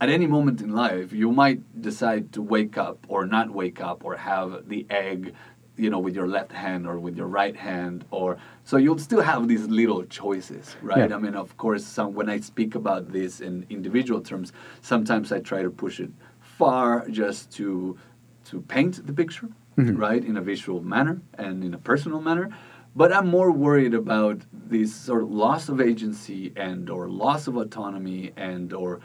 at 0.00 0.10
any 0.10 0.26
moment 0.26 0.60
in 0.60 0.74
life, 0.74 1.12
you 1.12 1.32
might 1.32 1.80
decide 1.80 2.32
to 2.34 2.42
wake 2.42 2.76
up 2.76 3.06
or 3.08 3.24
not 3.24 3.50
wake 3.50 3.80
up 3.80 4.04
or 4.04 4.16
have 4.16 4.68
the 4.68 4.86
egg, 4.90 5.34
you 5.76 5.88
know, 5.90 5.98
with 5.98 6.14
your 6.14 6.28
left 6.28 6.52
hand 6.52 6.86
or 6.86 6.98
with 6.98 7.16
your 7.16 7.26
right 7.26 7.56
hand, 7.56 8.04
or 8.10 8.36
so 8.64 8.76
you'll 8.76 8.98
still 8.98 9.22
have 9.22 9.48
these 9.48 9.66
little 9.66 10.04
choices, 10.04 10.76
right? 10.82 11.10
Yeah. 11.10 11.16
I 11.16 11.18
mean, 11.18 11.34
of 11.34 11.56
course, 11.56 11.84
some 11.84 12.14
when 12.14 12.28
I 12.28 12.40
speak 12.40 12.74
about 12.74 13.12
this 13.12 13.40
in 13.40 13.66
individual 13.70 14.20
terms, 14.20 14.52
sometimes 14.80 15.32
I 15.32 15.40
try 15.40 15.62
to 15.62 15.70
push 15.70 16.00
it 16.00 16.10
far 16.40 17.08
just 17.08 17.50
to 17.52 17.98
to 18.44 18.60
paint 18.62 19.06
the 19.06 19.12
picture, 19.12 19.48
mm-hmm. 19.78 19.96
right, 19.96 20.24
in 20.24 20.36
a 20.36 20.42
visual 20.42 20.82
manner 20.82 21.20
and 21.38 21.64
in 21.64 21.74
a 21.74 21.78
personal 21.78 22.20
manner. 22.20 22.50
But 22.94 23.12
I'm 23.12 23.28
more 23.28 23.50
worried 23.50 23.94
about 23.94 24.42
this 24.52 24.94
sort 24.94 25.22
of 25.22 25.30
loss 25.30 25.70
of 25.70 25.80
agency 25.80 26.52
and 26.56 26.90
or 26.90 27.08
loss 27.08 27.46
of 27.46 27.56
autonomy 27.56 28.32
and 28.36 28.72
or 28.74 29.00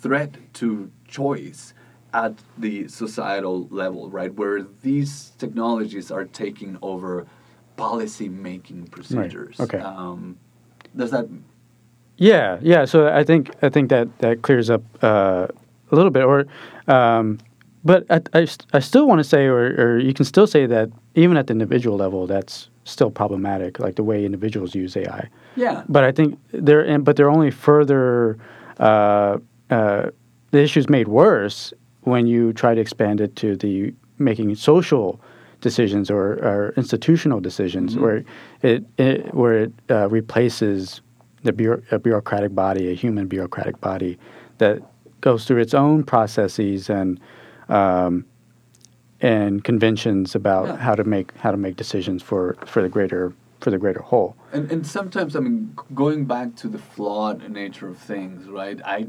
threat 0.00 0.36
to 0.54 0.90
choice 1.08 1.74
at 2.14 2.32
the 2.56 2.86
societal 2.88 3.66
level, 3.70 4.08
right, 4.08 4.32
where 4.34 4.62
these 4.82 5.32
technologies 5.36 6.10
are 6.12 6.24
taking 6.24 6.78
over 6.80 7.26
policy 7.76 8.28
making 8.28 8.86
procedures. 8.86 9.58
Okay. 9.58 9.78
Um, 9.78 10.38
does 10.96 11.10
that? 11.10 11.28
Yeah, 12.16 12.58
yeah. 12.62 12.84
So 12.84 13.08
I 13.08 13.24
think 13.24 13.50
I 13.62 13.68
think 13.68 13.90
that 13.90 14.16
that 14.20 14.42
clears 14.42 14.70
up 14.70 14.82
uh, 15.02 15.48
a 15.90 15.96
little 15.96 16.12
bit, 16.12 16.22
or 16.24 16.46
um, 16.86 17.40
but 17.84 18.06
I, 18.08 18.20
I, 18.32 18.46
I 18.72 18.78
still 18.78 19.06
want 19.08 19.18
to 19.18 19.24
say, 19.24 19.46
or, 19.46 19.74
or 19.76 19.98
you 19.98 20.14
can 20.14 20.24
still 20.24 20.46
say 20.46 20.66
that 20.66 20.90
even 21.16 21.36
at 21.36 21.48
the 21.48 21.52
individual 21.52 21.98
level, 21.98 22.28
that's 22.28 22.70
still 22.84 23.10
problematic, 23.10 23.80
like 23.80 23.96
the 23.96 24.04
way 24.04 24.24
individuals 24.24 24.74
use 24.74 24.96
AI. 24.96 25.28
Yeah. 25.56 25.82
But 25.88 26.04
I 26.04 26.12
think 26.12 26.38
they're 26.52 26.86
and 26.86 27.04
but 27.04 27.16
they're 27.16 27.30
only 27.30 27.50
further 27.50 28.38
uh, 28.78 29.38
uh, 29.70 30.10
the 30.52 30.62
issue's 30.62 30.88
made 30.88 31.08
worse 31.08 31.74
when 32.04 32.26
you 32.26 32.52
try 32.52 32.74
to 32.74 32.80
expand 32.80 33.20
it 33.20 33.36
to 33.36 33.56
the 33.56 33.92
making 34.18 34.54
social 34.54 35.20
decisions 35.60 36.10
or, 36.10 36.34
or 36.44 36.74
institutional 36.76 37.40
decisions, 37.40 37.96
where 37.96 38.24
it, 38.62 38.84
it 38.98 39.34
where 39.34 39.54
it 39.64 39.72
uh, 39.90 40.08
replaces 40.08 41.00
the 41.42 41.52
bureau, 41.52 41.82
a 41.90 41.98
bureaucratic 41.98 42.54
body, 42.54 42.90
a 42.90 42.94
human 42.94 43.26
bureaucratic 43.26 43.80
body 43.80 44.18
that 44.58 44.80
goes 45.20 45.46
through 45.46 45.60
its 45.60 45.74
own 45.74 46.04
processes 46.04 46.90
and 46.90 47.18
um, 47.68 48.24
and 49.20 49.64
conventions 49.64 50.34
about 50.34 50.66
Yeah. 50.66 50.76
how 50.76 50.94
to 50.94 51.04
make 51.04 51.32
how 51.38 51.50
to 51.50 51.56
make 51.56 51.76
decisions 51.76 52.22
for, 52.22 52.56
for 52.66 52.82
the 52.82 52.88
greater 52.88 53.32
for 53.60 53.70
the 53.70 53.78
greater 53.78 54.02
whole. 54.02 54.36
And, 54.52 54.70
and 54.70 54.86
sometimes, 54.86 55.34
I 55.34 55.40
mean, 55.40 55.74
going 55.94 56.26
back 56.26 56.54
to 56.56 56.68
the 56.68 56.78
flawed 56.78 57.48
nature 57.48 57.88
of 57.88 57.96
things, 57.96 58.46
right? 58.46 58.78
I 58.84 59.06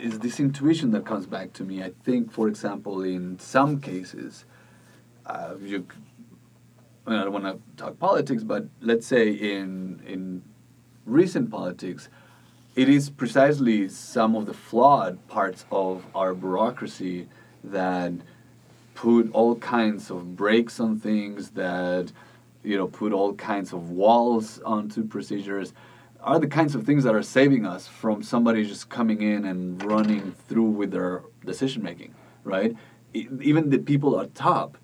is 0.00 0.18
this 0.18 0.40
intuition 0.40 0.90
that 0.92 1.04
comes 1.04 1.26
back 1.26 1.52
to 1.54 1.64
me. 1.64 1.82
I 1.82 1.92
think, 2.04 2.32
for 2.32 2.48
example, 2.48 3.02
in 3.02 3.38
some 3.38 3.80
cases, 3.80 4.44
uh, 5.26 5.54
you. 5.60 5.86
I, 7.06 7.10
mean, 7.10 7.18
I 7.18 7.24
don't 7.24 7.32
want 7.32 7.44
to 7.44 7.82
talk 7.82 7.98
politics, 7.98 8.42
but 8.42 8.66
let's 8.80 9.06
say 9.06 9.30
in 9.30 10.02
in 10.06 10.42
recent 11.06 11.50
politics, 11.50 12.08
it 12.76 12.88
is 12.88 13.10
precisely 13.10 13.88
some 13.88 14.36
of 14.36 14.46
the 14.46 14.54
flawed 14.54 15.26
parts 15.28 15.64
of 15.70 16.04
our 16.14 16.34
bureaucracy 16.34 17.28
that 17.64 18.12
put 18.94 19.30
all 19.32 19.56
kinds 19.56 20.10
of 20.10 20.36
brakes 20.36 20.78
on 20.78 20.98
things 20.98 21.50
that 21.50 22.12
you 22.62 22.76
know 22.76 22.86
put 22.86 23.12
all 23.12 23.34
kinds 23.34 23.72
of 23.72 23.90
walls 23.90 24.60
onto 24.64 25.04
procedures 25.04 25.72
are 26.22 26.38
the 26.38 26.46
kinds 26.46 26.74
of 26.74 26.84
things 26.84 27.04
that 27.04 27.14
are 27.14 27.22
saving 27.22 27.64
us 27.66 27.86
from 27.86 28.22
somebody 28.22 28.64
just 28.64 28.88
coming 28.88 29.22
in 29.22 29.44
and 29.44 29.82
running 29.84 30.34
through 30.48 30.70
with 30.70 30.90
their 30.90 31.22
decision 31.44 31.82
making 31.82 32.14
right? 32.44 32.74
Even 33.12 33.70
the 33.70 33.78
people 33.78 34.18
at 34.20 34.34
top 34.34 34.78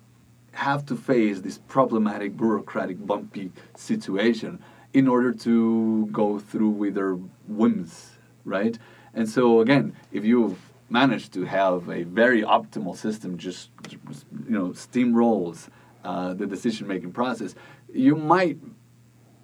have 0.51 0.85
to 0.85 0.95
face 0.95 1.41
this 1.41 1.59
problematic 1.67 2.35
bureaucratic 2.37 3.05
bumpy 3.05 3.51
situation 3.75 4.59
in 4.93 5.07
order 5.07 5.31
to 5.31 6.07
go 6.11 6.39
through 6.39 6.69
with 6.69 6.95
their 6.95 7.13
whims 7.47 8.11
right? 8.45 8.77
And 9.13 9.29
so 9.29 9.61
again 9.61 9.95
if 10.11 10.25
you 10.25 10.57
manage 10.89 11.29
to 11.31 11.43
have 11.43 11.89
a 11.89 12.03
very 12.03 12.41
optimal 12.43 12.95
system 12.95 13.37
just 13.37 13.69
you 13.91 13.99
know 14.47 14.69
steamrolls 14.69 15.67
uh, 16.03 16.33
the 16.33 16.45
decision 16.45 16.87
making 16.87 17.11
process 17.11 17.53
you 17.93 18.15
might 18.15 18.57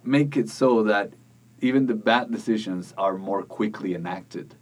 make 0.02 0.36
it 0.36 0.48
so 0.48 0.82
that 0.82 1.12
even 1.64 1.86
the 1.86 1.94
bad 1.94 2.30
decisions 2.30 2.94
are 2.98 3.16
more 3.16 3.42
quickly 3.42 3.94
enacted 3.94 4.54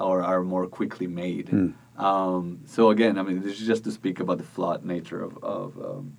or 0.00 0.22
are 0.22 0.42
more 0.42 0.66
quickly 0.66 1.06
made 1.06 1.48
Hmm. 1.48 1.70
um, 2.08 2.60
so 2.74 2.90
again 2.90 3.18
i 3.18 3.22
mean 3.22 3.40
this 3.42 3.60
is 3.60 3.66
just 3.66 3.84
to 3.84 3.90
speak 4.00 4.16
about 4.20 4.38
the 4.38 4.48
flawed 4.54 4.84
nature 4.84 5.20
of, 5.22 5.32
of 5.42 5.76
um, 5.90 6.16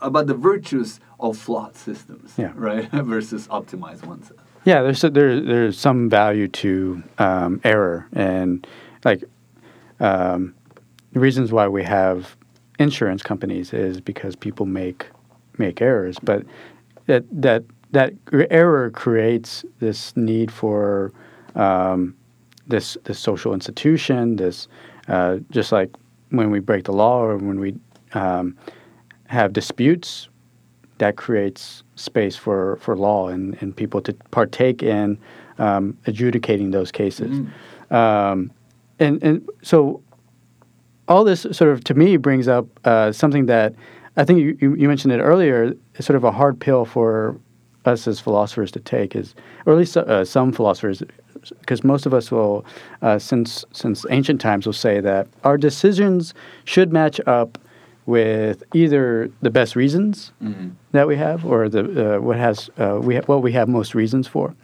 about 0.00 0.26
the 0.28 0.34
virtues 0.34 1.00
of 1.18 1.36
flawed 1.36 1.74
systems 1.76 2.34
Yeah. 2.38 2.52
right 2.68 2.88
versus 3.14 3.48
optimized 3.48 4.04
ones 4.06 4.30
Yeah, 4.64 4.82
there's 4.82 5.00
there 5.02 5.40
there's 5.40 5.76
some 5.88 6.08
value 6.08 6.46
to 6.62 7.02
um, 7.18 7.60
error 7.64 8.06
and 8.12 8.64
like 9.04 9.24
um, 9.98 10.54
the 11.12 11.20
reasons 11.20 11.50
why 11.52 11.66
we 11.68 11.82
have 11.82 12.36
insurance 12.78 13.22
companies 13.22 13.72
is 13.72 14.00
because 14.00 14.36
people 14.36 14.66
make 14.66 15.06
make 15.58 15.82
errors, 15.82 16.16
but 16.22 16.40
that 17.06 17.24
that 17.42 17.62
that 17.92 18.12
error 18.50 18.90
creates 18.90 19.64
this 19.80 20.16
need 20.16 20.50
for 20.50 21.12
um, 21.54 22.14
this 22.66 22.96
this 23.04 23.18
social 23.18 23.54
institution, 23.54 24.36
this 24.36 24.68
uh, 25.08 25.38
just 25.50 25.72
like 25.72 25.90
when 26.30 26.50
we 26.50 26.60
break 26.60 26.84
the 26.84 26.92
law 26.92 27.20
or 27.22 27.36
when 27.36 27.60
we 27.60 27.74
um, 28.14 28.56
have 29.26 29.52
disputes, 29.52 30.28
that 30.98 31.16
creates 31.16 31.82
space 31.96 32.36
for, 32.36 32.76
for 32.76 32.96
law 32.96 33.28
and, 33.28 33.56
and 33.60 33.76
people 33.76 34.00
to 34.00 34.12
partake 34.30 34.82
in 34.82 35.18
um, 35.58 35.96
adjudicating 36.06 36.70
those 36.70 36.92
cases. 36.92 37.40
Um, 37.90 38.50
and, 38.98 39.22
and 39.22 39.48
so 39.62 40.02
all 41.08 41.24
this 41.24 41.42
sort 41.52 41.72
of, 41.72 41.84
to 41.84 41.94
me, 41.94 42.16
brings 42.16 42.48
up 42.48 42.66
uh, 42.84 43.12
something 43.12 43.46
that 43.46 43.74
I 44.16 44.24
think 44.24 44.40
you, 44.40 44.56
you 44.60 44.74
you 44.74 44.88
mentioned 44.88 45.12
it 45.12 45.20
earlier, 45.20 45.74
is 45.96 46.06
sort 46.06 46.16
of 46.16 46.24
a 46.24 46.30
hard 46.30 46.60
pill 46.60 46.84
for 46.84 47.36
us 47.84 48.06
as 48.06 48.20
philosophers 48.20 48.70
to 48.72 48.80
take 48.80 49.16
is, 49.16 49.34
or 49.66 49.72
at 49.72 49.78
least 49.78 49.96
uh, 49.96 50.24
some 50.24 50.52
philosophers, 50.52 51.02
because 51.60 51.84
most 51.84 52.06
of 52.06 52.14
us 52.14 52.30
will, 52.30 52.64
uh, 53.02 53.18
since 53.18 53.64
since 53.72 54.06
ancient 54.10 54.40
times, 54.40 54.66
will 54.66 54.72
say 54.72 55.00
that 55.00 55.26
our 55.44 55.56
decisions 55.58 56.34
should 56.64 56.92
match 56.92 57.20
up 57.26 57.58
with 58.06 58.64
either 58.74 59.30
the 59.42 59.50
best 59.50 59.76
reasons 59.76 60.32
that 60.90 61.06
we 61.06 61.16
have, 61.16 61.44
or 61.44 61.68
the 61.68 62.16
uh, 62.16 62.20
what 62.20 62.36
has 62.36 62.70
uh, 62.78 62.98
we 63.00 63.16
ha- 63.16 63.22
what 63.26 63.42
we 63.42 63.52
have 63.52 63.68
most 63.68 63.94
reasons 63.94 64.26
for, 64.26 64.54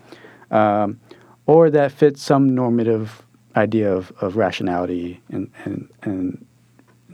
um, 0.50 0.98
or 1.46 1.70
that 1.70 1.92
fits 1.92 2.22
some 2.22 2.54
normative 2.54 3.22
idea 3.56 3.92
of, 3.92 4.12
of 4.20 4.36
rationality 4.36 5.20
and 5.30 5.50
and 5.64 5.88
and 6.02 6.44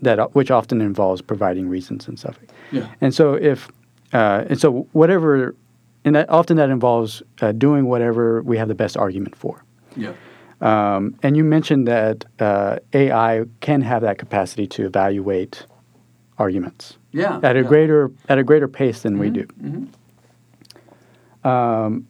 that 0.03 0.35
which 0.35 0.51
often 0.51 0.81
involves 0.81 1.23
providing 1.23 1.69
reasons 1.69 2.09
and 2.09 2.19
stuff. 2.19 2.39
Yeah. 2.73 2.89
And 3.01 3.15
so 3.15 3.35
if 3.35 3.69
uh, 4.13 4.45
and 4.49 4.61
so 4.61 4.87
whatever, 4.93 5.55
and 6.05 6.15
that, 6.17 6.29
often 6.31 6.57
that 6.57 6.71
involves 6.71 7.23
uh, 7.41 7.53
doing 7.53 7.87
whatever 7.87 8.43
we 8.43 8.59
have 8.59 8.69
the 8.69 8.75
best 8.75 8.97
argument 8.97 9.35
for. 9.37 9.65
yeah 9.97 10.13
Um, 10.61 11.15
and 11.23 11.37
you 11.37 11.45
mentioned 11.45 11.87
that 11.89 12.25
uh, 12.39 12.79
AI 12.93 13.45
can 13.61 13.81
have 13.83 14.03
that 14.03 14.19
capacity 14.19 14.67
to 14.67 14.87
evaluate 14.87 15.67
arguments 16.39 16.99
yeah 17.13 17.39
at 17.43 17.57
a 17.57 17.61
yeah. 17.61 17.69
greater 17.69 18.11
at 18.29 18.39
a 18.39 18.45
greater 18.51 18.69
pace 18.69 19.03
than 19.03 19.19
we 19.19 19.31
do. 19.31 19.47
Mhm. 19.63 19.87
Um, 21.51 22.07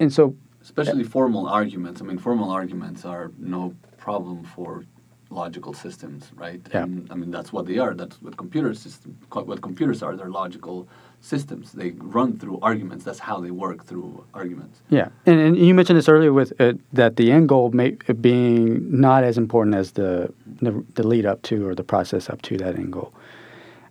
and 0.00 0.12
so, 0.12 0.34
especially 0.62 1.04
formal 1.04 1.46
arguments. 1.46 2.00
I 2.02 2.04
mean, 2.04 2.18
formal 2.18 2.50
arguments 2.50 3.04
are 3.04 3.30
no 3.38 3.74
problem 3.98 4.44
for 4.44 4.84
logical 5.30 5.74
systems, 5.74 6.30
right? 6.34 6.60
Yeah. 6.72 6.84
And 6.84 7.06
I 7.12 7.14
mean, 7.20 7.30
that's 7.30 7.52
what 7.52 7.66
they 7.66 7.78
are. 7.78 7.92
That's 7.94 8.16
what 8.22 8.36
computer 8.36 8.72
system, 8.74 9.16
co- 9.30 9.44
what 9.44 9.60
computers 9.60 10.02
are. 10.02 10.16
They're 10.16 10.30
logical 10.44 10.88
systems. 11.20 11.72
They 11.72 11.90
run 11.98 12.38
through 12.38 12.58
arguments. 12.62 13.04
That's 13.04 13.18
how 13.18 13.40
they 13.40 13.50
work 13.50 13.84
through 13.84 14.24
arguments. 14.34 14.80
yeah, 14.88 15.08
and, 15.26 15.38
and 15.40 15.56
you 15.56 15.74
mentioned 15.74 15.98
this 15.98 16.08
earlier 16.08 16.32
with 16.32 16.52
uh, 16.60 16.74
that 16.92 17.16
the 17.16 17.32
end 17.32 17.48
goal 17.48 17.70
may 17.72 17.90
being 18.20 19.00
not 19.00 19.24
as 19.24 19.36
important 19.36 19.74
as 19.76 19.92
the, 19.92 20.32
the 20.62 20.84
the 20.94 21.06
lead 21.06 21.26
up 21.26 21.42
to 21.42 21.66
or 21.66 21.74
the 21.74 21.84
process 21.84 22.30
up 22.30 22.40
to 22.42 22.56
that 22.58 22.76
end 22.76 22.92
goal. 22.92 23.12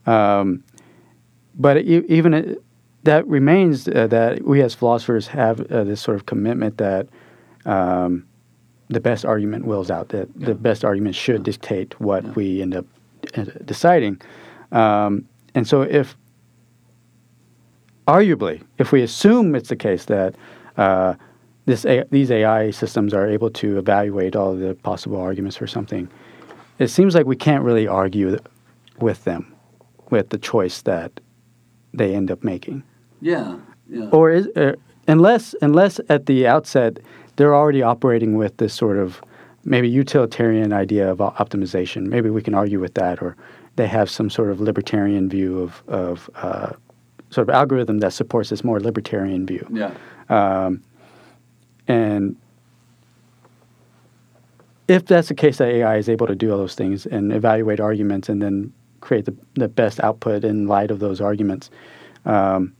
Um, 0.05 0.63
but 1.55 1.77
e- 1.77 2.05
even 2.07 2.33
it, 2.33 2.63
that 3.03 3.27
remains 3.27 3.87
uh, 3.87 4.07
that 4.07 4.43
we 4.43 4.61
as 4.61 4.73
philosophers 4.75 5.27
have 5.27 5.59
uh, 5.71 5.83
this 5.83 6.01
sort 6.01 6.15
of 6.15 6.25
commitment 6.25 6.77
that 6.77 7.07
um, 7.65 8.25
the 8.89 8.99
best 8.99 9.25
argument 9.25 9.65
wills 9.65 9.91
out. 9.91 10.09
That 10.09 10.29
Yeah. 10.37 10.47
the 10.47 10.55
best 10.55 10.85
argument 10.85 11.15
should 11.15 11.39
Yeah. 11.41 11.51
dictate 11.51 11.99
what 11.99 12.23
Yeah. 12.23 12.31
we 12.35 12.61
end 12.61 12.75
up 12.75 12.85
uh, 13.35 13.43
deciding. 13.65 14.21
Um, 14.71 15.25
and 15.55 15.67
so, 15.67 15.81
if 15.81 16.15
arguably, 18.07 18.63
if 18.77 18.91
we 18.91 19.01
assume 19.01 19.55
it's 19.55 19.69
the 19.69 19.75
case 19.75 20.05
that 20.05 20.35
uh, 20.77 21.15
this 21.65 21.85
A- 21.85 22.05
these 22.09 22.31
AI 22.31 22.71
systems 22.71 23.13
are 23.13 23.27
able 23.27 23.49
to 23.51 23.77
evaluate 23.77 24.35
all 24.35 24.55
the 24.55 24.75
possible 24.75 25.19
arguments 25.19 25.57
for 25.57 25.67
something, 25.67 26.09
it 26.79 26.87
seems 26.87 27.15
like 27.15 27.25
we 27.25 27.35
can't 27.35 27.63
really 27.63 27.87
argue 27.87 28.37
with 28.99 29.23
them, 29.23 29.53
with 30.09 30.29
the 30.29 30.37
choice 30.37 30.81
that 30.83 31.19
they 31.93 32.15
end 32.15 32.31
up 32.31 32.43
making. 32.43 32.83
Yeah. 33.21 33.57
Yeah. 33.89 34.09
Or 34.11 34.31
is, 34.31 34.47
uh, 34.55 34.73
unless 35.07 35.55
unless 35.61 35.99
at 36.09 36.25
the 36.25 36.47
outset 36.47 36.99
they're 37.35 37.55
already 37.55 37.81
operating 37.81 38.35
with 38.35 38.57
this 38.57 38.73
sort 38.73 38.97
of 38.97 39.21
maybe 39.63 39.89
utilitarian 39.89 40.73
idea 40.73 41.11
of 41.11 41.19
optimization. 41.19 42.07
Maybe 42.07 42.29
we 42.29 42.41
can 42.41 42.53
argue 42.53 42.79
with 42.79 42.93
that, 42.95 43.21
or 43.21 43.35
they 43.75 43.87
have 43.87 44.09
some 44.09 44.29
sort 44.29 44.49
of 44.49 44.59
libertarian 44.59 45.29
view 45.29 45.59
of 45.59 45.83
of 45.87 46.29
uh, 46.35 46.71
sort 47.29 47.49
of 47.49 47.53
algorithm 47.53 47.99
that 47.99 48.13
supports 48.13 48.49
this 48.49 48.63
more 48.63 48.79
libertarian 48.79 49.45
view. 49.45 49.65
Yeah. 49.71 49.93
Um, 50.29 50.81
and 51.87 52.35
if 54.87 55.05
that's 55.05 55.27
the 55.27 55.35
case 55.35 55.57
that 55.57 55.67
AI 55.69 55.97
is 55.97 56.09
able 56.09 56.27
to 56.27 56.35
do 56.35 56.51
all 56.51 56.57
those 56.57 56.75
things 56.75 57.05
and 57.05 57.33
evaluate 57.33 57.79
arguments 57.79 58.29
and 58.29 58.41
then 58.41 58.73
create 59.01 59.25
the, 59.25 59.35
the 59.55 59.67
best 59.67 59.99
output 59.99 60.43
in 60.43 60.67
light 60.67 60.91
of 60.91 60.99
those 60.99 61.21
arguments, 61.21 61.69
um, 62.25 62.73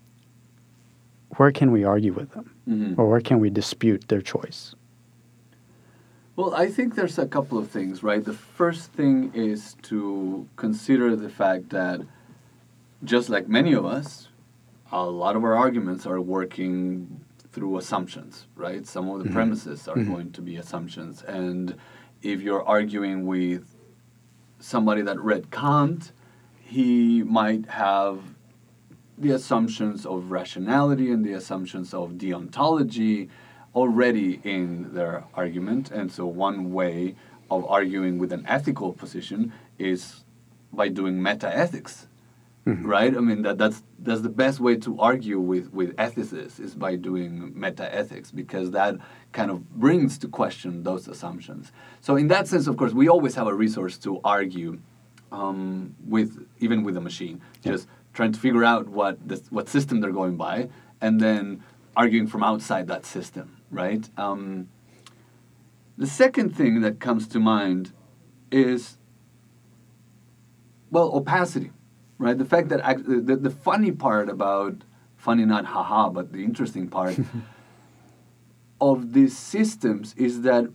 where 1.35 1.51
can 1.51 1.71
we 1.71 1.83
argue 1.83 2.13
with 2.13 2.31
them? 2.31 2.53
Mhm. 2.67 2.97
Or 2.97 3.09
where 3.09 3.21
can 3.21 3.39
we 3.39 3.49
dispute 3.49 4.07
their 4.07 4.21
choice? 4.21 4.73
Well, 6.35 6.53
I 6.53 6.67
think 6.69 6.95
there's 6.95 7.17
a 7.17 7.25
couple 7.25 7.57
of 7.57 7.69
things, 7.69 8.03
right? 8.03 8.23
The 8.23 8.33
first 8.33 8.93
thing 8.93 9.31
is 9.33 9.75
to 9.83 10.47
consider 10.55 11.15
the 11.15 11.29
fact 11.29 11.69
that 11.71 12.01
just 13.03 13.29
like 13.29 13.47
many 13.47 13.73
of 13.73 13.85
us, 13.85 14.26
a 14.91 15.03
lot 15.03 15.35
of 15.35 15.43
our 15.43 15.55
arguments 15.55 16.05
are 16.05 16.21
working 16.21 17.21
through 17.51 17.77
assumptions, 17.77 18.47
right? 18.55 18.85
Some 18.85 19.09
of 19.09 19.19
the 19.19 19.25
mm-hmm. 19.25 19.33
premises 19.33 19.87
are 19.87 19.95
mm-hmm. 19.95 20.13
going 20.13 20.31
to 20.33 20.41
be 20.41 20.57
assumptions. 20.57 21.23
And 21.23 21.75
if 22.21 22.41
you're 22.41 22.63
arguing 22.63 23.25
with 23.25 23.75
somebody 24.59 25.01
that 25.03 25.19
read 25.19 25.51
Kant, 25.51 26.11
he 26.59 27.23
might 27.23 27.65
have 27.67 28.21
the 29.17 29.31
assumptions 29.31 30.05
of 30.05 30.31
rationality 30.31 31.11
and 31.11 31.25
the 31.25 31.33
assumptions 31.33 31.93
of 31.93 32.11
deontology 32.11 33.29
already 33.73 34.39
in 34.43 34.93
their 34.93 35.23
argument. 35.33 35.91
And 35.91 36.11
so, 36.11 36.25
one 36.25 36.71
way 36.71 37.15
of 37.49 37.65
arguing 37.65 38.17
with 38.17 38.31
an 38.31 38.45
ethical 38.47 38.93
position 38.93 39.53
is 39.79 40.23
by 40.71 40.89
doing 40.89 41.21
meta 41.21 41.55
ethics, 41.55 42.07
right? 42.67 43.15
I 43.15 43.19
mean, 43.19 43.43
that, 43.43 43.57
that's, 43.57 43.83
that's 43.99 44.21
the 44.21 44.29
best 44.29 44.59
way 44.59 44.75
to 44.77 44.99
argue 44.99 45.39
with, 45.39 45.71
with 45.73 45.95
ethicists 45.95 46.59
is 46.59 46.75
by 46.75 46.95
doing 46.95 47.57
meta 47.59 47.93
ethics 47.93 48.31
because 48.31 48.71
that 48.71 48.95
kind 49.31 49.49
of 49.49 49.69
brings 49.71 50.17
to 50.19 50.27
question 50.27 50.83
those 50.83 51.07
assumptions. 51.07 51.71
So, 52.01 52.15
in 52.15 52.27
that 52.27 52.47
sense, 52.47 52.67
of 52.67 52.77
course, 52.77 52.93
we 52.93 53.07
always 53.07 53.35
have 53.35 53.47
a 53.47 53.53
resource 53.53 53.97
to 53.99 54.19
argue 54.23 54.79
um, 55.31 55.95
with 56.05 56.45
even 56.59 56.83
with 56.83 56.97
a 56.97 57.01
machine, 57.01 57.41
just 57.61 57.87
trying 58.13 58.31
to 58.31 58.39
figure 58.39 58.63
out 58.63 58.87
what 58.89 59.25
this, 59.27 59.43
what 59.49 59.69
system 59.69 60.01
they're 60.01 60.11
going 60.11 60.37
by, 60.37 60.69
and 61.01 61.19
then 61.19 61.63
arguing 61.95 62.27
from 62.27 62.43
outside 62.43 62.87
that 62.87 63.05
system, 63.05 63.57
right? 63.71 64.09
Um, 64.17 64.69
the 65.97 66.07
second 66.07 66.55
thing 66.55 66.81
that 66.81 66.99
comes 66.99 67.27
to 67.29 67.39
mind 67.39 67.93
is 68.51 68.97
well 70.91 71.11
opacity, 71.13 71.71
right? 72.17 72.37
The 72.37 72.45
fact 72.45 72.69
that 72.69 72.81
act- 72.81 73.05
the, 73.05 73.35
the 73.35 73.49
funny 73.49 73.91
part 73.91 74.29
about 74.29 74.83
funny 75.17 75.45
not 75.45 75.65
haha, 75.65 76.09
but 76.09 76.31
the 76.31 76.43
interesting 76.43 76.87
part 76.87 77.17
of 78.81 79.13
these 79.13 79.37
systems 79.37 80.13
is 80.17 80.41
that 80.41 80.69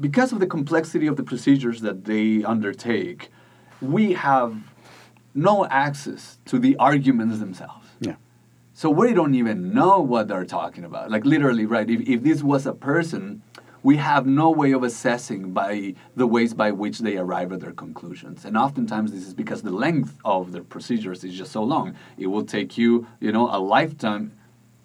because 0.00 0.32
of 0.32 0.38
the 0.38 0.46
complexity 0.46 1.06
of 1.06 1.16
the 1.16 1.24
procedures 1.24 1.80
that 1.80 2.04
they 2.04 2.44
undertake, 2.44 3.30
we 3.80 4.12
have 4.12 4.56
no 5.34 5.66
access 5.66 6.38
to 6.46 6.58
the 6.58 6.76
arguments 6.76 7.38
themselves. 7.38 7.88
Yeah. 8.00 8.16
So 8.74 8.90
we 8.90 9.12
don't 9.12 9.34
even 9.34 9.72
know 9.72 10.00
what 10.00 10.28
they're 10.28 10.44
talking 10.44 10.84
about. 10.84 11.10
Like 11.10 11.24
literally, 11.24 11.66
right? 11.66 11.88
If, 11.88 12.08
if 12.08 12.22
this 12.22 12.42
was 12.42 12.66
a 12.66 12.72
person, 12.72 13.42
we 13.82 13.96
have 13.96 14.26
no 14.26 14.50
way 14.50 14.72
of 14.72 14.82
assessing 14.82 15.52
by 15.52 15.94
the 16.16 16.26
ways 16.26 16.54
by 16.54 16.70
which 16.70 16.98
they 16.98 17.16
arrive 17.16 17.52
at 17.52 17.60
their 17.60 17.72
conclusions. 17.72 18.44
And 18.44 18.56
oftentimes 18.56 19.12
this 19.12 19.26
is 19.26 19.34
because 19.34 19.62
the 19.62 19.70
length 19.70 20.18
of 20.24 20.52
the 20.52 20.60
procedures 20.60 21.24
is 21.24 21.34
just 21.34 21.52
so 21.52 21.62
long. 21.62 21.94
It 22.16 22.26
will 22.26 22.44
take 22.44 22.76
you, 22.76 23.06
you 23.20 23.32
know, 23.32 23.48
a 23.50 23.58
lifetime, 23.58 24.32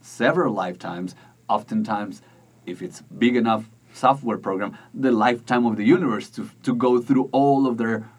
several 0.02 0.54
lifetimes, 0.54 1.16
oftentimes 1.50 2.22
if 2.66 2.82
it's 2.82 3.02
big 3.02 3.36
enough 3.36 3.70
software 3.94 4.38
program, 4.38 4.78
the 4.94 5.12
lifetime 5.12 5.66
of 5.66 5.78
the 5.78 5.84
universe 5.84 6.30
to, 6.32 6.50
to 6.64 6.74
go 6.74 7.00
through 7.00 7.30
all 7.32 7.68
of 7.68 7.78
their 7.78 8.10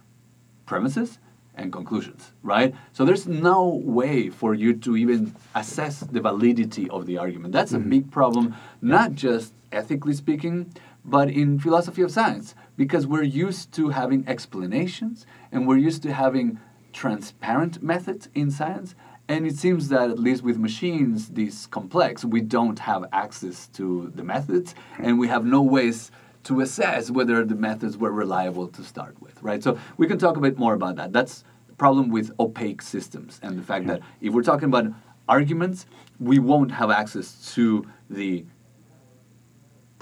premises 0.66 1.18
and 1.56 1.72
conclusions, 1.72 2.32
right? 2.42 2.74
So 2.92 3.04
there's 3.04 3.26
no 3.26 3.68
way 3.68 4.28
for 4.28 4.54
you 4.54 4.74
to 4.78 4.96
even 4.96 5.34
assess 5.54 6.00
the 6.00 6.20
validity 6.20 6.88
of 6.90 7.06
the 7.06 7.18
argument. 7.18 7.52
That's 7.52 7.72
a 7.72 7.78
mm-hmm. 7.78 7.90
big 7.90 8.10
problem, 8.10 8.54
not 8.82 9.14
just 9.14 9.52
ethically 9.74 10.14
speaking, 10.14 10.72
but 11.04 11.28
in 11.28 11.58
philosophy 11.58 12.02
of 12.02 12.10
science, 12.10 12.54
because 12.76 13.06
we're 13.06 13.22
used 13.22 13.72
to 13.72 13.90
having 13.90 14.26
explanations 14.26 15.26
and 15.52 15.66
we're 15.66 15.76
used 15.76 16.02
to 16.04 16.12
having 16.12 16.58
transparent 16.92 17.82
methods 17.82 18.28
in 18.34 18.50
science. 18.50 18.94
And 19.28 19.46
it 19.46 19.56
seems 19.56 19.88
that 19.88 20.10
at 20.10 20.18
least 20.18 20.42
with 20.42 20.58
machines, 20.58 21.30
these 21.30 21.66
complex, 21.66 22.24
we 22.24 22.40
don't 22.40 22.78
have 22.78 23.06
access 23.12 23.68
to 23.68 24.12
the 24.14 24.22
methods 24.22 24.74
and 24.98 25.18
we 25.18 25.28
have 25.28 25.44
no 25.44 25.62
ways 25.62 26.10
to 26.44 26.60
assess 26.60 27.10
whether 27.10 27.44
the 27.44 27.54
methods 27.54 27.96
were 27.96 28.12
reliable 28.12 28.68
to 28.68 28.82
start 28.82 29.20
with, 29.20 29.42
right? 29.42 29.62
So 29.62 29.78
we 29.96 30.06
can 30.06 30.18
talk 30.18 30.36
a 30.36 30.40
bit 30.40 30.58
more 30.58 30.74
about 30.74 30.96
that. 30.96 31.12
That's 31.12 31.42
the 31.68 31.74
problem 31.74 32.10
with 32.10 32.32
opaque 32.38 32.82
systems 32.82 33.40
and 33.42 33.58
the 33.58 33.62
fact 33.62 33.86
that 33.86 34.00
if 34.20 34.32
we're 34.34 34.42
talking 34.42 34.68
about 34.68 34.92
arguments, 35.26 35.86
we 36.20 36.38
won't 36.38 36.70
have 36.70 36.90
access 36.90 37.54
to 37.54 37.86
the 38.10 38.44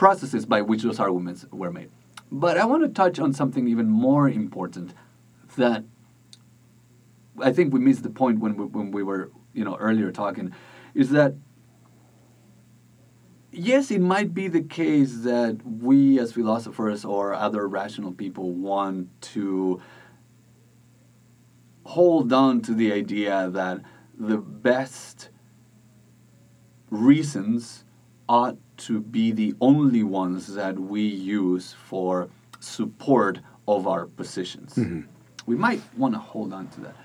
processes 0.03 0.45
by 0.45 0.61
which 0.61 0.83
those 0.83 0.99
arguments 0.99 1.47
were 1.53 1.71
made. 1.71 1.89
But 2.33 2.59
I 2.59 2.65
want 2.65 2.83
to 2.83 2.89
touch 2.89 3.21
on 3.21 3.33
something 3.33 3.69
even 3.69 3.89
more 3.89 4.29
important 4.29 4.95
that 5.57 5.85
I 7.41 7.53
think 7.53 7.73
we 7.73 7.79
missed 7.79 8.03
the 8.03 8.11
point 8.11 8.41
when 8.41 8.57
we, 8.57 8.65
when 8.65 8.91
we 8.91 9.05
were, 9.05 9.31
you 9.53 9.65
know, 9.65 9.77
earlier 9.77 10.11
talking, 10.11 10.53
is 10.93 11.11
that 11.11 11.37
yes, 13.53 13.93
it 13.93 14.01
might 14.01 14.35
be 14.35 14.49
the 14.49 14.63
case 14.63 15.19
that 15.19 15.61
we 15.65 16.19
as 16.19 16.33
philosophers 16.33 17.05
or 17.05 17.33
other 17.33 17.69
rational 17.69 18.11
people 18.11 18.51
want 18.51 19.09
to 19.35 19.81
hold 21.85 22.33
on 22.33 22.61
to 22.63 22.75
the 22.75 22.93
idea 22.93 23.49
that 23.51 23.81
the 24.19 24.39
best 24.39 25.29
reasons 26.91 27.85
ought 28.29 28.57
to 28.87 29.01
be 29.01 29.33
the 29.33 29.55
only 29.61 30.03
ones 30.03 30.55
that 30.55 30.79
we 30.79 31.03
use 31.03 31.75
for 31.89 32.29
support 32.61 33.41
of 33.67 33.87
our 33.87 34.07
positions. 34.07 34.79
We 35.47 35.57
might 35.57 35.83
want 35.97 36.15
to 36.15 36.21
hold 36.21 36.53
on 36.53 36.69
to 36.69 36.81
that. 36.83 36.97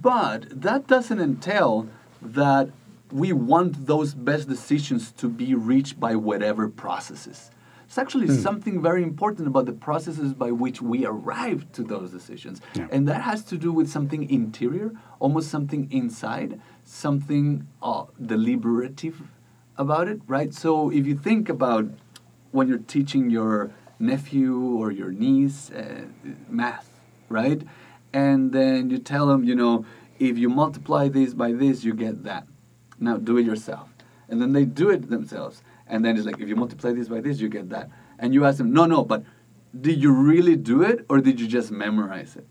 But 0.00 0.60
that 0.60 0.86
doesn't 0.86 1.20
entail 1.20 1.88
that 2.22 2.70
we 3.10 3.32
want 3.32 3.86
those 3.86 4.14
best 4.14 4.48
decisions 4.48 5.12
to 5.12 5.28
be 5.28 5.54
reached 5.54 5.98
by 5.98 6.14
whatever 6.14 6.68
processes. 6.68 7.50
It's 7.86 7.96
actually 7.96 8.28
something 8.28 8.82
very 8.82 9.02
important 9.02 9.48
about 9.48 9.64
the 9.64 9.72
processes 9.72 10.34
by 10.34 10.50
which 10.50 10.82
we 10.82 11.06
arrive 11.06 11.64
to 11.72 11.82
those 11.82 12.10
decisions. 12.10 12.60
Yeah. 12.74 12.86
And 12.90 13.08
that 13.08 13.22
has 13.22 13.42
to 13.44 13.56
do 13.56 13.72
with 13.72 13.88
something 13.88 14.28
interior, 14.28 14.92
almost 15.20 15.50
something 15.50 15.90
inside, 15.90 16.60
something 16.84 17.66
uh, 17.82 18.04
deliberative 18.20 19.22
about 19.78 20.08
it, 20.08 20.20
right? 20.26 20.52
So 20.52 20.90
if 20.90 21.06
you 21.06 21.16
think 21.16 21.48
about 21.48 21.86
when 22.50 22.68
you're 22.68 22.78
teaching 22.78 23.30
your 23.30 23.70
nephew 23.98 24.60
or 24.60 24.90
your 24.90 25.12
niece 25.12 25.70
uh, 25.70 26.06
math, 26.48 27.00
right? 27.28 27.62
And 28.12 28.52
then 28.52 28.90
you 28.90 28.98
tell 28.98 29.26
them, 29.26 29.44
you 29.44 29.54
know, 29.54 29.86
if 30.18 30.36
you 30.36 30.48
multiply 30.48 31.08
this 31.08 31.32
by 31.34 31.52
this, 31.52 31.84
you 31.84 31.94
get 31.94 32.24
that. 32.24 32.46
Now 32.98 33.16
do 33.16 33.38
it 33.38 33.46
yourself. 33.46 33.88
And 34.28 34.42
then 34.42 34.52
they 34.52 34.64
do 34.64 34.90
it 34.90 35.08
themselves. 35.08 35.62
And 35.86 36.04
then 36.04 36.16
it's 36.16 36.26
like, 36.26 36.40
if 36.40 36.48
you 36.48 36.56
multiply 36.56 36.92
this 36.92 37.08
by 37.08 37.20
this, 37.20 37.40
you 37.40 37.48
get 37.48 37.70
that. 37.70 37.88
And 38.18 38.34
you 38.34 38.44
ask 38.44 38.58
them, 38.58 38.72
no, 38.72 38.84
no, 38.84 39.04
but 39.04 39.22
did 39.78 40.02
you 40.02 40.12
really 40.12 40.56
do 40.56 40.82
it 40.82 41.06
or 41.08 41.20
did 41.20 41.40
you 41.40 41.46
just 41.46 41.70
memorize 41.70 42.36
it? 42.36 42.46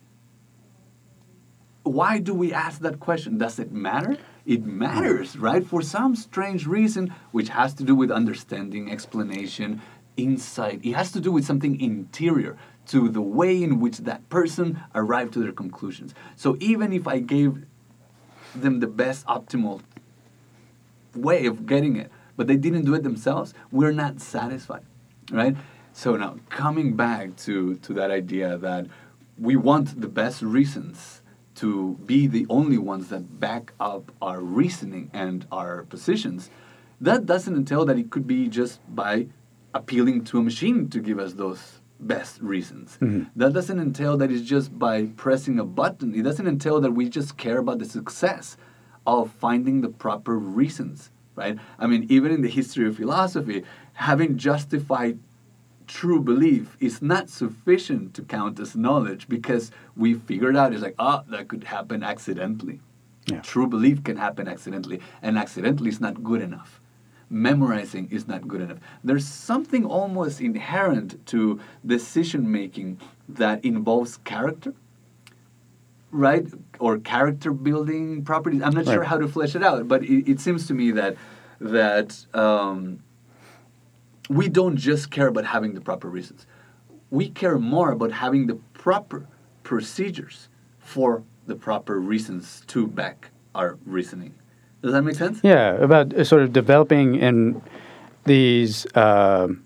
Why 1.84 2.20
do 2.20 2.34
we 2.34 2.54
ask 2.54 2.82
that 2.82 3.00
question? 3.00 3.38
Does 3.38 3.60
it 3.60 3.72
matter? 3.72 4.18
It 4.48 4.66
matters, 4.66 5.38
right? 5.38 5.64
For 5.66 5.82
some 5.82 6.16
strange 6.16 6.66
reason, 6.66 7.14
which 7.32 7.50
has 7.50 7.74
to 7.76 7.84
do 7.84 7.94
with 7.94 8.10
understanding, 8.10 8.90
explanation, 8.90 9.82
insight. 10.16 10.80
It 10.86 10.94
has 10.94 11.12
to 11.12 11.20
do 11.20 11.34
with 11.34 11.46
something 11.46 11.80
interior 11.82 12.58
to 12.88 13.10
the 13.10 13.22
way 13.22 13.62
in 13.62 13.82
which 13.82 13.98
that 14.00 14.30
person 14.30 14.80
arrived 14.96 15.34
to 15.34 15.40
their 15.40 15.52
conclusions. 15.52 16.16
So 16.38 16.56
even 16.62 16.94
if 16.94 17.10
I 17.10 17.20
gave 17.20 17.66
them 18.56 18.80
the 18.80 18.88
best 18.88 19.26
optimal 19.26 19.82
way 21.14 21.46
of 21.46 21.66
getting 21.66 21.98
it, 21.98 22.10
but 22.38 22.48
they 22.48 22.56
didn't 22.56 22.86
do 22.86 22.94
it 22.94 23.04
themselves, 23.04 23.54
we're 23.70 23.92
not 23.92 24.22
satisfied, 24.22 24.86
right? 25.30 25.58
So 25.92 26.16
now 26.16 26.38
coming 26.50 26.96
back 26.96 27.36
to, 27.48 27.76
to 27.76 27.94
that 27.96 28.12
idea 28.12 28.58
that 28.58 28.88
we 29.38 29.58
want 29.58 30.00
the 30.00 30.08
best 30.08 30.42
reasons 30.42 31.22
to 31.58 31.98
be 32.06 32.28
the 32.28 32.46
only 32.50 32.78
ones 32.78 33.10
that 33.10 33.40
back 33.40 33.74
up 33.80 34.12
our 34.22 34.42
reasoning 34.42 35.10
and 35.14 35.46
our 35.52 35.84
positions, 35.84 36.50
that 37.02 37.26
doesn't 37.26 37.56
entail 37.56 37.86
that 37.86 37.98
it 37.98 38.10
could 38.10 38.28
be 38.28 38.48
just 38.48 38.80
by 38.96 39.28
appealing 39.74 40.24
to 40.26 40.40
a 40.40 40.44
machine 40.44 40.90
to 40.90 41.00
give 41.00 41.20
us 41.20 41.34
those 41.34 41.82
best 42.00 42.40
reasons. 42.42 42.98
Mm-hmm. 43.02 43.24
That 43.36 43.54
doesn't 43.54 43.80
entail 43.80 44.18
that 44.18 44.32
it's 44.32 44.48
just 44.48 44.78
by 44.78 45.06
pressing 45.18 45.60
a 45.60 45.66
button. 45.66 46.14
It 46.14 46.24
doesn't 46.24 46.48
entail 46.48 46.80
that 46.82 46.92
we 46.92 47.10
just 47.10 47.38
care 47.38 47.58
about 47.58 47.80
the 47.80 47.86
success 47.86 48.58
of 49.06 49.32
finding 49.32 49.82
the 49.82 49.90
proper 49.90 50.38
reasons, 50.38 51.12
right? 51.36 51.58
I 51.80 51.88
mean, 51.88 52.06
even 52.10 52.32
in 52.32 52.42
the 52.42 52.50
history 52.50 52.88
of 52.88 52.98
philosophy, 52.98 53.64
having 53.94 54.38
justified 54.38 55.20
true 55.88 56.20
belief 56.22 56.78
is 56.80 57.02
not 57.02 57.30
sufficient 57.30 58.14
to 58.14 58.22
count 58.22 58.60
as 58.60 58.76
knowledge 58.76 59.28
because 59.28 59.72
we 59.96 60.14
figured 60.14 60.56
out 60.56 60.74
it's 60.74 60.84
like, 60.84 60.96
ah, 61.00 61.24
that 61.30 61.48
could 61.48 61.64
happen 61.64 62.04
accidentally. 62.04 62.80
Yeah. 63.26 63.42
True 63.42 63.68
belief 63.68 64.04
can 64.04 64.18
happen 64.18 64.48
accidentally, 64.48 65.02
and 65.22 65.38
accidentally 65.38 65.90
is 65.90 66.00
not 66.00 66.24
good 66.24 66.42
enough. 66.42 66.80
Memorizing 67.30 68.08
is 68.10 68.26
not 68.28 68.48
good 68.48 68.62
enough. 68.62 68.78
There's 69.04 69.28
something 69.28 69.86
almost 69.86 70.40
inherent 70.40 71.26
to 71.28 71.60
decision 71.86 72.50
making 72.50 73.02
that 73.28 73.66
involves 73.66 74.18
character, 74.18 74.74
right? 76.12 76.48
Or 76.80 77.00
character 77.00 77.52
building 77.52 78.24
properties. 78.24 78.62
I'm 78.62 78.74
not 78.74 78.86
sure 78.86 79.04
how 79.04 79.18
to 79.18 79.28
flesh 79.28 79.56
it 79.56 79.64
out, 79.64 79.90
but 79.90 80.04
it, 80.04 80.32
it 80.32 80.40
seems 80.40 80.68
to 80.68 80.74
me 80.74 80.92
that 80.92 81.18
that 81.60 82.26
um, 82.34 83.00
we 84.30 84.50
don't 84.50 84.78
just 84.78 85.12
care 85.12 85.28
about 85.28 85.46
having 85.46 85.74
the 85.74 85.82
proper 85.82 86.10
reasons. 86.10 86.46
We 87.10 87.30
care 87.30 87.58
more 87.58 87.92
about 87.92 88.12
having 88.12 88.48
the 88.48 88.56
proper 88.74 89.28
procedures 89.64 90.50
for 90.80 91.24
the 91.46 91.56
proper 91.56 92.00
reasons 92.00 92.64
to 92.68 92.88
back 92.88 93.32
our 93.56 93.78
reasoning. 93.86 94.34
Does 94.82 94.92
that 94.92 95.02
make 95.02 95.16
sense? 95.16 95.40
Yeah, 95.44 95.74
about 95.76 96.14
uh, 96.14 96.24
sort 96.24 96.44
of 96.44 96.54
developing 96.54 97.16
in 97.16 97.62
these 98.26 98.86
um 98.96 99.64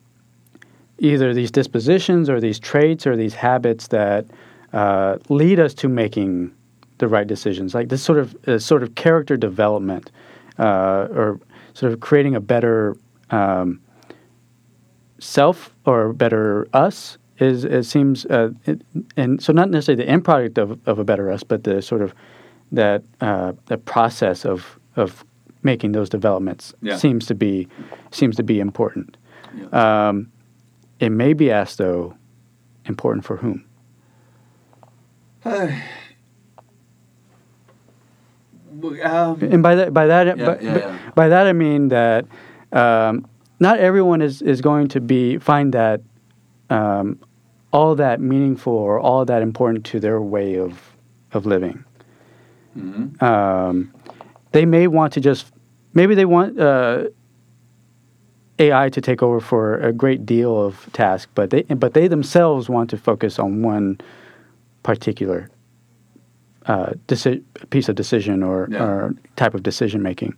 either 1.01 1.33
these 1.33 1.49
dispositions 1.49 2.29
or 2.29 2.39
these 2.39 2.59
traits 2.59 3.07
or 3.07 3.17
these 3.17 3.33
habits 3.33 3.87
that 3.87 4.25
uh, 4.71 5.17
lead 5.29 5.59
us 5.59 5.73
to 5.73 5.89
making 5.89 6.53
the 6.99 7.07
right 7.07 7.25
decisions. 7.27 7.73
Like 7.73 7.89
this 7.89 8.03
sort 8.03 8.19
of 8.19 8.35
uh, 8.47 8.59
sort 8.59 8.83
of 8.83 8.93
character 8.95 9.35
development, 9.35 10.11
uh, 10.59 11.07
or 11.11 11.39
sort 11.73 11.91
of 11.91 11.99
creating 11.99 12.35
a 12.35 12.39
better 12.39 12.95
um, 13.31 13.81
self 15.21 15.73
or 15.85 16.13
better 16.13 16.67
us. 16.73 17.17
Is 17.37 17.63
it 17.63 17.83
seems 17.85 18.25
uh, 18.25 18.49
it, 18.65 18.81
and 19.17 19.41
so 19.41 19.53
not 19.53 19.69
necessarily 19.69 20.03
the 20.03 20.09
end 20.09 20.25
product 20.25 20.57
of, 20.57 20.79
of 20.87 20.99
a 20.99 21.03
better 21.03 21.31
us, 21.31 21.43
but 21.43 21.63
the 21.63 21.81
sort 21.81 22.01
of 22.01 22.13
that 22.71 23.03
uh, 23.19 23.53
the 23.65 23.77
process 23.77 24.45
of 24.45 24.79
of 24.95 25.23
making 25.63 25.91
those 25.93 26.09
developments 26.09 26.73
Yeah. 26.81 26.97
seems 26.97 27.25
to 27.27 27.35
be 27.35 27.67
seems 28.11 28.35
to 28.35 28.43
be 28.43 28.59
important. 28.59 29.17
Yeah. 29.55 30.07
Um, 30.09 30.31
it 30.99 31.09
may 31.09 31.33
be 31.33 31.49
asked 31.49 31.79
though, 31.79 32.15
important 32.85 33.25
for 33.25 33.37
whom? 33.37 33.65
um, 35.45 35.81
And 39.41 39.63
by 39.63 39.75
that 39.75 39.93
by 39.93 40.05
that 40.07 40.37
Yeah, 40.37 40.45
by, 40.45 40.99
by 41.15 41.27
that 41.29 41.47
I 41.47 41.53
mean 41.53 41.87
that 41.89 42.25
um, 42.71 43.25
not 43.61 43.79
everyone 43.79 44.21
is, 44.21 44.41
is 44.41 44.59
going 44.59 44.87
to 44.89 44.99
be 44.99 45.37
find 45.37 45.73
that 45.73 46.01
um, 46.69 47.17
all 47.71 47.95
that 47.95 48.19
meaningful 48.19 48.73
or 48.73 48.99
all 48.99 49.23
that 49.25 49.41
important 49.41 49.85
to 49.85 49.99
their 49.99 50.19
way 50.19 50.55
of 50.57 50.71
of 51.33 51.45
living. 51.45 51.85
mhm. 52.77 53.21
um, 53.21 53.93
they 54.51 54.65
may 54.65 54.87
want 54.87 55.13
to 55.13 55.21
just 55.21 55.53
maybe 55.93 56.13
they 56.15 56.25
want 56.25 56.59
uh, 56.59 57.07
AI 58.59 58.89
to 58.89 58.99
take 59.01 59.23
over 59.23 59.39
for 59.39 59.77
a 59.79 59.93
great 59.93 60.25
deal 60.25 60.53
of 60.65 60.89
task, 60.93 61.29
but 61.35 61.49
they 61.51 61.61
but 61.63 61.93
they 61.93 62.07
themselves 62.09 62.67
want 62.69 62.89
to 62.89 62.97
focus 62.97 63.39
on 63.39 63.61
one 63.63 63.97
particular 64.83 65.47
uh, 66.65 66.91
deci- 67.07 67.43
piece 67.69 67.89
of 67.89 67.95
decision 67.95 68.43
or, 68.43 68.67
Yeah. 68.69 68.83
or 68.83 69.15
type 69.35 69.53
of 69.55 69.61
decision 69.63 70.01
making, 70.01 70.33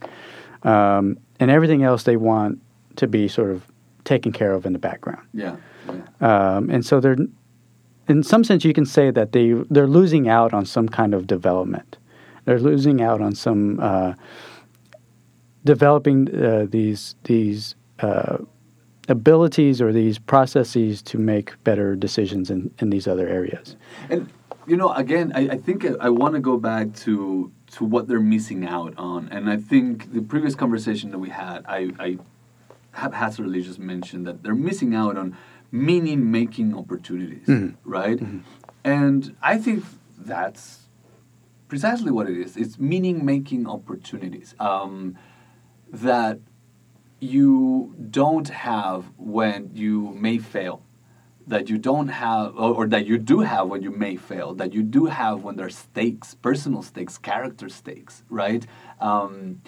um, 0.63 1.17
and 1.39 1.49
everything 1.51 1.84
else 1.84 2.03
they 2.03 2.17
want 2.17 2.59
to 2.96 3.08
be 3.08 3.28
sort 3.28 3.52
of 3.52 3.64
taken 4.04 4.32
care 4.32 4.54
of 4.54 4.66
in 4.66 4.74
the 4.74 4.80
background. 4.80 5.26
Yeah. 5.34 5.56
yeah. 5.88 6.56
Um, 6.56 6.70
and 6.70 6.86
so 6.86 7.00
they're, 7.00 7.18
in 8.08 8.24
some 8.24 8.44
sense, 8.44 8.66
you 8.66 8.74
can 8.74 8.86
say 8.86 9.12
that 9.12 9.32
they 9.32 9.54
they're 9.70 9.88
losing 9.88 10.28
out 10.28 10.54
on 10.54 10.66
some 10.66 10.89
kind 10.89 11.14
of 11.14 11.28
development. 11.28 11.98
They're 12.46 12.60
losing 12.60 13.02
out 13.02 13.22
on 13.22 13.36
some 13.36 13.80
uh, 13.80 14.14
developing 15.64 16.34
uh, 16.36 16.68
these 16.70 17.16
these 17.24 17.76
uh, 18.00 18.38
abilities 19.08 19.82
or 19.82 19.94
these 19.94 20.20
processes 20.20 21.02
to 21.02 21.18
make 21.18 21.62
better 21.64 21.96
decisions 21.96 22.50
in, 22.50 22.72
in 22.80 22.89
these 22.89 23.08
other 23.08 23.28
areas. 23.28 23.76
And 24.10 24.30
you 24.66 24.78
know, 24.78 24.94
again, 24.94 25.32
I, 25.36 25.50
I 25.50 25.58
think 25.58 25.86
I, 25.86 25.94
I 26.00 26.10
want 26.10 26.36
to 26.36 26.39
go 26.39 26.58
back 26.58 26.94
to 26.96 27.52
to 27.72 27.86
what 27.86 28.08
they're 28.08 28.20
missing 28.20 28.66
out 28.66 28.94
on. 28.98 29.30
And 29.30 29.50
I 29.50 29.58
think 29.58 30.14
the 30.14 30.22
previous 30.22 30.56
conversation 30.56 31.12
that 31.12 31.18
we 31.20 31.30
had, 31.30 31.66
I, 31.68 31.91
I 32.00 32.18
haphazardly 32.94 33.62
just 33.62 33.80
mentioned 33.80 34.26
that 34.28 34.44
they're 34.44 34.56
missing 34.56 34.96
out 34.96 35.18
on 35.18 35.38
meaning 35.72 36.32
making 36.32 36.76
opportunities, 36.76 37.48
right? 37.84 38.20
And 38.84 39.36
I 39.41 39.58
think 39.58 39.84
that's 40.18 40.84
precisely 41.68 42.12
what 42.12 42.30
it 42.30 42.38
is. 42.38 42.56
It's 42.56 42.78
meaning 42.80 43.26
making 43.26 43.68
opportunities 43.68 44.56
um, 44.60 45.18
that 45.91 46.39
you 47.20 47.96
don't 48.10 48.50
have 48.50 49.06
when 49.18 49.72
you 49.74 50.12
may 50.14 50.38
fail 50.38 50.84
that 51.48 51.70
you 51.70 51.78
don't 51.78 52.08
have 52.08 52.56
or, 52.56 52.74
or 52.74 52.88
that 52.88 53.06
you 53.06 53.18
do 53.18 53.41
have 53.41 53.68
when 53.68 53.82
you 53.82 53.91
may 53.91 54.16
fail 54.16 54.54
that 54.54 54.74
you 54.74 54.84
do 54.84 55.06
have 55.06 55.44
when 55.44 55.56
there's 55.56 55.78
stakes 55.78 56.36
personal 56.36 56.82
stakes 56.82 57.18
character 57.18 57.70
stakes 57.70 58.24
right 58.30 58.66
um, 59.00 59.62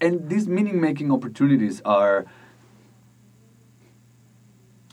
and 0.00 0.28
these 0.28 0.48
meaning 0.48 0.80
making 0.80 1.10
opportunities 1.10 1.80
are 1.84 2.26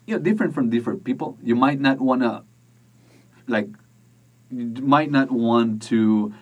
you 0.05 0.15
know 0.15 0.21
different 0.21 0.53
from 0.53 0.69
different 0.69 1.03
people. 1.03 1.37
You 1.41 1.55
might 1.55 1.79
not 1.79 1.99
want 1.99 2.21
to 2.21 2.43
like 3.47 3.67
you 4.49 4.65
might 4.81 5.11
not 5.11 5.31
want 5.31 5.81
to 5.83 6.33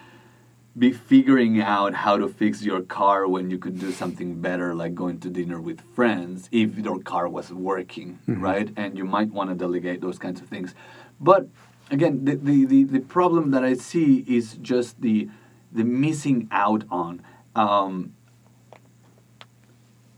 be 0.78 0.92
figuring 0.92 1.60
out 1.60 1.94
how 1.94 2.18
to 2.18 2.28
fix 2.28 2.62
your 2.62 2.82
car 2.82 3.28
when 3.28 3.50
you 3.50 3.58
could 3.58 3.80
do 3.80 3.92
something 3.92 4.40
better 4.40 4.74
like 4.74 4.96
going 4.96 5.20
to 5.20 5.30
dinner 5.30 5.60
with 5.60 5.82
friends 5.94 6.48
if 6.52 6.78
your 6.78 7.00
car 7.00 7.28
was 7.28 7.52
working 7.52 8.20
right? 8.28 8.72
And 8.78 8.98
you 8.98 9.04
might 9.04 9.30
want 9.32 9.50
to 9.50 9.56
delegate 9.56 10.00
those 10.00 10.18
kinds 10.18 10.40
of 10.42 10.48
things. 10.48 10.74
But 11.20 11.50
again 11.92 12.24
the, 12.24 12.36
the, 12.36 12.66
the, 12.66 12.84
the 12.84 13.00
problem 13.00 13.52
that 13.52 13.64
i 13.64 13.74
see 13.74 14.24
is 14.28 14.58
just 14.62 15.02
the 15.02 15.28
the 15.72 15.84
missing 15.84 16.48
out 16.52 16.84
on. 16.90 17.22
Um, 17.56 18.14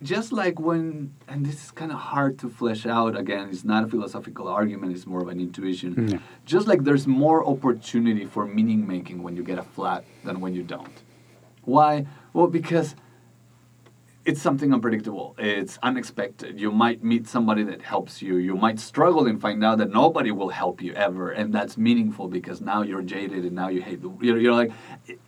just 0.02 0.32
like 0.32 0.60
when 0.60 1.14
and 1.28 1.46
this 1.46 1.64
is 1.64 1.72
kind 1.72 1.92
of 1.92 2.00
hard 2.00 2.40
to 2.40 2.50
flesh 2.50 2.86
out 2.86 3.18
again 3.18 3.50
it's 3.50 3.64
not 3.64 3.84
a 3.84 3.88
philosophical 3.88 4.48
argument 4.48 4.92
it's 4.94 5.06
more 5.06 5.22
of 5.22 5.28
an 5.28 5.40
intuition. 5.40 6.08
Yeah. 6.08 6.18
just 6.46 6.68
like 6.68 6.84
there's 6.84 7.08
more 7.08 7.46
opportunity 7.46 8.26
for 8.26 8.46
meaning 8.46 8.88
making 8.88 9.22
when 9.22 9.36
you 9.36 9.44
get 9.44 9.60
a 9.60 9.64
flat 9.64 10.04
than 10.24 10.40
when 10.42 10.54
you 10.56 10.64
don't. 10.64 11.04
Why? 11.64 12.06
Well 12.34 12.48
because 12.48 12.96
it's 14.24 14.40
something 14.40 14.72
unpredictable. 14.72 15.36
It's 15.40 15.80
unexpected. 15.82 16.60
You 16.60 16.72
might 16.72 17.04
meet 17.04 17.28
somebody 17.28 17.64
that 17.64 17.82
helps 17.82 18.22
you. 18.22 18.36
You 18.36 18.56
might 18.56 18.80
struggle 18.80 19.26
and 19.26 19.42
find 19.42 19.66
out 19.66 19.80
that 19.80 19.90
nobody 19.90 20.30
will 20.30 20.50
help 20.50 20.80
you 20.80 20.94
ever 20.94 21.32
and 21.32 21.54
that's 21.54 21.78
meaningful 21.78 22.28
because 22.28 22.62
now 22.62 22.82
you're 22.82 23.02
jaded 23.04 23.46
and 23.46 23.54
now 23.54 23.70
you 23.70 23.82
hate 23.82 24.02
the 24.02 24.12
you're, 24.22 24.40
you're 24.40 24.54
like 24.54 24.72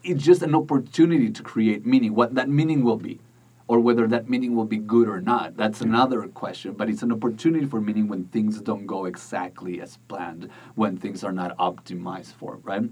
it's 0.04 0.24
just 0.24 0.42
an 0.42 0.56
opportunity 0.56 1.30
to 1.30 1.44
create 1.44 1.86
meaning. 1.86 2.16
What 2.16 2.34
that 2.34 2.50
meaning 2.50 2.84
will 2.84 2.98
be 2.98 3.20
or 3.68 3.80
whether 3.80 4.08
that 4.08 4.30
meaning 4.30 4.56
will 4.56 4.66
be 4.66 4.78
good 4.78 5.08
or 5.08 5.22
not. 5.22 5.56
That's 5.58 5.82
another 5.82 6.28
question 6.28 6.74
but 6.74 6.90
it's 6.90 7.02
an 7.04 7.12
opportunity 7.12 7.66
for 7.66 7.80
meaning 7.82 8.08
when 8.08 8.26
things 8.26 8.62
don't 8.62 8.86
go 8.86 9.06
exactly 9.06 9.82
as 9.82 9.98
planned 10.08 10.50
when 10.76 10.98
things 10.98 11.24
are 11.24 11.32
not 11.32 11.56
optimized 11.58 12.34
for 12.34 12.60
right? 12.64 12.84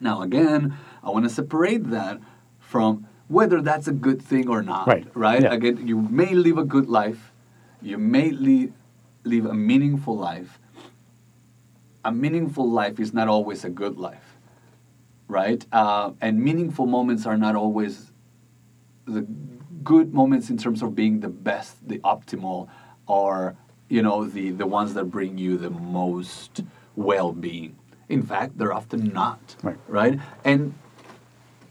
Now 0.00 0.22
again 0.22 0.76
i 1.02 1.10
want 1.10 1.24
to 1.24 1.30
separate 1.30 1.90
that 1.90 2.18
from 2.58 3.06
whether 3.28 3.60
that's 3.62 3.88
a 3.88 3.92
good 3.92 4.20
thing 4.20 4.48
or 4.48 4.62
not 4.62 4.86
Right. 4.86 5.06
right? 5.14 5.42
Yeah. 5.42 5.52
again 5.54 5.86
you 5.86 5.96
may 6.00 6.34
live 6.34 6.58
a 6.58 6.64
good 6.64 6.88
life 6.88 7.32
you 7.80 7.98
may 7.98 8.30
lead, 8.30 8.72
live 9.24 9.46
a 9.46 9.54
meaningful 9.54 10.16
life. 10.16 10.60
A 12.04 12.12
meaningful 12.12 12.68
life 12.70 13.00
is 13.00 13.12
not 13.12 13.26
always 13.28 13.64
a 13.64 13.70
good 13.70 13.96
life 13.98 14.38
right? 15.28 15.64
Uh, 15.72 16.12
and 16.20 16.38
meaningful 16.42 16.86
moments 16.86 17.24
are 17.26 17.38
not 17.38 17.56
always 17.56 18.12
the 19.06 19.22
good 19.84 20.12
moments 20.14 20.50
in 20.50 20.56
terms 20.56 20.82
of 20.82 20.94
being 20.94 21.20
the 21.20 21.28
best, 21.28 21.88
the 21.88 21.98
optimal, 22.00 22.68
are 23.08 23.56
you 23.88 24.02
know 24.02 24.24
the 24.24 24.50
the 24.50 24.66
ones 24.66 24.94
that 24.94 25.04
bring 25.04 25.38
you 25.38 25.56
the 25.56 25.70
most 25.70 26.62
well-being. 26.96 27.76
In 28.08 28.22
fact, 28.22 28.58
they're 28.58 28.72
often 28.72 29.12
not. 29.12 29.56
Right. 29.62 29.78
Right. 29.88 30.20
And 30.44 30.74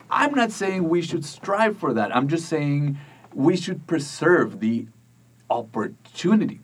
I'm 0.09 0.34
not 0.34 0.51
saying 0.51 0.89
we 0.89 1.01
should 1.01 1.24
strive 1.24 1.78
for 1.78 1.93
that. 1.93 2.16
I'm 2.16 2.28
just 2.28 2.49
saying 2.49 2.97
we 3.34 3.55
should 3.55 3.88
preserve 3.88 4.59
the 4.59 4.88
opportunity 5.49 6.62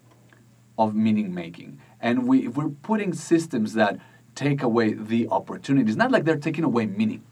of 0.78 0.96
meaning 0.96 1.34
making 1.34 1.80
And 2.00 2.28
we, 2.28 2.48
if 2.48 2.56
we're 2.56 2.70
putting 2.70 3.14
systems 3.14 3.74
that 3.74 4.00
take 4.36 4.62
away 4.62 4.94
the 4.94 5.28
opportunities, 5.30 5.96
not 5.96 6.12
like 6.12 6.24
they're 6.24 6.38
taking 6.38 6.64
away 6.64 6.86
meaning, 6.86 7.24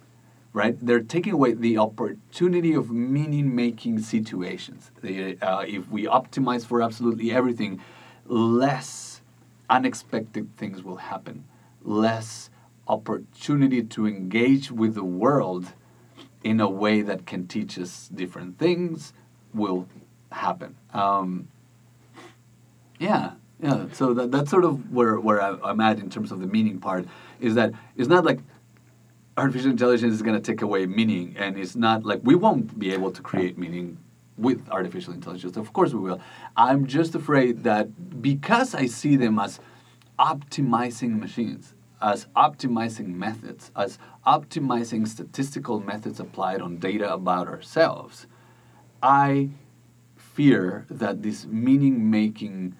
right? 0.55 0.77
They're 0.81 1.01
taking 1.01 1.33
away 1.33 1.53
the 1.53 1.77
opportunity 1.77 2.73
of 2.73 2.89
meaning-making 2.89 3.99
situations. 3.99 4.89
They, 5.01 5.35
uh, 5.39 5.65
if 5.67 5.89
we 5.89 6.05
optimize 6.05 6.65
for 6.65 6.81
absolutely 6.81 7.29
everything, 7.29 7.81
less 8.25 9.21
unexpected 9.69 10.55
things 10.55 10.81
will 10.81 10.95
happen, 10.95 11.43
less 11.83 12.49
opportunity 12.87 13.83
to 13.83 14.07
engage 14.07 14.71
with 14.71 14.95
the 14.95 15.03
world 15.03 15.73
in 16.41 16.61
a 16.61 16.69
way 16.69 17.01
that 17.01 17.25
can 17.25 17.47
teach 17.47 17.77
us 17.77 18.07
different 18.07 18.57
things 18.57 19.11
will 19.53 19.89
happen. 20.31 20.77
Um, 20.93 21.49
yeah, 22.97 23.31
yeah. 23.61 23.87
So 23.91 24.13
that, 24.13 24.31
that's 24.31 24.51
sort 24.51 24.63
of 24.63 24.93
where, 24.93 25.19
where 25.19 25.41
I'm 25.41 25.81
at 25.81 25.99
in 25.99 26.09
terms 26.09 26.31
of 26.31 26.39
the 26.39 26.47
meaning 26.47 26.79
part. 26.79 27.05
Is 27.41 27.55
that 27.55 27.73
it's 27.97 28.07
not 28.07 28.23
like 28.23 28.39
artificial 29.37 29.71
intelligence 29.71 30.13
is 30.13 30.21
going 30.21 30.39
to 30.39 30.51
take 30.51 30.61
away 30.61 30.85
meaning, 30.85 31.35
and 31.37 31.57
it's 31.57 31.75
not 31.75 32.05
like 32.05 32.21
we 32.23 32.35
won't 32.35 32.77
be 32.79 32.93
able 32.93 33.11
to 33.11 33.21
create 33.21 33.57
meaning 33.57 33.97
with 34.37 34.67
artificial 34.69 35.13
intelligence. 35.13 35.57
Of 35.57 35.73
course 35.73 35.93
we 35.93 35.99
will. 35.99 36.21
I'm 36.55 36.85
just 36.85 37.15
afraid 37.15 37.63
that 37.63 38.21
because 38.21 38.75
I 38.75 38.85
see 38.85 39.15
them 39.15 39.39
as 39.39 39.59
optimizing 40.19 41.19
machines, 41.19 41.73
as 42.01 42.27
optimizing 42.35 43.07
methods, 43.07 43.71
as 43.75 43.97
optimizing 44.25 45.07
statistical 45.07 45.79
methods 45.79 46.19
applied 46.19 46.61
on 46.61 46.77
data 46.77 47.13
about 47.13 47.47
ourselves, 47.47 48.27
I 49.01 49.49
fear 50.15 50.85
that 50.89 51.21
these 51.23 51.45
meaning 51.47 52.09
making 52.09 52.75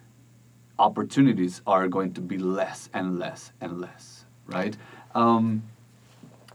opportunities 0.78 1.62
are 1.66 1.88
going 1.88 2.12
to 2.12 2.20
be 2.20 2.36
less 2.36 2.90
and 2.92 3.18
less 3.18 3.52
and 3.60 3.80
less, 3.80 4.26
right? 4.46 4.76
Um, 5.14 5.62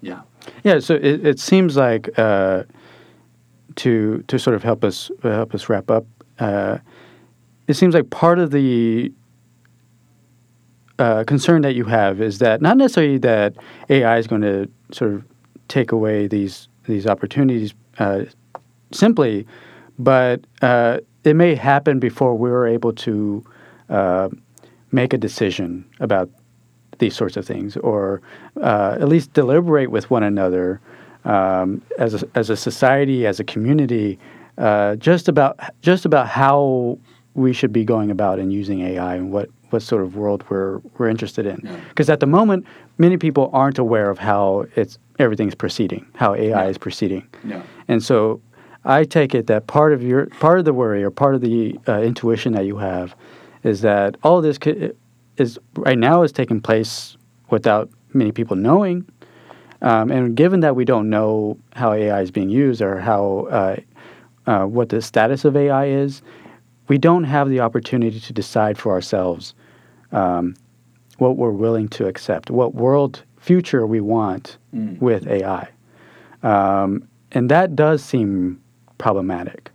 yeah. 0.02 0.22
Yeah, 0.64 0.80
so 0.80 0.96
it, 0.96 1.26
it 1.26 1.40
seems 1.40 1.78
like 1.78 2.10
uh, 2.18 2.64
to 3.76 4.24
to 4.28 4.40
sort 4.40 4.56
of 4.56 4.64
help 4.64 4.84
us 4.84 5.12
uh, 5.24 5.30
help 5.30 5.54
us 5.54 5.70
wrap 5.70 5.90
up. 5.90 6.06
Uh, 6.40 6.80
it 7.68 7.76
seems 7.76 7.94
like 7.94 8.10
part 8.10 8.40
of 8.40 8.52
the 8.52 9.14
uh, 11.00 11.24
concern 11.26 11.62
that 11.62 11.76
you 11.76 11.86
have 11.86 12.22
is 12.22 12.40
that 12.40 12.62
not 12.62 12.78
necessarily 12.78 13.18
that 13.20 13.56
AI 13.90 14.18
is 14.18 14.28
going 14.28 14.42
to 14.42 14.70
sort 14.92 15.14
of 15.14 15.24
take 15.68 15.92
away 15.92 16.28
these 16.28 16.68
these 16.86 17.06
opportunities 17.06 17.74
uh, 18.00 18.24
simply, 18.92 19.46
but 20.00 20.42
uh, 20.62 20.98
it 21.24 21.36
may 21.36 21.54
happen 21.54 22.00
before 22.00 22.36
we're 22.36 22.68
able 22.68 22.94
to 22.94 23.44
make 24.94 25.14
a 25.14 25.18
decision 25.18 25.86
about 26.00 26.30
these 27.02 27.16
sorts 27.16 27.36
of 27.36 27.46
things, 27.46 27.76
or 27.78 28.22
uh, 28.62 28.96
at 29.02 29.10
least 29.10 29.34
deliberate 29.34 29.92
with 29.92 30.10
one 30.10 30.24
another 30.24 30.80
um, 31.26 31.82
as 31.98 32.24
a, 32.24 32.28
as 32.36 32.50
a 32.50 32.56
society, 32.56 33.28
as 33.28 33.40
a 33.40 33.44
community, 33.44 34.18
uh, 34.58 34.96
just 34.96 35.28
about 35.28 35.60
just 35.82 36.06
about 36.06 36.28
how 36.28 36.98
we 37.34 37.52
should 37.54 37.74
be 37.74 37.84
going 37.84 38.10
about 38.12 38.40
and 38.40 38.54
using 38.54 38.80
AI 38.82 39.16
and 39.16 39.32
what 39.34 39.50
what 39.72 39.82
sort 39.82 40.04
of 40.04 40.16
world 40.16 40.44
we're 40.50 40.78
we're 40.98 41.10
interested 41.10 41.46
in. 41.46 41.58
Because 41.90 42.08
Yeah. 42.08 42.14
at 42.14 42.20
the 42.22 42.28
moment, 42.28 42.66
many 42.98 43.18
people 43.18 43.50
aren't 43.52 43.80
aware 43.80 44.10
of 44.10 44.20
how 44.20 44.66
it's 44.76 44.98
everything's 45.20 45.56
proceeding, 45.56 46.06
how 46.16 46.34
AI 46.36 46.48
Yeah. 46.64 46.70
is 46.70 46.78
proceeding, 46.78 47.24
Yeah. 47.48 47.62
and 47.88 48.02
so 48.04 48.40
I 48.86 49.04
take 49.06 49.34
it 49.36 49.48
that 49.48 49.68
part 49.68 49.92
of 49.94 50.02
your 50.04 50.28
part 50.40 50.60
of 50.60 50.66
the 50.66 50.74
worry 50.74 51.04
or 51.04 51.12
part 51.12 51.36
of 51.36 51.42
the 51.42 51.80
uh, 51.88 52.02
intuition 52.02 52.54
that 52.54 52.66
you 52.66 52.78
have 52.78 53.16
is 53.64 53.82
that 53.82 54.18
all 54.24 54.42
this 54.42 54.58
could, 54.58 54.96
is 55.38 55.60
right 55.76 55.98
now 55.98 56.24
is 56.24 56.32
taking 56.32 56.62
place 56.62 57.18
without 57.50 57.90
many 58.14 58.32
people 58.32 58.56
knowing. 58.56 59.06
Um, 59.82 60.12
and 60.12 60.36
given 60.36 60.60
that 60.60 60.76
we 60.76 60.86
don't 60.86 61.10
know 61.10 61.58
how 61.74 61.94
AI 61.94 62.22
is 62.22 62.30
being 62.32 62.50
used 62.50 62.82
or 62.82 63.00
how 63.00 63.48
uh, 63.50 63.76
uh, 64.46 64.66
what 64.66 64.90
the 64.90 65.02
status 65.02 65.44
of 65.44 65.56
AI 65.56 65.86
is, 65.88 66.22
we 66.88 66.98
don't 66.98 67.24
have 67.24 67.50
the 67.50 67.60
opportunity 67.62 68.20
to 68.20 68.34
decide 68.34 68.78
for 68.78 68.92
ourselves 68.92 69.54
um, 70.12 70.56
what 71.18 71.38
we're 71.38 71.52
willing 71.52 71.88
to 71.90 72.08
accept, 72.08 72.52
what 72.52 72.76
world 72.76 73.24
future 73.38 73.86
we 73.88 74.02
want 74.02 74.58
Mm. 74.74 75.02
with 75.02 75.28
AI, 75.28 75.68
um, 76.44 77.08
and 77.34 77.50
that 77.50 77.76
does 77.76 78.04
seem 78.04 78.62
problematic. 78.98 79.71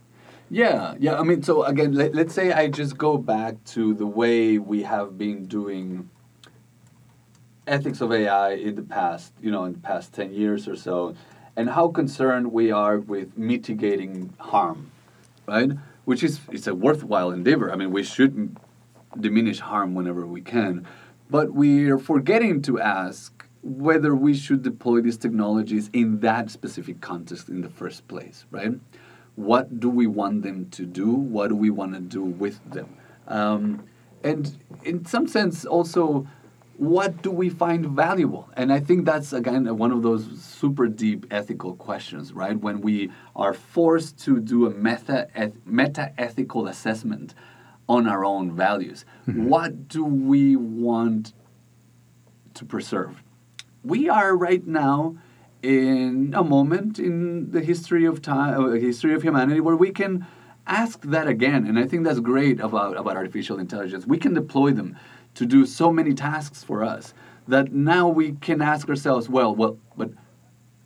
Yeah, 0.49 0.95
yeah. 0.99 1.19
I 1.19 1.23
mean, 1.23 1.43
so 1.43 1.63
again, 1.63 1.93
let, 1.93 2.15
let's 2.15 2.33
say 2.33 2.51
I 2.53 2.67
just 2.69 2.97
go 2.97 3.17
back 3.17 3.63
to 3.75 3.93
the 3.93 4.05
way 4.07 4.57
we 4.57 4.83
have 4.83 5.17
been 5.17 5.45
doing 5.45 6.09
ethics 7.65 8.01
of 8.01 8.11
AI 8.11 8.51
in 8.51 8.75
the 8.75 8.81
past, 8.81 9.33
you 9.41 9.51
know, 9.51 9.65
in 9.65 9.73
the 9.73 9.79
past 9.79 10.13
10 10.13 10.33
years 10.33 10.67
or 10.67 10.75
so, 10.75 11.15
and 11.55 11.69
how 11.71 11.89
concerned 11.89 12.51
we 12.51 12.71
are 12.71 12.99
with 12.99 13.37
mitigating 13.37 14.33
harm, 14.39 14.91
right? 15.47 15.71
Which 16.05 16.23
is 16.23 16.39
it's 16.51 16.67
a 16.67 16.75
worthwhile 16.75 17.31
endeavor. 17.31 17.71
I 17.71 17.75
mean, 17.75 17.91
we 17.91 18.03
should 18.03 18.55
diminish 19.19 19.59
harm 19.59 19.95
whenever 19.95 20.25
we 20.25 20.41
can, 20.41 20.87
but 21.29 21.53
we 21.53 21.89
are 21.89 21.97
forgetting 21.97 22.61
to 22.63 22.79
ask 22.79 23.45
whether 23.63 24.15
we 24.15 24.33
should 24.33 24.61
deploy 24.63 25.01
these 25.01 25.17
technologies 25.17 25.89
in 25.91 26.19
that 26.21 26.49
specific 26.49 27.01
context 27.01 27.49
in 27.49 27.61
the 27.61 27.69
first 27.69 28.07
place, 28.07 28.45
right? 28.51 28.73
What 29.37 29.79
do 29.79 29.87
we 29.87 30.07
want 30.07 30.41
them 30.41 30.67
to 30.71 30.83
do? 30.83 31.11
What 31.13 31.49
do 31.49 31.55
we 31.55 31.69
want 31.69 31.93
to 31.93 31.99
do 31.99 32.23
with 32.23 32.59
them? 32.71 32.97
Um, 33.27 33.83
and 34.23 34.57
in 34.83 35.05
some 35.05 35.27
sense, 35.27 35.63
also, 35.63 36.25
what 36.77 37.21
do 37.21 37.29
we 37.29 37.47
find 37.47 37.85
valuable? 37.85 38.49
And 38.57 38.73
I 38.73 38.79
think 38.79 39.05
that's 39.05 39.33
again 39.33 39.77
one 39.77 39.91
of 39.91 40.01
those 40.01 40.25
super 40.41 40.87
deep 40.87 41.27
ethical 41.29 41.75
questions, 41.75 42.33
right? 42.33 42.59
When 42.59 42.81
we 42.81 43.11
are 43.35 43.53
forced 43.53 44.17
to 44.25 44.39
do 44.39 44.65
a 44.65 44.71
meta 44.71 45.27
meta 45.67 46.13
ethical 46.17 46.65
assessment 46.65 47.35
on 47.87 48.07
our 48.07 48.25
own 48.25 48.55
values, 48.55 49.05
what 49.27 49.87
do 49.87 50.03
we 50.03 50.55
want 50.55 51.33
to 52.55 52.65
preserve? 52.65 53.21
We 53.83 54.09
are 54.09 54.35
right 54.35 54.65
now 54.65 55.17
in 55.63 56.33
a 56.35 56.43
moment 56.43 56.99
in 56.99 57.51
the 57.51 57.61
history 57.61 58.05
of 58.05 58.21
time, 58.21 58.63
uh, 58.63 58.71
history 58.71 59.13
of 59.13 59.21
humanity, 59.23 59.59
where 59.59 59.75
we 59.75 59.91
can 59.91 60.25
ask 60.65 61.01
that 61.03 61.27
again. 61.27 61.65
And 61.65 61.79
I 61.79 61.85
think 61.85 62.03
that's 62.03 62.19
great 62.19 62.59
about, 62.59 62.97
about 62.97 63.15
artificial 63.15 63.59
intelligence. 63.59 64.05
We 64.05 64.17
can 64.17 64.33
deploy 64.33 64.71
them 64.71 64.97
to 65.35 65.45
do 65.45 65.65
so 65.65 65.91
many 65.91 66.13
tasks 66.13 66.63
for 66.63 66.83
us 66.83 67.13
that 67.47 67.71
now 67.71 68.07
we 68.09 68.33
can 68.33 68.61
ask 68.61 68.89
ourselves, 68.89 69.29
well, 69.29 69.55
well, 69.55 69.77
but 69.95 70.11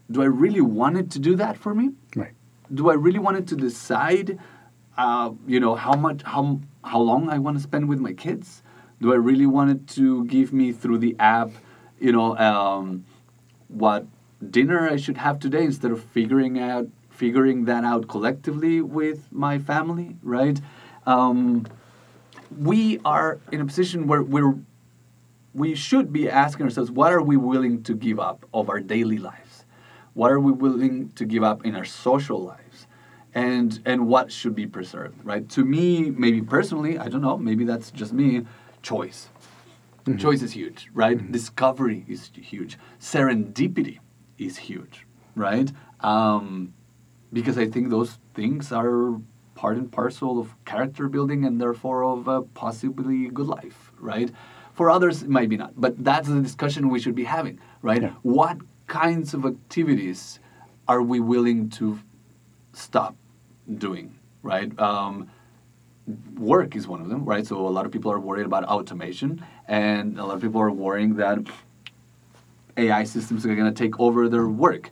do 0.09 0.21
I 0.21 0.25
really 0.25 0.61
want 0.61 0.97
it 0.97 1.09
to 1.11 1.19
do 1.19 1.35
that 1.35 1.57
for 1.57 1.73
me? 1.73 1.91
Right. 2.15 2.33
do 2.73 2.89
I 2.89 2.93
really 2.93 3.19
want 3.19 3.37
it 3.37 3.47
to 3.47 3.55
decide, 3.55 4.39
uh, 4.97 5.31
you 5.47 5.59
know, 5.59 5.75
how 5.75 5.93
much, 5.93 6.21
how 6.23 6.59
how 6.83 6.99
long 6.99 7.29
I 7.29 7.37
want 7.37 7.57
to 7.57 7.63
spend 7.63 7.87
with 7.87 7.99
my 7.99 8.13
kids? 8.13 8.63
Do 9.01 9.13
I 9.13 9.15
really 9.15 9.45
want 9.45 9.71
it 9.71 9.87
to 9.95 10.25
give 10.25 10.53
me 10.53 10.71
through 10.71 10.99
the 10.99 11.15
app, 11.19 11.51
you 11.99 12.11
know, 12.11 12.37
um, 12.37 13.05
what 13.67 14.05
dinner 14.49 14.89
I 14.89 14.95
should 14.97 15.17
have 15.17 15.39
today 15.39 15.63
instead 15.63 15.91
of 15.91 16.03
figuring 16.03 16.59
out 16.59 16.87
figuring 17.09 17.65
that 17.65 17.83
out 17.83 18.07
collectively 18.07 18.81
with 18.81 19.31
my 19.31 19.59
family, 19.59 20.15
right? 20.23 20.59
Um, 21.05 21.67
we 22.57 22.99
are 23.05 23.39
in 23.51 23.61
a 23.61 23.65
position 23.65 24.07
where 24.07 24.23
we're 24.23 24.55
we 25.53 25.75
should 25.75 26.11
be 26.13 26.29
asking 26.29 26.65
ourselves 26.65 26.89
what 26.89 27.11
are 27.13 27.21
we 27.21 27.37
willing 27.37 27.83
to 27.83 27.93
give 27.93 28.19
up 28.19 28.45
of 28.53 28.69
our 28.69 28.79
daily 28.79 29.17
lives? 29.17 29.65
What 30.13 30.31
are 30.31 30.39
we 30.39 30.51
willing 30.51 31.09
to 31.11 31.25
give 31.25 31.43
up 31.43 31.65
in 31.65 31.75
our 31.75 31.85
social 31.85 32.41
lives? 32.41 32.87
And 33.35 33.79
and 33.85 34.07
what 34.07 34.31
should 34.31 34.55
be 34.55 34.65
preserved 34.65 35.23
right? 35.23 35.47
To 35.49 35.63
me 35.63 36.09
maybe 36.09 36.41
personally 36.41 36.97
i 36.97 37.07
don't 37.07 37.21
know 37.21 37.37
maybe 37.37 37.63
that's 37.65 37.91
just 37.91 38.13
me 38.13 38.45
choice. 38.81 39.29
Choice 40.17 40.41
is 40.41 40.53
huge 40.53 40.89
right? 40.93 41.31
Discovery 41.31 42.03
is 42.07 42.31
huge. 42.33 42.77
Serendipity 42.99 43.99
is 44.45 44.57
huge 44.57 45.05
right? 45.35 45.71
Um, 46.01 46.73
because 47.33 47.57
i 47.57 47.65
think 47.65 47.89
those 47.89 48.19
things 48.33 48.71
are 48.71 49.19
part 49.55 49.77
and 49.77 49.91
parcel 49.91 50.39
of 50.39 50.47
character 50.65 51.07
building 51.07 51.45
and 51.45 51.61
therefore 51.61 52.03
of 52.03 52.27
a 52.27 52.41
possibly 52.63 53.27
good 53.29 53.47
life 53.47 53.91
right? 53.99 54.31
For 54.73 54.89
others 54.89 55.23
it 55.23 55.29
might 55.29 55.49
be 55.49 55.57
not 55.57 55.73
but 55.85 56.03
that's 56.03 56.27
the 56.27 56.41
discussion 56.41 56.89
we 56.89 56.99
should 56.99 57.15
be 57.15 57.23
having 57.23 57.59
right? 57.81 58.01
Yeah. 58.01 58.13
what 58.23 58.57
kinds 58.87 59.33
of 59.33 59.45
activities 59.45 60.39
are 60.87 61.01
we 61.01 61.19
willing 61.19 61.69
to 61.79 61.99
stop 62.73 63.15
doing 63.77 64.07
right? 64.43 64.71
Um, 64.79 65.29
work 66.53 66.75
is 66.75 66.87
one 66.87 67.01
of 67.01 67.09
them 67.09 67.23
right? 67.25 67.45
So 67.45 67.55
a 67.71 67.73
lot 67.77 67.85
of 67.85 67.91
people 67.91 68.11
are 68.11 68.19
worried 68.19 68.47
about 68.51 68.63
automation 68.65 69.45
and 69.67 70.19
a 70.19 70.25
lot 70.25 70.35
of 70.35 70.41
people 70.41 70.61
are 70.61 70.71
worrying 70.71 71.15
that 71.15 71.39
ai 72.77 73.03
systems 73.03 73.45
are 73.45 73.55
going 73.55 73.73
to 73.73 73.83
take 73.83 73.99
over 73.99 74.29
their 74.29 74.47
work. 74.47 74.89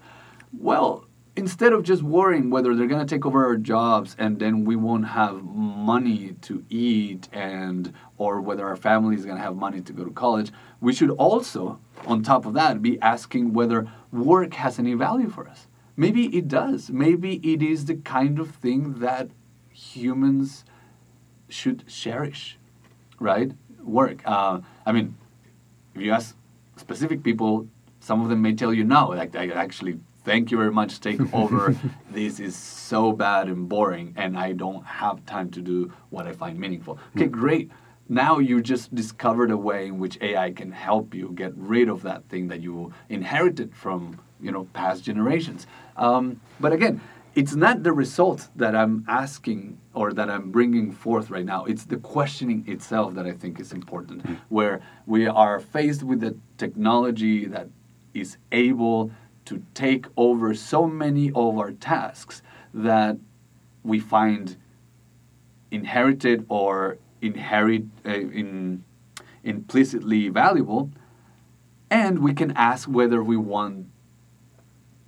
Well 0.57 1.05
instead 1.35 1.71
of 1.71 1.83
just 1.83 2.03
worrying 2.03 2.49
whether 2.49 2.75
they're 2.75 2.87
going 2.87 3.05
to 3.05 3.15
take 3.15 3.25
over 3.25 3.45
our 3.45 3.55
jobs 3.55 4.13
and 4.19 4.39
then 4.39 4.65
we 4.65 4.75
won't 4.75 5.07
have 5.07 5.41
money 5.43 6.35
to 6.41 6.65
eat 6.69 7.29
and 7.31 7.93
or 8.17 8.41
whether 8.41 8.67
our 8.67 8.75
family 8.75 9.15
is 9.15 9.23
going 9.23 9.37
to 9.37 9.41
have 9.41 9.55
money 9.55 9.79
to 9.79 9.93
go 9.93 10.03
to 10.03 10.11
college 10.11 10.51
we 10.81 10.91
should 10.91 11.11
also 11.11 11.79
on 12.05 12.21
top 12.21 12.45
of 12.45 12.53
that 12.53 12.81
be 12.81 12.99
asking 13.01 13.53
whether 13.53 13.89
work 14.11 14.53
has 14.55 14.79
any 14.79 14.93
value 14.95 15.29
for 15.29 15.47
us. 15.47 15.67
Maybe 15.95 16.25
it 16.35 16.47
does. 16.47 16.89
Maybe 16.89 17.35
it 17.35 17.61
is 17.61 17.85
the 17.85 17.95
kind 17.95 18.39
of 18.39 18.55
thing 18.55 18.99
that 18.99 19.29
humans 19.71 20.65
should 21.47 21.87
cherish 21.87 22.57
right? 23.19 23.51
Work 23.83 24.21
uh, 24.25 24.59
i 24.85 24.91
mean 24.91 25.15
if 25.95 26.01
you 26.01 26.11
ask 26.11 26.35
specific 26.79 27.23
people 27.23 27.67
some 27.99 28.21
of 28.21 28.29
them 28.29 28.41
may 28.41 28.53
tell 28.53 28.73
you 28.73 28.83
no 28.83 29.09
like 29.09 29.35
i 29.35 29.47
actually 29.49 29.99
thank 30.23 30.51
you 30.51 30.57
very 30.57 30.71
much 30.71 30.99
take 30.99 31.21
over. 31.33 31.75
This 32.11 32.39
is 32.39 32.55
so 32.55 33.11
bad 33.11 33.47
and 33.47 33.67
boring 33.67 34.13
and 34.15 34.37
i 34.37 34.51
don't 34.51 34.85
have 34.85 35.25
time 35.25 35.49
to 35.51 35.61
do 35.61 35.91
what 36.09 36.27
i 36.27 36.33
find 36.33 36.59
meaningful. 36.59 36.99
Okay 37.15 37.27
mm. 37.27 37.31
great. 37.31 37.71
Now 38.11 38.39
you 38.39 38.61
just 38.61 38.93
discovered 38.93 39.51
a 39.51 39.57
way 39.57 39.87
in 39.87 39.99
which 39.99 40.17
ai 40.21 40.51
can 40.51 40.71
help 40.71 41.13
you 41.13 41.31
get 41.35 41.53
rid 41.55 41.89
of 41.89 42.01
that 42.03 42.27
thing 42.29 42.47
that 42.47 42.61
you 42.61 42.93
inherited 43.09 43.75
from 43.75 44.19
you 44.41 44.51
know 44.51 44.65
past 44.73 45.03
generations. 45.03 45.67
Um, 45.97 46.39
but 46.59 46.73
again 46.73 47.01
it's 47.35 47.55
not 47.55 47.83
the 47.83 47.91
result 47.91 48.49
that 48.55 48.75
i'm 48.75 49.05
asking 49.07 49.79
or 49.93 50.13
that 50.13 50.29
i'm 50.29 50.51
bringing 50.51 50.91
forth 50.91 51.29
right 51.29 51.45
now 51.45 51.65
it's 51.65 51.85
the 51.85 51.97
questioning 51.97 52.63
itself 52.67 53.13
that 53.13 53.25
i 53.25 53.31
think 53.31 53.59
is 53.59 53.71
important 53.71 54.23
mm. 54.23 54.37
where 54.49 54.81
we 55.05 55.27
are 55.27 55.59
faced 55.59 56.03
with 56.03 56.23
a 56.23 56.35
technology 56.57 57.45
that 57.45 57.67
is 58.13 58.37
able 58.51 59.11
to 59.45 59.63
take 59.73 60.05
over 60.17 60.53
so 60.53 60.87
many 60.87 61.31
of 61.31 61.57
our 61.57 61.71
tasks 61.71 62.41
that 62.73 63.17
we 63.83 63.99
find 63.99 64.57
inherited 65.71 66.45
or 66.49 66.97
inherit 67.21 67.83
uh, 68.05 68.09
in 68.09 68.83
implicitly 69.43 70.29
valuable 70.29 70.91
and 71.89 72.19
we 72.19 72.33
can 72.33 72.51
ask 72.51 72.87
whether 72.87 73.23
we 73.23 73.37
want 73.37 73.87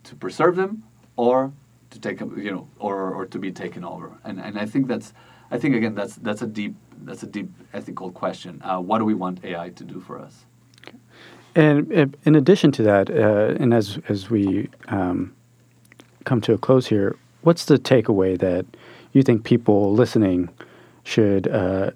to 0.03 0.15
preserve 0.15 0.55
them 0.55 0.83
or 1.15 1.51
to 1.91 1.99
take 1.99 2.19
you 2.19 2.51
know 2.51 2.67
or, 2.79 3.13
or 3.13 3.25
to 3.25 3.39
be 3.39 3.51
taken 3.51 3.83
over 3.83 4.11
and 4.23 4.39
and 4.39 4.57
I 4.57 4.65
think 4.65 4.87
that's 4.87 5.13
I 5.51 5.57
think 5.57 5.75
again 5.75 5.95
that's 5.95 6.15
that's 6.15 6.41
a 6.41 6.47
deep 6.47 6.75
that's 7.03 7.23
a 7.23 7.27
deep 7.27 7.49
ethical 7.73 8.11
question 8.11 8.61
uh, 8.63 8.79
what 8.79 8.97
do 8.99 9.05
we 9.05 9.13
want 9.13 9.43
AI 9.43 9.69
to 9.69 9.83
do 9.83 9.99
for 9.99 10.19
us 10.19 10.45
and 11.55 12.15
in 12.23 12.35
addition 12.35 12.71
to 12.73 12.83
that, 12.83 13.09
uh, 13.09 13.61
and 13.61 13.73
as 13.73 13.99
as 14.07 14.29
we 14.29 14.69
um, 14.87 15.33
come 16.23 16.39
to 16.41 16.53
a 16.53 16.57
close 16.57 16.87
here, 16.87 17.15
what's 17.41 17.65
the 17.65 17.77
takeaway 17.77 18.37
that 18.39 18.65
you 19.11 19.21
think 19.21 19.43
people 19.43 19.93
listening 19.93 20.49
should 21.03 21.47
uh, 21.49 21.91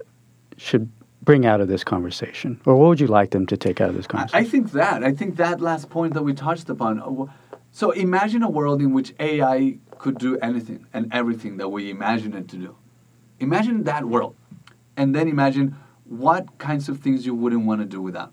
should 0.58 0.90
bring 1.24 1.46
out 1.46 1.62
of 1.62 1.70
this 1.70 1.84
conversation, 1.84 2.60
or 2.66 2.76
what 2.76 2.90
would 2.90 3.00
you 3.00 3.08
like 3.08 3.32
them 3.32 3.46
to 3.48 3.56
take 3.56 3.80
out 3.80 3.90
of 3.90 3.96
this 3.96 4.08
conversation? 4.08 4.46
I 4.46 4.50
think 4.50 4.72
that 4.74 5.04
I 5.04 5.14
think 5.14 5.38
that 5.38 5.62
last 5.62 5.90
point 5.90 6.14
that 6.16 6.24
we 6.24 6.34
touched 6.34 6.70
upon. 6.70 7.00
Uh, 7.00 7.32
so 7.72 7.92
imagine 7.92 8.44
a 8.44 8.50
world 8.50 8.82
in 8.82 8.94
which 8.94 9.14
AI 9.20 9.78
could 10.06 10.18
do 10.20 10.38
anything 10.50 10.86
and 10.94 11.04
everything 11.20 11.58
that 11.58 11.70
we 11.76 11.90
imagine 11.90 12.34
it 12.42 12.48
to 12.54 12.58
do. 12.58 12.72
Imagine 13.40 13.84
that 13.92 14.04
world, 14.06 14.36
and 14.96 15.16
then 15.16 15.28
imagine 15.28 15.76
what 16.24 16.44
kinds 16.60 16.88
of 16.90 17.00
things 17.00 17.26
you 17.26 17.34
wouldn't 17.34 17.66
want 17.66 17.82
to 17.82 17.88
do 17.98 18.02
without 18.10 18.32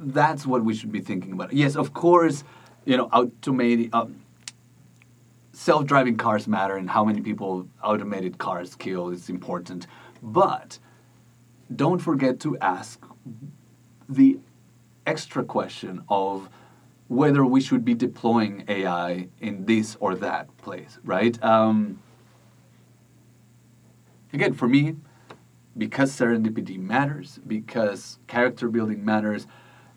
that's 0.00 0.46
what 0.46 0.64
we 0.64 0.74
should 0.74 0.90
be 0.90 1.00
thinking 1.00 1.32
about. 1.32 1.52
Yes, 1.52 1.76
of 1.76 1.92
course, 1.92 2.42
you 2.86 2.96
know, 2.96 3.08
automated, 3.12 3.90
uh, 3.92 4.06
self-driving 5.52 6.16
cars 6.16 6.48
matter, 6.48 6.76
and 6.76 6.88
how 6.88 7.04
many 7.04 7.20
people 7.20 7.68
automated 7.84 8.38
cars 8.38 8.74
kill 8.74 9.10
is 9.10 9.28
important. 9.28 9.86
But 10.22 10.78
don't 11.82 11.98
forget 11.98 12.40
to 12.40 12.56
ask 12.58 12.98
the 14.08 14.38
extra 15.06 15.44
question 15.44 16.02
of 16.08 16.48
whether 17.10 17.44
we 17.44 17.60
should 17.60 17.84
be 17.84 17.92
deploying 17.92 18.62
AI 18.68 19.26
in 19.40 19.64
this 19.64 19.96
or 19.98 20.14
that 20.14 20.56
place, 20.58 21.00
right? 21.02 21.42
Um, 21.42 22.00
again, 24.32 24.54
for 24.54 24.68
me, 24.68 24.94
because 25.76 26.16
serendipity 26.16 26.78
matters, 26.78 27.40
because 27.44 28.20
character 28.28 28.68
building 28.68 29.04
matters, 29.04 29.48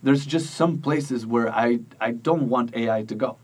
there's 0.02 0.26
just 0.26 0.56
some 0.56 0.80
places 0.80 1.24
where 1.24 1.54
I, 1.54 1.82
I 2.02 2.14
don't 2.14 2.50
want 2.50 2.76
AI 2.76 3.04
to 3.04 3.14
go, 3.14 3.38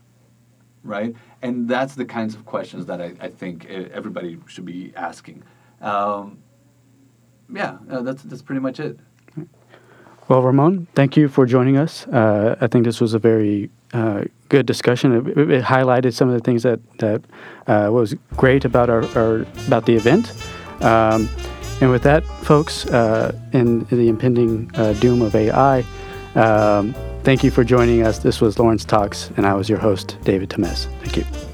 right? 0.82 1.14
And 1.40 1.68
that's 1.68 1.94
the 1.94 2.04
kinds 2.04 2.34
of 2.34 2.44
questions 2.44 2.86
that 2.86 3.00
I, 3.00 3.14
I 3.20 3.28
think 3.28 3.66
everybody 3.66 4.40
should 4.48 4.64
be 4.64 4.92
asking. 4.96 5.44
Um, 5.80 6.38
yeah, 7.48 7.78
uh, 7.88 8.02
that's, 8.02 8.24
that's 8.24 8.42
pretty 8.42 8.62
much 8.62 8.80
it. 8.80 8.98
Well, 10.30 10.42
Ramon, 10.42 10.86
thank 10.94 11.16
you 11.16 11.26
for 11.26 11.44
joining 11.44 11.76
us. 11.76 12.06
Uh, 12.06 12.54
I 12.60 12.68
think 12.68 12.84
this 12.84 13.00
was 13.00 13.14
a 13.14 13.18
very 13.18 13.68
uh, 13.92 14.22
good 14.48 14.64
discussion. 14.64 15.12
It, 15.12 15.50
it, 15.50 15.64
highlighted 15.64 16.14
some 16.14 16.28
of 16.28 16.34
the 16.34 16.40
things 16.40 16.62
that 16.62 16.78
that 16.98 17.22
uh, 17.66 17.88
was 17.90 18.14
great 18.36 18.64
about 18.64 18.90
our, 18.90 19.04
our 19.18 19.44
about 19.66 19.86
the 19.86 19.96
event. 19.96 20.32
Um, 20.82 21.28
and 21.80 21.90
with 21.90 22.04
that, 22.04 22.24
folks, 22.44 22.86
uh, 22.86 23.36
in, 23.52 23.80
the 23.86 24.08
impending 24.08 24.70
uh, 24.74 24.92
doom 25.00 25.20
of 25.20 25.34
AI, 25.34 25.84
um, 26.36 26.94
thank 27.24 27.42
you 27.42 27.50
for 27.50 27.64
joining 27.64 28.06
us. 28.06 28.20
This 28.20 28.40
was 28.40 28.56
Lawrence 28.56 28.84
Talks, 28.84 29.32
and 29.36 29.44
I 29.44 29.54
was 29.54 29.68
your 29.68 29.78
host, 29.78 30.16
David 30.22 30.48
Temes. 30.48 30.86
Thank 31.02 31.16
you. 31.16 31.49